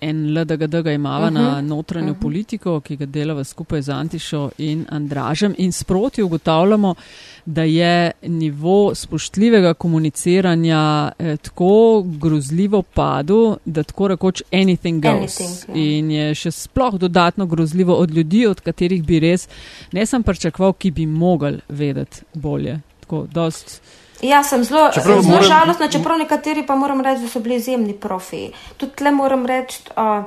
En 0.00 0.38
LDGD 0.38 0.82
ga 0.82 0.92
imava 0.92 1.26
uh 1.26 1.32
-huh. 1.32 1.34
na 1.34 1.58
mhm. 1.58 1.66
notranjo 1.66 2.04
uh 2.04 2.10
mhm. 2.10 2.18
-huh. 2.18 2.22
politiko, 2.22 2.80
ki 2.80 2.96
ga 2.96 3.06
delava 3.06 3.44
skupaj 3.44 3.82
z 3.82 3.88
Antišo 3.88 4.50
in 4.58 4.86
Andražem, 4.88 5.54
in 5.58 5.72
sproti 5.72 6.22
ugotavljamo, 6.22 6.94
da 7.44 7.62
je 7.62 8.10
nivo 8.22 8.94
spoštljivega 8.94 9.74
komuniciranja 9.74 11.12
eh, 11.18 11.36
tako 11.36 12.02
grozljivo 12.06 12.82
padel, 12.82 13.56
da 13.64 13.82
tako 13.82 14.08
rekoč 14.08 14.42
anything 14.52 15.02
goes. 15.02 15.40
Anything, 15.40 15.68
yeah. 15.68 15.92
Ja. 15.92 15.98
In 15.98 16.10
je 16.10 16.34
še 16.34 16.50
sploh 16.50 16.98
dodatno 16.98 17.46
grozljivo 17.46 17.94
od 17.94 18.10
ljudi, 18.10 18.46
od 18.46 18.60
katerih 18.60 19.04
bi 19.04 19.20
res 19.20 19.48
ne 19.92 20.06
sem 20.06 20.22
pričakoval, 20.22 20.72
ki 20.72 20.90
bi 20.90 21.06
mogli 21.06 21.58
vedeti 21.68 22.22
bolje. 22.34 22.80
Tako, 23.00 23.26
dost, 23.32 23.82
Ja, 24.22 24.42
sem 24.42 24.64
zelo, 24.64 24.90
zelo 25.04 25.22
moram... 25.22 25.42
žalostna, 25.42 25.88
čeprav 25.88 26.18
nekateri 26.18 26.66
pa 26.66 26.74
moram 26.76 27.00
reči, 27.00 27.22
da 27.22 27.28
so 27.28 27.40
bili 27.40 27.56
izjemni 27.56 27.94
profi. 27.96 28.50
Tudi 28.76 28.92
tle 28.96 29.10
moram 29.10 29.46
reči, 29.46 29.80
uh, 29.96 30.24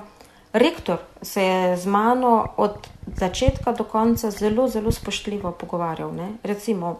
rektor 0.54 0.98
se 1.22 1.44
je 1.44 1.78
z 1.78 1.86
mano 1.86 2.48
od 2.58 2.88
začetka 3.16 3.72
do 3.72 3.84
konca 3.84 4.32
zelo, 4.32 4.68
zelo 4.68 4.92
spoštljivo 4.92 5.52
pogovarjal. 5.52 6.14
Ne? 6.14 6.32
Recimo, 6.44 7.00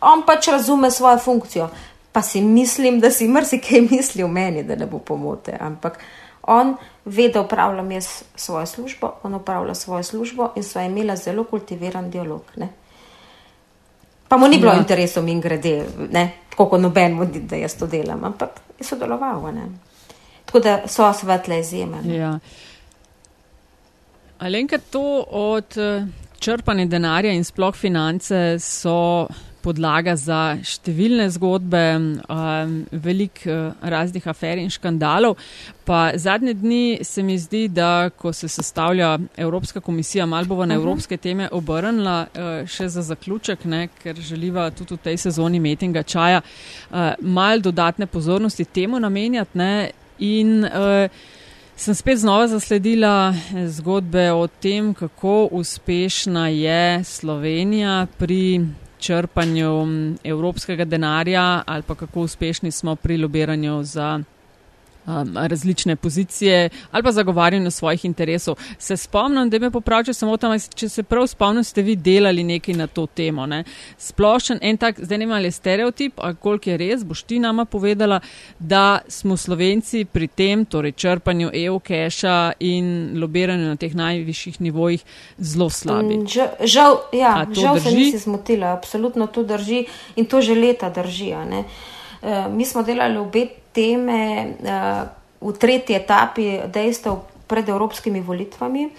on 0.00 0.22
pač 0.26 0.48
razume 0.48 0.90
svojo 0.90 1.18
funkcijo, 1.18 1.68
pa 2.12 2.22
si 2.22 2.40
mislim, 2.40 3.00
da 3.00 3.10
si 3.10 3.28
marsikaj 3.28 3.80
misli 3.90 4.22
o 4.22 4.28
meni, 4.28 4.62
da 4.62 4.76
ne 4.76 4.86
bo 4.86 4.98
pomote. 4.98 5.56
Ampak 5.60 5.98
on 6.42 6.76
ve, 7.04 7.28
da 7.28 7.40
upravljam 7.40 7.92
jaz 7.92 8.22
svojo 8.36 8.66
službo, 8.66 9.12
on 9.22 9.34
upravlja 9.34 9.74
svojo 9.74 10.02
službo 10.02 10.52
in 10.56 10.62
so 10.62 10.80
imela 10.80 11.16
zelo 11.16 11.44
kultiviran 11.44 12.10
dialog. 12.10 12.42
Ne? 12.56 12.68
Pa 14.28 14.36
mu 14.36 14.48
ni 14.48 14.58
bilo 14.58 14.72
ja. 14.72 14.78
interesov 14.78 15.28
in 15.28 15.40
grede, 15.40 15.86
tako 16.50 16.66
kot 16.68 16.80
noben 16.80 17.14
mudi, 17.16 17.40
da 17.48 17.56
jaz 17.56 17.78
to 17.78 17.86
delam, 17.86 18.24
ampak 18.24 18.60
je 18.78 18.84
sodeloval. 18.84 19.54
Ne? 19.54 19.68
Tako 20.44 20.60
da 20.60 20.78
so 20.88 21.12
svetle 21.12 21.60
izjeme. 21.60 22.02
Ja. 22.04 22.38
Ali 24.38 24.60
enkrat 24.60 24.82
to 24.90 25.24
od 25.28 25.78
eh, 25.78 26.06
črpanja 26.38 26.86
denarja 26.86 27.32
in 27.32 27.44
sploh 27.44 27.74
finance 27.74 28.58
so 28.58 29.26
podlaga 29.62 30.14
za 30.16 30.58
številne 30.64 31.28
zgodbe, 31.34 31.82
um, 31.98 32.74
velik 32.92 33.42
uh, 33.46 33.72
raznih 33.82 34.26
afer 34.30 34.60
in 34.62 34.70
škandalov. 34.72 35.38
Pa 35.88 36.12
zadnje 36.20 36.54
dni 36.60 36.98
se 37.04 37.22
mi 37.22 37.38
zdi, 37.40 37.66
da 37.72 38.10
ko 38.10 38.32
se 38.32 38.48
sestavlja 38.48 39.14
Evropska 39.36 39.80
komisija, 39.80 40.26
malo 40.26 40.46
bo 40.50 40.60
na 40.64 40.74
mhm. 40.74 40.82
evropske 40.82 41.16
teme 41.16 41.48
obrnila 41.52 42.18
uh, 42.26 42.68
še 42.68 42.88
za 42.92 43.02
zaključek, 43.02 43.64
ne, 43.64 43.86
ker 44.02 44.16
želiva 44.16 44.68
tudi 44.70 44.98
v 44.98 45.04
tej 45.08 45.18
sezoni 45.28 45.60
metinga 45.60 46.02
čaja 46.02 46.42
uh, 46.42 47.16
mal 47.20 47.64
dodatne 47.64 48.06
pozornosti 48.06 48.64
temu 48.64 49.00
namenjati. 49.00 49.58
Ne, 49.58 49.72
in, 50.18 50.64
uh, 50.64 51.34
Sem 51.78 51.94
spet 51.94 52.18
znova 52.18 52.48
zasledila 52.50 53.30
zgodbe 53.66 54.32
o 54.32 54.48
tem, 54.50 54.94
kako 54.94 55.48
uspešna 55.52 56.48
je 56.48 57.04
Slovenija 57.04 58.06
pri 58.18 58.66
črpanju 58.98 59.86
evropskega 60.24 60.84
denarja 60.84 61.62
ali 61.66 61.82
pa 61.82 61.94
kako 61.94 62.20
uspešni 62.20 62.70
smo 62.70 62.96
pri 62.96 63.16
lobiranju 63.16 63.82
za 63.82 64.20
um, 65.08 65.36
različne 65.36 65.96
pozicije 65.96 66.68
ali 66.90 67.02
pa 67.02 67.12
zagovarjanju 67.12 67.70
svojih 67.70 68.04
interesov. 68.04 68.56
Se 68.78 68.96
spomnim, 68.96 69.50
da 69.50 69.58
me 69.58 69.70
popravče 69.70 70.12
samo 70.14 70.36
tam, 70.36 70.58
če 70.74 70.88
se 70.88 71.02
prav 71.02 71.26
spomnim, 71.26 71.64
ste 71.64 71.82
vi 71.82 71.96
delali 71.96 72.44
nekaj 72.44 72.74
na 72.74 72.86
to 72.86 73.06
temo. 73.06 73.46
Ne? 73.46 73.64
Splošen 73.98 74.58
en 74.62 74.76
tak, 74.76 75.00
zdaj 75.00 75.18
ne 75.18 75.24
imali 75.24 75.50
stereotip, 75.52 76.20
a 76.20 76.34
koliko 76.34 76.70
je 76.70 76.76
res, 76.76 77.04
boš 77.04 77.22
ti 77.22 77.38
nama 77.38 77.64
povedala, 77.64 78.20
da 78.58 78.98
smo 79.08 79.36
slovenci 79.36 80.04
pri 80.04 80.28
tem, 80.28 80.64
torej 80.64 80.92
črpanju 80.92 81.50
EU 81.54 81.78
keša 81.78 82.52
in 82.60 83.20
lobiranju 83.20 83.68
na 83.68 83.76
teh 83.76 83.94
najvišjih 83.94 84.60
nivojih 84.60 85.04
zelo 85.38 85.70
slabi. 85.70 86.16
Mm, 86.16 86.26
žal, 86.26 86.48
žal, 86.64 86.98
ja, 87.12 87.46
žal 87.52 87.80
se 87.80 87.90
nisi 87.90 88.18
zmotila, 88.18 88.72
absolutno 88.72 89.26
to 89.26 89.42
drži 89.42 89.86
in 90.16 90.26
to 90.26 90.40
že 90.40 90.54
leta 90.54 90.90
drži. 90.90 91.28
Uh, 91.28 92.50
mi 92.50 92.64
smo 92.64 92.82
delali 92.82 93.16
obe 93.16 93.46
teme 93.78 94.20
uh, 94.58 95.06
v 95.38 95.54
tretji 95.54 95.94
etapi 95.94 96.48
dejstev 96.66 97.22
pred 97.46 97.68
evropskimi 97.68 98.20
volitvami. 98.20 98.90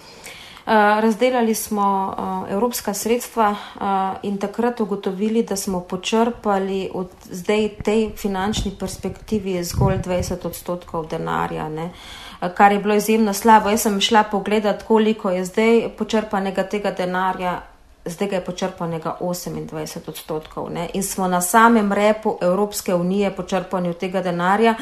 razdelali 1.00 1.54
smo 1.54 2.14
uh, 2.14 2.52
evropska 2.52 2.94
sredstva 2.94 3.54
in 4.22 4.38
takrat 4.38 4.80
ugotovili, 4.80 5.42
da 5.42 5.56
smo 5.56 5.80
počrpali 5.80 6.90
od 6.94 7.10
zdaj 7.30 7.68
tej 7.84 8.10
finančni 8.16 8.72
perspektivi 8.78 9.64
zgolj 9.64 9.98
20 9.98 10.46
odstotkov 10.46 11.08
denarja, 11.10 11.68
ne, 11.68 11.90
kar 12.54 12.72
je 12.72 12.78
bilo 12.78 12.94
izjemno 12.94 13.32
slabo. 13.32 13.68
Jaz 13.68 13.82
sem 13.82 14.00
šla 14.00 14.22
pogledat, 14.22 14.82
koliko 14.82 15.30
je 15.30 15.44
zdaj 15.44 15.88
počrpanega 15.98 16.62
tega 16.62 16.90
denarja. 16.90 17.60
Zdaj 18.04 18.28
ga 18.28 18.36
je 18.36 18.44
počrpanega 18.44 19.16
28 19.20 20.08
odstotkov 20.08 20.70
ne? 20.72 20.88
in 20.94 21.02
smo 21.02 21.28
na 21.28 21.40
samem 21.40 21.92
repu 21.92 22.38
Evropske 22.40 22.94
unije 22.94 23.30
počrpanju 23.36 23.94
tega 23.94 24.22
denarja. 24.22 24.74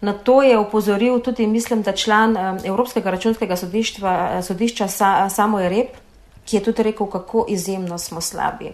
Na 0.00 0.12
to 0.12 0.42
je 0.42 0.58
upozoril 0.58 1.20
tudi, 1.20 1.46
mislim, 1.46 1.82
da 1.82 1.92
član 1.92 2.36
Evropskega 2.64 3.10
računskega 3.10 3.56
sodišča, 3.56 4.42
sodišča 4.42 4.88
Samo 5.28 5.60
je 5.60 5.68
rep, 5.68 5.96
ki 6.44 6.56
je 6.56 6.62
tudi 6.62 6.82
rekel, 6.82 7.06
kako 7.06 7.46
izjemno 7.48 7.98
smo 7.98 8.20
slabi. 8.20 8.72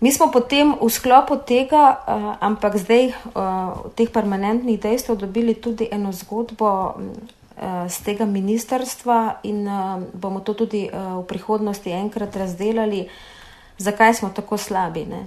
Mi 0.00 0.12
smo 0.12 0.30
potem 0.32 0.74
v 0.80 0.90
sklopu 0.90 1.36
tega, 1.46 2.02
ampak 2.40 2.76
zdaj 2.76 3.12
v 3.34 3.90
teh 3.94 4.10
permanentnih 4.10 4.80
dejstev 4.80 5.16
dobili 5.16 5.54
tudi 5.54 5.86
eno 5.90 6.10
zgodbo 6.12 6.98
z 7.88 8.02
tega 8.02 8.24
ministerstva 8.26 9.44
in 9.46 9.68
bomo 10.12 10.40
to 10.40 10.54
tudi 10.54 10.88
v 10.90 11.22
prihodnosti 11.28 11.90
enkrat 11.90 12.36
razdelali, 12.36 13.06
zakaj 13.78 14.14
smo 14.14 14.30
tako 14.34 14.58
slabi. 14.58 15.04
Ne? 15.06 15.26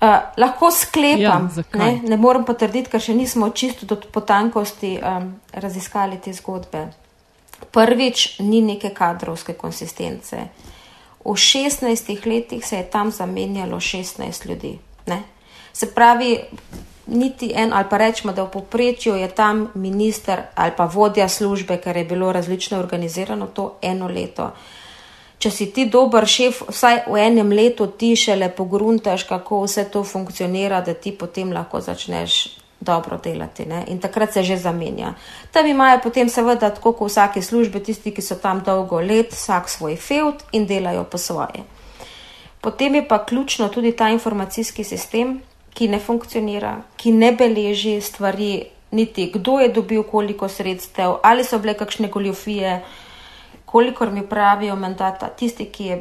Uh, 0.00 0.16
lahko 0.36 0.70
sklepam, 0.70 1.50
ja, 1.56 1.64
ne, 1.78 2.00
ne 2.08 2.16
morem 2.16 2.46
potrditi, 2.48 2.88
ker 2.88 3.02
še 3.04 3.12
nismo 3.12 3.50
čisto 3.52 3.84
do 3.84 3.98
potankosti 4.00 4.94
um, 4.96 5.26
raziskali 5.52 6.16
te 6.24 6.32
zgodbe. 6.32 6.86
Prvič, 7.68 8.38
ni 8.40 8.62
neke 8.64 8.94
kadrovske 8.96 9.52
konsistence. 9.60 10.46
V 11.20 11.34
16 11.36 12.16
letih 12.24 12.64
se 12.64 12.80
je 12.80 12.86
tam 12.88 13.10
zamenjalo 13.12 13.76
16 13.76 14.48
ljudi. 14.48 14.78
Ne. 15.12 15.20
Se 15.72 15.90
pravi, 15.92 16.32
niti 17.10 17.52
en, 17.54 17.72
ali 17.72 17.84
pa 17.90 17.96
rečemo, 17.96 18.32
da 18.32 18.42
v 18.42 18.50
poprečju 18.50 19.14
je 19.14 19.28
tam 19.28 19.70
minister 19.74 20.42
ali 20.54 20.72
pa 20.76 20.84
vodja 20.84 21.28
službe, 21.28 21.76
ker 21.76 21.96
je 21.96 22.04
bilo 22.04 22.32
različno 22.32 22.78
organizirano 22.78 23.46
to 23.46 23.76
eno 23.82 24.08
leto. 24.08 24.50
Če 25.38 25.50
si 25.50 25.70
ti 25.72 25.86
dober 25.88 26.26
šef, 26.28 26.62
vsaj 26.68 27.06
v 27.08 27.16
enem 27.16 27.52
letu 27.52 27.86
ti 27.86 28.12
šele 28.16 28.50
pogruntaš, 28.52 29.24
kako 29.24 29.62
vse 29.64 29.86
to 29.88 30.04
funkcionira, 30.04 30.82
da 30.84 30.94
ti 30.94 31.12
potem 31.16 31.52
lahko 31.52 31.80
začneš 31.80 32.60
dobro 32.80 33.16
delati. 33.24 33.64
Ne? 33.66 33.84
In 33.88 34.00
takrat 34.00 34.32
se 34.32 34.42
že 34.42 34.56
zamenja. 34.56 35.14
Tam 35.52 35.66
imajo 35.66 36.00
potem 36.02 36.28
seveda, 36.28 36.70
tako 36.70 36.92
kot 36.92 37.08
v 37.08 37.12
vsaki 37.12 37.42
službi, 37.42 37.80
tisti, 37.80 38.12
ki 38.12 38.22
so 38.22 38.36
tam 38.36 38.60
dolgo 38.64 39.00
let, 39.00 39.32
vsak 39.32 39.68
svoj 39.68 39.96
feud 39.96 40.44
in 40.52 40.66
delajo 40.66 41.04
po 41.04 41.18
svoje. 41.18 41.64
Potem 42.60 42.94
je 42.94 43.08
pa 43.08 43.24
ključno 43.24 43.68
tudi 43.68 43.92
ta 43.96 44.08
informacijski 44.08 44.84
sistem, 44.84 45.40
ki 45.74 45.88
ne 45.88 45.98
funkcionira, 45.98 46.80
ki 46.96 47.12
ne 47.12 47.32
beleži 47.32 48.00
stvari, 48.00 48.64
niti 48.90 49.30
kdo 49.34 49.60
je 49.60 49.68
dobil 49.68 50.02
koliko 50.02 50.48
sredstev, 50.48 51.20
ali 51.22 51.44
so 51.44 51.58
bile 51.58 51.74
kakšne 51.78 52.08
goljofije 52.08 52.80
kolikor 53.70 54.10
mi 54.10 54.28
pravijo, 54.28 54.76
mandata, 54.76 55.28
tisti, 55.28 55.64
ki 55.70 55.84
je 55.84 55.96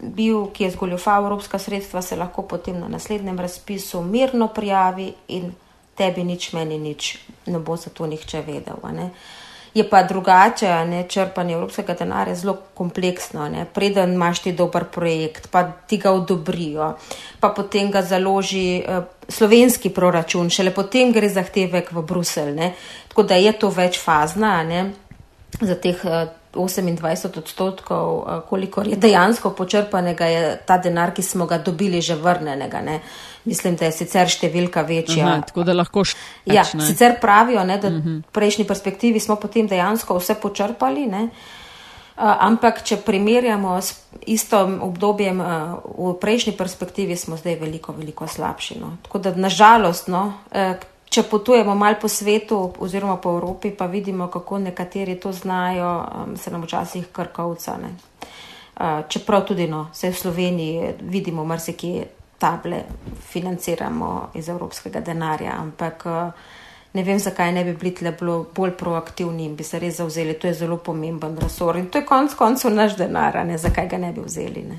bil, 0.00 0.50
ki 0.52 0.64
je 0.64 0.70
zgoljufal 0.70 1.24
evropska 1.24 1.58
sredstva, 1.58 2.02
se 2.02 2.16
lahko 2.16 2.42
potem 2.42 2.76
na 2.80 2.88
naslednjem 2.88 3.38
razpisu 3.40 4.02
mirno 4.02 4.48
prijavi 4.48 5.12
in 5.28 5.52
tebi 5.96 6.24
nič, 6.24 6.52
meni 6.52 6.78
nič, 6.78 7.16
ne 7.46 7.58
bo 7.58 7.76
za 7.76 7.90
to 7.90 8.06
nihče 8.06 8.42
vedel. 8.44 8.76
Je 9.74 9.82
pa 9.90 10.02
drugače, 10.02 10.68
ne, 10.86 11.02
črpanje 11.08 11.54
evropskega 11.54 11.94
denarja 11.98 12.32
je 12.32 12.36
zelo 12.36 12.56
kompleksno. 12.74 13.48
Ne. 13.48 13.64
Preden 13.74 14.12
imaš 14.14 14.44
ti 14.44 14.52
dober 14.52 14.84
projekt, 14.84 15.48
pa 15.50 15.64
ti 15.86 15.98
ga 15.98 16.12
odobrijo, 16.14 16.92
pa 17.40 17.48
potem 17.48 17.90
ga 17.90 18.02
založi 18.02 18.78
eh, 18.78 19.00
slovenski 19.28 19.90
proračun, 19.90 20.50
šele 20.50 20.70
potem 20.74 21.12
gre 21.12 21.28
zahtevek 21.28 21.92
v 21.92 22.06
Bruselj. 22.06 22.62
Tako 23.08 23.22
da 23.22 23.34
je 23.34 23.52
to 23.52 23.68
večfazna 23.70 24.64
za 25.60 25.74
teh. 25.74 26.04
Eh, 26.04 26.26
28 26.54 27.38
odstotkov, 27.38 28.24
eh, 28.28 28.40
koliko 28.48 28.82
je 28.82 28.96
dejansko 28.96 29.50
počrpanega, 29.50 30.24
je 30.24 30.58
ta 30.66 30.78
denar, 30.78 31.10
ki 31.10 31.22
smo 31.22 31.46
ga 31.46 31.58
dobili, 31.58 32.00
že 32.00 32.14
vrnenega. 32.14 32.80
Ne. 32.80 33.00
Mislim, 33.44 33.76
da 33.76 33.90
je 33.90 33.92
sicer 33.92 34.30
številka 34.30 34.82
večja. 34.88 35.26
Aha, 35.26 35.40
tako 35.48 35.66
da 35.68 35.74
lahko 35.76 36.04
še. 36.04 36.16
Ja, 36.48 36.64
sicer 36.64 37.18
pravijo, 37.20 37.64
ne, 37.64 37.76
da 37.78 37.88
v 37.88 37.98
uh 37.98 38.04
-huh. 38.04 38.22
prejšnji 38.32 38.64
perspektivi 38.64 39.20
smo 39.20 39.36
potem 39.36 39.66
dejansko 39.66 40.18
vse 40.18 40.34
počrpali. 40.34 41.06
Ne. 41.06 41.28
Ampak, 42.16 42.84
če 42.86 42.96
primerjamo 43.02 43.74
s 43.82 43.98
istim 44.26 44.78
obdobjem 44.82 45.40
v 45.98 46.12
prejšnji 46.20 46.52
perspektivi, 46.54 47.16
smo 47.16 47.36
zdaj 47.36 47.56
veliko, 47.58 47.92
veliko 47.92 48.26
slabši. 48.26 48.78
No. 48.78 48.96
Tako 49.02 49.18
da, 49.18 49.32
nažalost, 49.34 50.06
no, 50.08 50.32
uh, 50.54 50.78
če 51.10 51.22
potujemo 51.22 51.74
malo 51.74 51.98
po 52.00 52.08
svetu 52.08 52.72
oziroma 52.78 53.16
po 53.16 53.34
Evropi, 53.34 53.70
pa 53.70 53.86
vidimo, 53.86 54.28
kako 54.30 54.58
nekateri 54.58 55.18
to 55.20 55.32
znajo, 55.32 56.06
se 56.36 56.50
nam 56.50 56.62
včasih 56.62 57.10
krkavca. 57.12 57.78
Uh, 57.82 59.02
čeprav 59.08 59.44
tudi 59.46 59.66
no, 59.66 59.88
se 59.92 60.10
v 60.10 60.14
Sloveniji 60.14 60.94
vidimo, 61.00 61.44
marsikje 61.44 62.06
table 62.44 62.82
financiramo 63.32 64.12
iz 64.36 64.52
evropskega 64.52 65.00
denarja, 65.00 65.56
ampak 65.64 66.06
uh, 66.06 66.52
ne 66.94 67.02
vem, 67.02 67.18
zakaj 67.18 67.52
ne 67.52 67.64
bi 67.64 67.72
bili 67.78 67.94
tle 67.94 68.12
bolj 68.54 68.76
proaktivni 68.78 69.48
in 69.48 69.56
bi 69.56 69.64
se 69.66 69.80
res 69.82 69.98
zauzeli. 69.98 70.36
To 70.38 70.46
je 70.46 70.54
zelo 70.60 70.76
pomemben 70.76 71.38
resor 71.42 71.80
in 71.80 71.88
to 71.90 71.98
je 71.98 72.06
konc 72.06 72.36
koncev 72.38 72.74
naš 72.74 72.96
denar, 73.00 73.40
ne 73.46 73.58
zakaj 73.58 73.88
ga 73.90 73.98
ne 73.98 74.12
bi 74.12 74.22
vzeli. 74.26 74.62
Ne. 74.68 74.78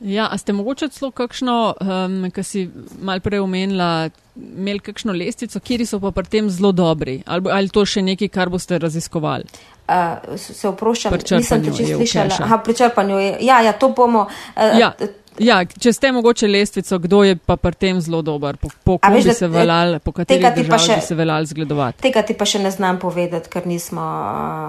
Ja, 0.00 0.28
a 0.30 0.38
ste 0.38 0.52
mogoče 0.52 0.90
celo 0.92 1.10
kakšno, 1.10 1.56
um, 1.80 2.16
kar 2.30 2.44
si 2.44 2.66
mal 3.02 3.20
prej 3.24 3.40
omenila, 3.40 4.10
imeli 4.36 4.82
kakšno 4.84 5.14
lestvico, 5.16 5.60
kjer 5.60 5.86
so 5.88 5.98
pa 6.02 6.12
pri 6.12 6.28
tem 6.30 6.50
zelo 6.52 6.70
dobri? 6.76 7.22
Ali, 7.26 7.50
ali 7.50 7.72
to 7.72 7.86
še 7.88 8.04
nekaj, 8.04 8.28
kar 8.30 8.52
boste 8.52 8.78
raziskovali? 8.78 9.48
Uh, 9.88 10.36
se 10.36 10.68
oproščam, 10.68 11.16
nisem 11.16 11.64
te 11.64 11.72
čisto 11.72 11.96
slišala. 11.96 12.42
Aha, 12.44 12.60
pri 12.62 12.76
črpanju 12.76 13.18
je. 13.22 13.30
Ja, 13.48 13.62
ja, 13.64 13.72
to 13.72 13.88
bomo. 13.96 14.28
Uh, 14.54 14.76
ja. 14.78 14.92
Ja, 15.38 15.58
če 15.64 15.92
ste 15.92 16.12
mogoče 16.16 16.48
lestvico, 16.48 16.98
kdo 16.98 17.22
je 17.26 17.36
pa 17.36 17.56
pri 17.60 17.76
tem 17.76 18.00
zelo 18.00 18.22
dober, 18.24 18.56
po, 18.56 18.70
po 18.84 18.96
kom 18.98 19.16
bi 19.16 19.34
se 19.34 19.48
veljal, 19.48 19.98
po 20.00 20.12
kateri 20.16 20.40
državi 20.56 20.96
bi 20.96 21.04
se 21.04 21.14
veljal 21.14 21.44
zgledovati? 21.44 22.00
Tega 22.06 22.22
ti 22.24 22.36
pa 22.38 22.48
še 22.48 22.62
ne 22.64 22.70
znam 22.72 23.00
povedati, 23.02 23.50
ker 23.52 23.66
nismo, 23.68 24.06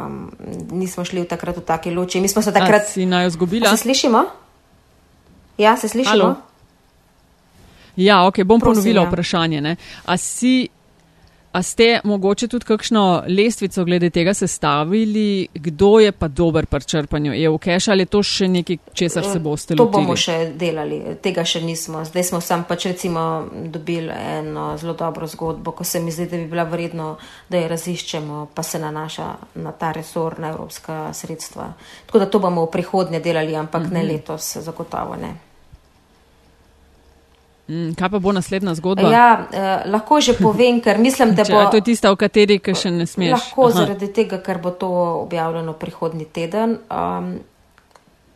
um, 0.07 0.18
nismo 0.76 1.05
šli 1.07 1.24
v 1.24 1.30
takrat 1.30 1.61
v 1.61 1.63
taki 1.68 1.95
luči. 1.95 2.20
Mi 2.24 2.28
smo 2.28 2.43
se 2.43 2.51
takrat. 2.55 2.84
A 2.84 2.91
si 2.91 3.07
naj 3.07 3.30
jo 3.30 3.36
zgubila? 3.38 3.72
Se 3.72 3.88
slišimo? 3.88 4.26
Ja, 5.57 5.78
se 5.78 5.88
slišimo? 5.88 6.36
Ja, 7.97 8.28
ok, 8.28 8.43
bom 8.45 8.59
Prosim, 8.59 8.84
ponovila 8.84 9.03
ja. 9.03 9.09
vprašanje. 9.09 9.61
Ne? 9.61 9.76
A, 10.05 10.18
si, 10.22 10.70
a 11.52 11.62
ste 11.64 12.00
mogoče 12.04 12.48
tudi 12.48 12.66
kakšno 12.66 13.24
lestvico 13.28 13.86
glede 13.86 14.10
tega 14.10 14.34
sestavili, 14.34 15.48
kdo 15.54 16.00
je 16.00 16.12
pa 16.12 16.28
dober 16.28 16.66
pri 16.66 16.84
črpanju 16.84 17.34
EU 17.43 17.58
cache 17.58 17.91
ali 17.91 18.02
je 18.02 18.06
to 18.06 18.24
še 18.24 18.48
nekaj, 18.48 18.78
česar 18.93 19.24
se 19.24 19.39
boste 19.39 19.76
lotili? 19.76 19.91
To 19.91 20.00
bomo 20.00 20.16
še 20.16 20.52
delali, 20.56 21.00
tega 21.22 21.45
še 21.45 21.62
nismo. 21.62 22.04
Zdaj 22.06 22.24
smo 22.24 22.41
sam 22.41 22.68
pač 22.68 22.86
recimo 22.91 23.48
dobili 23.74 24.12
eno 24.12 24.78
zelo 24.78 24.93
dobro 24.93 25.28
zgodbo, 25.28 25.72
ko 25.72 25.84
se 25.84 26.00
mi 26.00 26.12
zdi, 26.12 26.28
da 26.28 26.38
bi 26.38 26.45
bila 26.52 26.68
vredno, 26.68 27.16
da 27.50 27.58
jo 27.58 27.72
raziščemo, 27.72 28.48
pa 28.54 28.64
se 28.64 28.80
nanaša 28.80 29.28
na 29.64 29.72
ta 29.72 29.91
resor, 29.91 30.39
na 30.39 30.52
evropska 30.54 31.14
sredstva. 31.14 31.72
Tako 32.06 32.20
da 32.20 32.30
to 32.30 32.39
bomo 32.39 32.68
v 32.68 32.72
prihodnje 32.72 33.20
delali, 33.20 33.56
ampak 33.56 33.82
mm 33.82 33.89
-hmm. 33.89 33.93
ne 33.93 34.04
letos, 34.04 34.58
zagotovo 34.58 35.16
ne. 35.16 35.47
Mm, 37.68 37.95
kaj 37.99 38.09
pa 38.09 38.20
bo 38.20 38.32
naslednja 38.32 38.74
zgodba? 38.80 39.09
Ja, 39.11 39.47
eh, 39.51 39.89
lahko 39.91 40.22
že 40.24 40.38
povem, 40.39 40.80
ker 40.82 40.97
mislim, 40.97 41.36
da 41.36 41.43
bo. 41.51 41.65
To 41.72 41.78
je 41.78 41.84
tista, 41.84 42.11
v 42.11 42.15
kateri 42.15 42.59
še 42.63 42.91
ne 42.91 43.05
smeš. 43.05 43.32
Lahko 43.36 43.68
Aha. 43.68 43.84
zaradi 43.84 44.07
tega, 44.13 44.39
ker 44.39 44.61
bo 44.63 44.72
to 44.72 44.89
objavljeno 45.28 45.74
prihodnji 45.74 46.26
teden. 46.26 46.80
Um, 46.88 47.39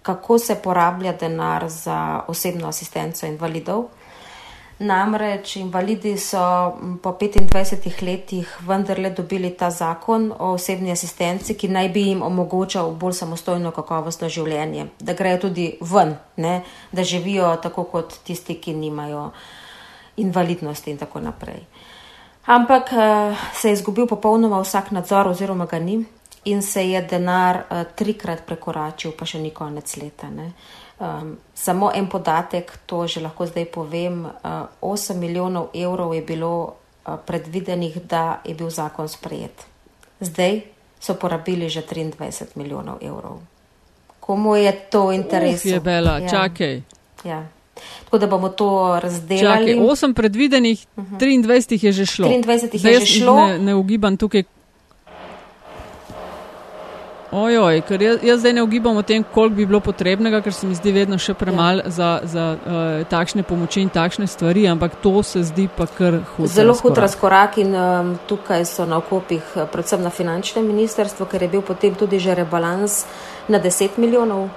kako 0.02 0.38
se 0.40 0.56
porablja 0.56 1.14
denar 1.14 1.70
za 1.70 2.24
osebno 2.28 2.68
asistenco 2.68 3.26
invalidov? 3.26 3.88
Namreč 4.82 5.56
invalidi 5.62 6.16
so 6.18 6.42
po 7.04 7.12
25 7.20 8.02
letih 8.02 8.50
vendarle 8.68 9.10
dobili 9.10 9.52
ta 9.58 9.70
zakon 9.70 10.32
o 10.40 10.54
osebni 10.54 10.92
asistenci, 10.92 11.54
ki 11.54 11.70
naj 11.70 11.90
bi 11.90 12.08
jim 12.08 12.24
omogočal 12.26 12.92
bolj 12.92 13.14
samostojno 13.20 13.72
kakovostno 13.72 14.30
življenje, 14.30 14.88
da 15.00 15.14
grejo 15.14 15.44
tudi 15.46 15.68
ven, 15.82 16.16
ne? 16.38 16.62
da 16.92 17.04
živijo 17.04 17.56
tako 17.62 17.84
kot 17.84 18.18
tisti, 18.24 18.58
ki 18.58 18.74
nimajo 18.74 19.30
invalidnosti 20.18 20.92
in 20.92 20.98
tako 20.98 21.20
naprej. 21.20 21.62
Ampak 22.46 22.94
eh, 22.94 23.36
se 23.54 23.70
je 23.70 23.74
izgubil 23.74 24.08
popolnoma 24.08 24.62
vsak 24.62 24.92
nadzor 24.92 25.28
oziroma 25.28 25.66
ga 25.66 25.80
ni 25.80 26.06
in 26.46 26.62
se 26.62 26.90
je 26.90 27.02
denar 27.02 27.56
eh, 27.70 27.84
trikrat 27.96 28.46
prekoračil, 28.46 29.14
pa 29.18 29.26
še 29.26 29.40
ni 29.40 29.52
konec 29.54 29.98
leta. 30.02 30.30
Ne? 30.30 30.52
Um, 31.02 31.38
samo 31.54 31.92
en 31.96 32.06
podatek, 32.08 32.78
to 32.86 33.08
že 33.08 33.26
lahko 33.26 33.50
zdaj 33.50 33.66
povem. 33.74 34.22
Uh, 34.22 34.70
8 34.82 35.18
milijonov 35.18 35.74
evrov 35.74 36.14
je 36.14 36.22
bilo 36.22 36.54
uh, 36.62 37.18
predvidenih, 37.26 37.98
da 38.06 38.42
je 38.46 38.54
bil 38.54 38.70
zakon 38.70 39.10
sprejet. 39.10 39.66
Zdaj 40.22 40.62
so 41.02 41.18
porabili 41.18 41.70
že 41.70 41.82
23 41.82 42.54
milijonov 42.54 43.02
evrov. 43.02 43.42
Komu 44.20 44.56
je 44.56 44.72
to 44.94 45.10
interes? 45.12 45.66
Je 45.66 45.80
bela, 45.80 46.22
ja. 46.22 46.30
čakaj. 46.30 46.82
Ja. 47.26 47.50
Tako 48.06 48.18
da 48.18 48.28
bomo 48.28 48.50
to 48.50 49.00
razdelili. 49.02 49.74
Čakaj, 49.74 49.82
8 49.82 50.14
predvidenih, 50.14 50.86
uh 50.96 51.04
-huh. 51.04 51.18
23 51.18 51.86
je 51.86 51.92
že 51.92 52.06
šlo. 52.06 52.28
23 52.30 52.78
Zdaj 52.78 52.94
je 52.94 53.00
že 53.00 53.06
šlo. 53.06 53.36
Ne, 53.48 53.60
ne 53.60 53.76
ugibam 53.76 54.18
tukaj, 54.18 54.44
Ojoj, 57.32 57.82
ker 57.88 58.02
jaz, 58.04 58.18
jaz 58.24 58.40
zdaj 58.44 58.54
ne 58.54 58.64
ugibam 58.64 58.98
o 58.98 59.02
tem, 59.02 59.24
koliko 59.24 59.56
bi 59.56 59.66
bilo 59.66 59.80
potrebnega, 59.80 60.42
ker 60.44 60.52
se 60.54 60.68
mi 60.68 60.76
zdi 60.76 60.92
vedno 60.92 61.16
še 61.16 61.32
premalo 61.40 61.86
ja. 61.86 61.90
za, 61.90 62.10
za 62.28 62.46
uh, 62.60 63.04
takšne 63.08 63.46
pomoči 63.48 63.86
in 63.86 63.90
takšne 63.90 64.28
stvari, 64.28 64.66
ampak 64.68 64.98
to 65.00 65.14
se 65.24 65.40
zdi 65.48 65.70
pa 65.72 65.86
kar 65.88 66.18
hud. 66.34 66.50
Zelo 66.52 66.76
hud 66.76 66.98
razkorak 67.00 67.56
in 67.64 67.72
um, 67.72 68.10
tukaj 68.28 68.66
so 68.68 68.84
na 68.86 69.00
okopih, 69.00 69.54
eh, 69.56 69.68
predvsem 69.72 70.04
na 70.04 70.12
finančnem 70.12 70.68
ministrstvu, 70.68 71.30
ker 71.32 71.46
je 71.46 71.50
bil 71.54 71.64
potem 71.64 71.96
tudi 71.96 72.20
že 72.20 72.36
rebalans 72.36 73.06
na 73.48 73.62
10 73.64 73.96
milijonov. 73.96 74.50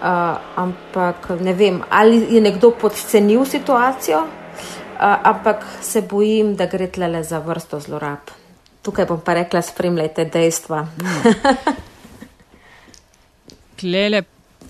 Uh, 0.00 0.34
ampak 0.56 1.28
ne 1.44 1.52
vem, 1.54 1.78
ali 1.92 2.24
je 2.34 2.40
nekdo 2.40 2.72
podcenil 2.72 3.44
situacijo, 3.44 4.24
uh, 4.24 5.28
ampak 5.30 5.62
se 5.80 6.02
bojim, 6.02 6.56
da 6.56 6.66
gre 6.66 6.88
tle 6.90 7.22
za 7.22 7.38
vrsto 7.38 7.78
zlorab. 7.78 8.34
Tukaj 8.82 9.06
bom 9.06 9.20
pa 9.22 9.36
rekla, 9.38 9.62
spremljajte 9.62 10.24
dejstva. 10.24 10.82
Mm. 10.82 11.86
Tlele 13.80 14.22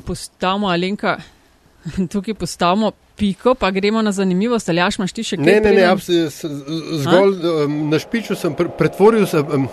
postavimo, 0.07 0.71
Alenka, 0.71 1.19
tukaj 2.13 2.35
postavimo 2.35 2.93
piko, 3.21 3.55
pa 3.55 3.71
gremo 3.71 4.03
na 4.03 4.13
zanimivost. 4.13 4.69
Ali 4.69 4.81
imaš 4.81 5.13
ti 5.13 5.27
še 5.27 5.37
kaj? 5.37 5.47
Ne, 5.47 5.61
ne, 5.61 5.73
ne, 5.77 6.25
zgolj 7.05 7.47
um, 7.67 7.79
na 7.93 8.01
špiču 8.01 8.37
sem 8.39 8.57
pretvoril. 8.57 9.27
Sem, 9.31 9.47
um, 9.55 9.71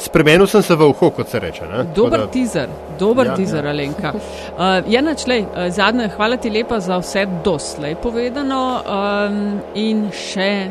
Spremenil 0.00 0.46
sem 0.48 0.62
se 0.64 0.74
v 0.80 0.86
uho, 0.88 1.10
kot 1.12 1.28
se 1.28 1.38
reče. 1.42 1.66
Ne? 1.68 1.82
Dober 1.92 2.22
da... 2.22 2.28
teaser, 2.32 2.70
dober 2.98 3.28
ja, 3.28 3.34
teaser, 3.36 3.66
ja. 3.68 3.74
Alenka. 3.74 4.14
Uh, 4.16 4.88
Jana, 4.88 5.12
člej, 5.14 5.44
uh, 5.44 5.66
zadnje, 5.68 6.08
hvala 6.14 6.38
ti 6.40 6.48
lepa 6.50 6.78
za 6.80 6.96
vse 7.02 7.26
doslej 7.44 7.98
povedano 8.00 8.62
um, 8.80 9.42
in 9.76 10.06
še 10.08 10.70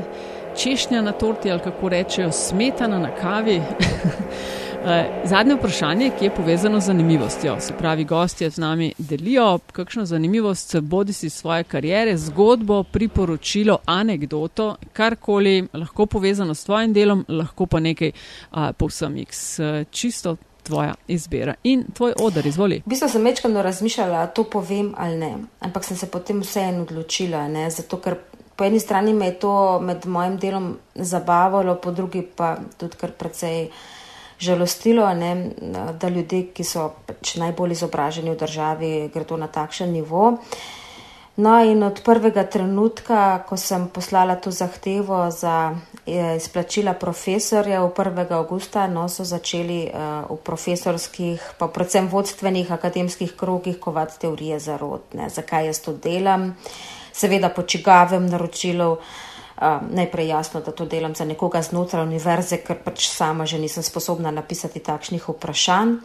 češnja 0.57 1.03
na 1.05 1.13
torti, 1.13 1.51
ali 1.51 1.61
kako 1.61 1.93
rečejo, 1.93 2.31
smetana 2.33 2.97
na 2.99 3.13
kavi. 3.21 3.61
Eh, 4.89 5.21
zadnje 5.23 5.55
vprašanje, 5.55 6.11
ki 6.19 6.25
je 6.25 6.35
povezano 6.35 6.79
z 6.79 6.85
zanimivostjo. 6.85 7.55
Se 7.59 7.73
pravi, 7.73 8.03
gostje 8.03 8.49
z 8.49 8.57
nami 8.57 8.93
delijo 8.97 9.59
kakšno 9.71 10.05
zanimivost, 10.05 10.75
bodi 10.79 11.13
si 11.13 11.29
svoje 11.29 11.63
karijere, 11.63 12.17
zgodbo, 12.17 12.83
priporočilo, 12.83 13.77
anegdoto, 13.85 14.75
karkoli, 14.93 15.67
lahko 15.73 16.05
povezano 16.05 16.55
s 16.55 16.63
tvojim 16.63 16.93
delom, 16.93 17.25
lahko 17.27 17.65
pa 17.65 17.79
nekaj 17.79 18.11
a, 18.51 18.73
povsem 18.73 19.17
x. 19.17 19.59
Čisto 19.91 20.35
tvoja 20.63 20.93
izbira 21.07 21.53
in 21.63 21.85
tvoj 21.93 22.13
odr, 22.19 22.47
izvoli. 22.47 22.81
V 22.85 22.89
bistvu 22.89 23.09
sem 23.09 23.23
večkrat 23.23 23.53
razmišljala, 23.53 24.25
to 24.27 24.43
povem 24.43 24.93
ali 24.97 25.17
ne, 25.17 25.35
ampak 25.59 25.83
sem 25.83 25.97
se 25.97 26.09
potem 26.09 26.41
vseeno 26.41 26.81
odločila, 26.81 27.47
ne, 27.47 27.69
zato 27.69 27.97
ker. 27.97 28.17
Po 28.55 28.65
eni 28.65 28.79
strani 28.79 29.13
me 29.13 29.25
je 29.25 29.39
to 29.39 29.79
med 29.79 30.05
mojim 30.05 30.37
delom 30.37 30.77
zabavalo, 30.95 31.75
po 31.75 31.91
drugi 31.91 32.21
pa 32.35 32.57
tudi 32.77 32.97
kar 32.99 33.11
precej 33.11 33.63
uh, 33.67 33.73
žalostilo, 34.39 35.13
ne, 35.13 35.51
da 35.99 36.09
ljudje, 36.09 36.49
ki 36.55 36.63
so 36.63 36.89
pač 37.05 37.35
najbolj 37.41 37.75
izobraženi 37.75 38.31
v 38.31 38.39
državi, 38.39 38.91
gredo 39.13 39.37
na 39.37 39.47
takšen 39.51 39.91
nivo. 39.91 40.37
No, 41.39 41.53
in 41.63 41.83
od 41.83 42.01
prvega 42.03 42.43
trenutka, 42.43 43.39
ko 43.47 43.55
sem 43.57 43.87
poslala 43.87 44.35
to 44.35 44.51
zahtevo 44.51 45.31
za 45.31 45.71
eh, 46.03 46.35
izplačila 46.35 46.93
profesorjev 46.93 47.87
1. 47.95 48.31
augusta, 48.35 48.87
no, 48.87 49.07
so 49.07 49.23
začeli 49.23 49.87
uh, 49.87 50.27
v 50.27 50.37
profesorskih, 50.43 51.39
pa 51.57 51.71
predvsem 51.71 52.11
vodstvenih 52.11 52.71
akademskih 52.71 53.37
krogih 53.39 53.79
kovati 53.79 54.19
teorije 54.19 54.59
zarodne. 54.59 55.29
Zakaj 55.29 55.71
jaz 55.71 55.79
to 55.79 55.93
delam? 55.93 56.57
Seveda 57.13 57.49
po 57.55 57.63
čigavem 57.63 58.27
naročilu. 58.27 58.97
Um, 59.61 59.89
najprej 59.91 60.27
jasno, 60.27 60.61
da 60.61 60.71
to 60.71 60.85
delam 60.85 61.15
za 61.15 61.25
nekoga 61.25 61.59
znotraj 61.61 62.05
univerze, 62.07 62.61
ker 62.63 62.77
pač 62.79 63.09
sama 63.11 63.43
že 63.45 63.59
nisem 63.59 63.83
sposobna 63.83 64.31
napisati 64.31 64.79
takšnih 64.79 65.25
vprašanj. 65.29 65.97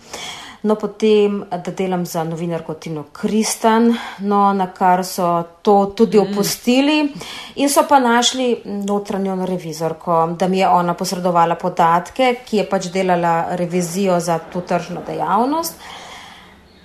No, 0.64 0.74
potem, 0.74 1.44
da 1.50 1.70
delam 1.70 2.06
za 2.06 2.24
novinarko 2.24 2.74
Tino 2.74 3.04
Kristan, 3.12 3.92
no, 4.18 4.52
na 4.52 4.66
kar 4.74 5.04
so 5.04 5.44
to 5.62 5.92
tudi 5.96 6.18
mm. 6.18 6.22
opustili 6.22 7.12
in 7.54 7.70
so 7.70 7.84
pa 7.88 8.00
našli 8.00 8.62
notranjo 8.64 9.44
revizorko, 9.46 10.34
da 10.38 10.48
mi 10.48 10.58
je 10.58 10.68
ona 10.68 10.94
posredovala 10.94 11.54
podatke, 11.54 12.34
ki 12.46 12.56
je 12.56 12.68
pač 12.70 12.88
delala 12.90 13.54
revizijo 13.60 14.18
za 14.20 14.38
to 14.38 14.60
tržno 14.60 15.04
dejavnost. 15.06 15.78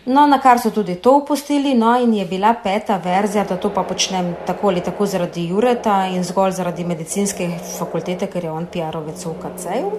No, 0.10 0.26
na 0.26 0.40
kar 0.42 0.58
so 0.58 0.72
tudi 0.74 0.96
to 0.96 1.12
upustili, 1.20 1.76
no, 1.78 1.92
in 2.02 2.14
je 2.18 2.26
bila 2.26 2.56
peta 2.64 2.98
verzija, 2.98 3.44
da 3.46 3.60
to 3.62 3.70
pa 3.70 3.84
počnem 3.84 4.32
tako 4.48 4.72
ali 4.72 4.82
tako 4.82 5.06
zaradi 5.06 5.44
Jureta 5.52 6.08
in 6.10 6.24
zgolj 6.24 6.56
zaradi 6.58 6.84
medicinske 6.84 7.50
fakultete, 7.78 8.28
ker 8.28 8.48
je 8.48 8.52
on 8.52 8.66
PR-ovec 8.66 9.26
v 9.26 9.34
KC-ju. 9.44 9.92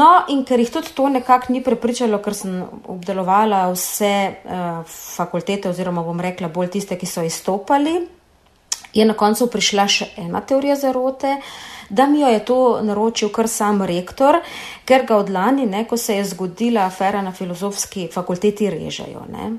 No, 0.00 0.08
in 0.32 0.46
ker 0.48 0.60
jih 0.60 0.72
tudi 0.72 0.94
to 0.96 1.10
nekako 1.12 1.52
ni 1.52 1.60
prepričalo, 1.62 2.22
ker 2.24 2.34
sem 2.34 2.56
obdelovala 2.88 3.66
vse 3.74 4.14
uh, 4.32 4.80
fakultete, 4.88 5.68
oziroma 5.68 6.02
bom 6.02 6.20
rekla 6.20 6.48
bolj 6.48 6.72
tiste, 6.78 6.96
ki 6.96 7.06
so 7.06 7.22
izstopali, 7.26 7.98
je 8.96 9.04
na 9.04 9.14
koncu 9.14 9.50
prišla 9.52 9.86
še 9.88 10.08
ena 10.16 10.40
teorija 10.40 10.76
zarote. 10.80 11.36
Da 11.88 12.06
mi 12.06 12.20
jo 12.20 12.28
je 12.32 12.44
to 12.44 12.58
naročil 12.82 13.30
kar 13.30 13.48
sam 13.48 13.82
rektor, 13.86 14.40
ker 14.84 15.04
ga 15.06 15.20
od 15.20 15.30
lani, 15.30 15.66
ne, 15.70 15.84
ko 15.86 15.96
se 15.96 16.16
je 16.16 16.24
zgodila 16.32 16.86
afera 16.88 17.22
na 17.22 17.32
filozofski 17.32 18.08
fakulteti, 18.12 18.70
režejo. 18.70 19.22
Ne. 19.30 19.52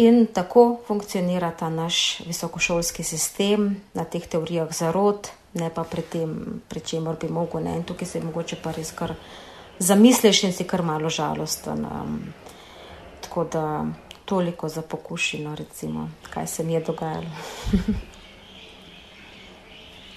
In 0.00 0.26
tako 0.32 0.78
funkcionira 0.86 1.50
ta 1.50 1.68
naš 1.68 2.22
visokošolski 2.26 3.04
sistem 3.04 3.74
na 3.94 4.04
teh 4.04 4.24
teorijah 4.24 4.72
zarod, 4.72 5.28
ne 5.58 5.68
pa 5.74 5.84
pri 5.84 6.02
tem, 6.02 6.34
pri 6.68 6.80
čemer 6.80 7.18
bi 7.20 7.28
mogel. 7.28 7.66
Ne. 7.66 7.76
In 7.76 7.84
tukaj 7.84 8.08
se 8.08 8.18
je 8.18 8.24
mogoče 8.24 8.62
pa 8.62 8.72
res 8.72 8.94
kar 8.96 9.16
zamisliš 9.78 10.44
in 10.48 10.52
si 10.52 10.64
kar 10.64 10.82
malo 10.82 11.10
žalosten. 11.10 11.84
Um, 11.84 12.20
tako 13.20 13.44
da 13.44 13.64
toliko 14.24 14.68
za 14.68 14.82
pokušino, 14.82 15.54
recimo, 15.54 16.10
kaj 16.30 16.46
se 16.46 16.64
mi 16.64 16.72
je 16.72 16.80
dogajalo. 16.80 17.30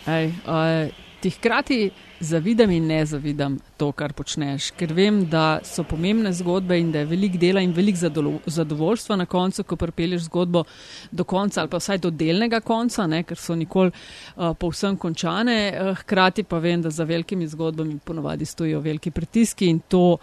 Ej, 0.08 0.32
uh, 0.47 0.89
ti 1.22 1.30
hkrati 1.30 1.91
zavidam 2.20 2.72
in 2.72 2.88
ne 2.88 3.06
zavidam 3.06 3.58
to, 3.78 3.91
kar 3.97 4.14
počneš, 4.14 4.72
ker 4.78 4.93
vem, 4.93 5.24
da 5.30 5.60
so 5.66 5.84
pomembne 5.84 6.34
zgodbe 6.34 6.78
in 6.80 6.91
da 6.93 7.02
je 7.02 7.10
velik 7.10 7.38
dela 7.41 7.62
in 7.62 7.74
velik 7.74 7.97
zadovoljstva 8.45 9.16
na 9.16 9.26
koncu, 9.26 9.64
ko 9.64 9.76
pripelješ 9.76 10.28
zgodbo 10.30 10.64
do 11.12 11.24
konca 11.24 11.62
ali 11.62 11.70
pa 11.70 11.78
vsaj 11.82 12.02
do 12.02 12.10
delnega 12.10 12.62
konca, 12.66 13.08
ne, 13.08 13.24
ker 13.24 13.38
so 13.38 13.56
nikoli 13.56 13.91
uh, 13.91 14.54
povsem 14.58 14.97
končane. 14.97 15.58
Uh, 15.74 15.97
hkrati 16.02 16.43
pa 16.43 16.62
vem, 16.62 16.82
da 16.82 16.89
za 16.89 17.04
velikimi 17.04 17.47
zgodbami 17.47 17.99
ponovadi 18.06 18.45
stojijo 18.45 18.80
veliki 18.80 19.12
pritiski 19.12 19.70
in 19.70 19.80
to 19.80 20.06
uh, 20.18 20.20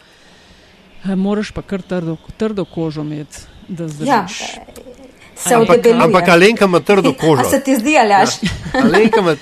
moraš 1.04 1.50
pa 1.50 1.62
kar 1.62 1.82
trdo, 1.82 2.16
trdo 2.36 2.64
kožo 2.64 3.00
imeti, 3.00 3.38
da 3.68 3.88
zdržiš. 3.88 4.40
Ja. 4.40 5.60
Ampak, 5.60 5.86
ampak 6.02 6.28
Alenka 6.28 6.64
ima 6.64 6.80
trdo 6.80 7.12
kožo. 7.20 7.42
A 7.42 7.44
se 7.44 7.60
ti 7.60 7.76
zdi, 7.76 7.98
ali 7.98 8.12
aš? 8.12 8.42
Ja, 8.74 9.36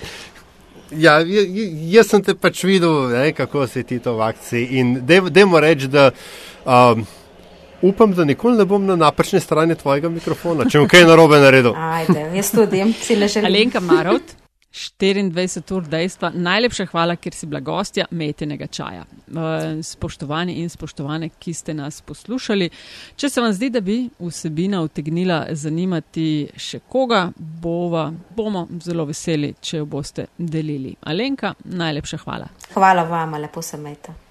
Ja, 0.90 1.18
jaz 1.90 2.10
sem 2.12 2.22
te 2.22 2.36
pač 2.38 2.62
videl, 2.64 3.08
ne, 3.10 3.32
kako 3.34 3.66
se 3.66 3.82
ti 3.82 3.98
to 3.98 4.14
v 4.16 4.22
akciji. 4.28 4.66
In 4.78 4.94
dajmo 5.06 5.60
reči, 5.60 5.88
da 5.90 6.10
um, 6.64 7.02
upam, 7.82 8.14
da 8.14 8.24
nikoli 8.24 8.58
ne 8.58 8.64
bom 8.64 8.86
na 8.86 8.96
napačni 8.96 9.40
strani 9.40 9.74
tvojega 9.74 10.08
mikrofona, 10.08 10.68
če 10.70 10.84
bom 10.84 10.90
kaj 10.90 11.06
narobe 11.10 11.42
naredil. 11.42 11.74
Ajde, 11.74 12.30
jaz 12.38 12.54
tudi, 12.54 12.84
si 13.02 13.18
le 13.18 13.28
želim. 13.28 13.50
Alenka 13.50 13.80
Marot. 13.80 14.36
24 14.76 15.74
ur 15.76 15.86
dejstva. 15.88 16.30
Najlepša 16.34 16.86
hvala, 16.90 17.16
ker 17.16 17.34
si 17.34 17.46
bila 17.46 17.60
gostja 17.60 18.04
metenega 18.10 18.66
čaja. 18.66 19.04
Eh, 19.06 19.82
spoštovani 19.82 20.58
in 20.60 20.68
spoštovane, 20.68 21.30
ki 21.38 21.54
ste 21.54 21.74
nas 21.74 22.00
poslušali. 22.00 22.70
Če 23.16 23.30
se 23.30 23.40
vam 23.40 23.52
zdi, 23.52 23.70
da 23.70 23.80
bi 23.80 23.98
vsebina 24.18 24.82
utegnila 24.84 25.46
zanimati 25.50 26.48
še 26.56 26.82
koga, 26.88 27.30
bova, 27.36 28.10
bomo 28.36 28.66
zelo 28.84 29.08
veseli, 29.08 29.54
če 29.60 29.80
jo 29.80 29.88
boste 29.88 30.28
delili. 30.38 30.94
Alenka, 31.00 31.54
najlepša 31.64 32.22
hvala. 32.26 32.52
Hvala 32.74 33.08
vam, 33.08 33.40
lepo 33.40 33.62
se 33.62 33.80
mete. 33.80 34.25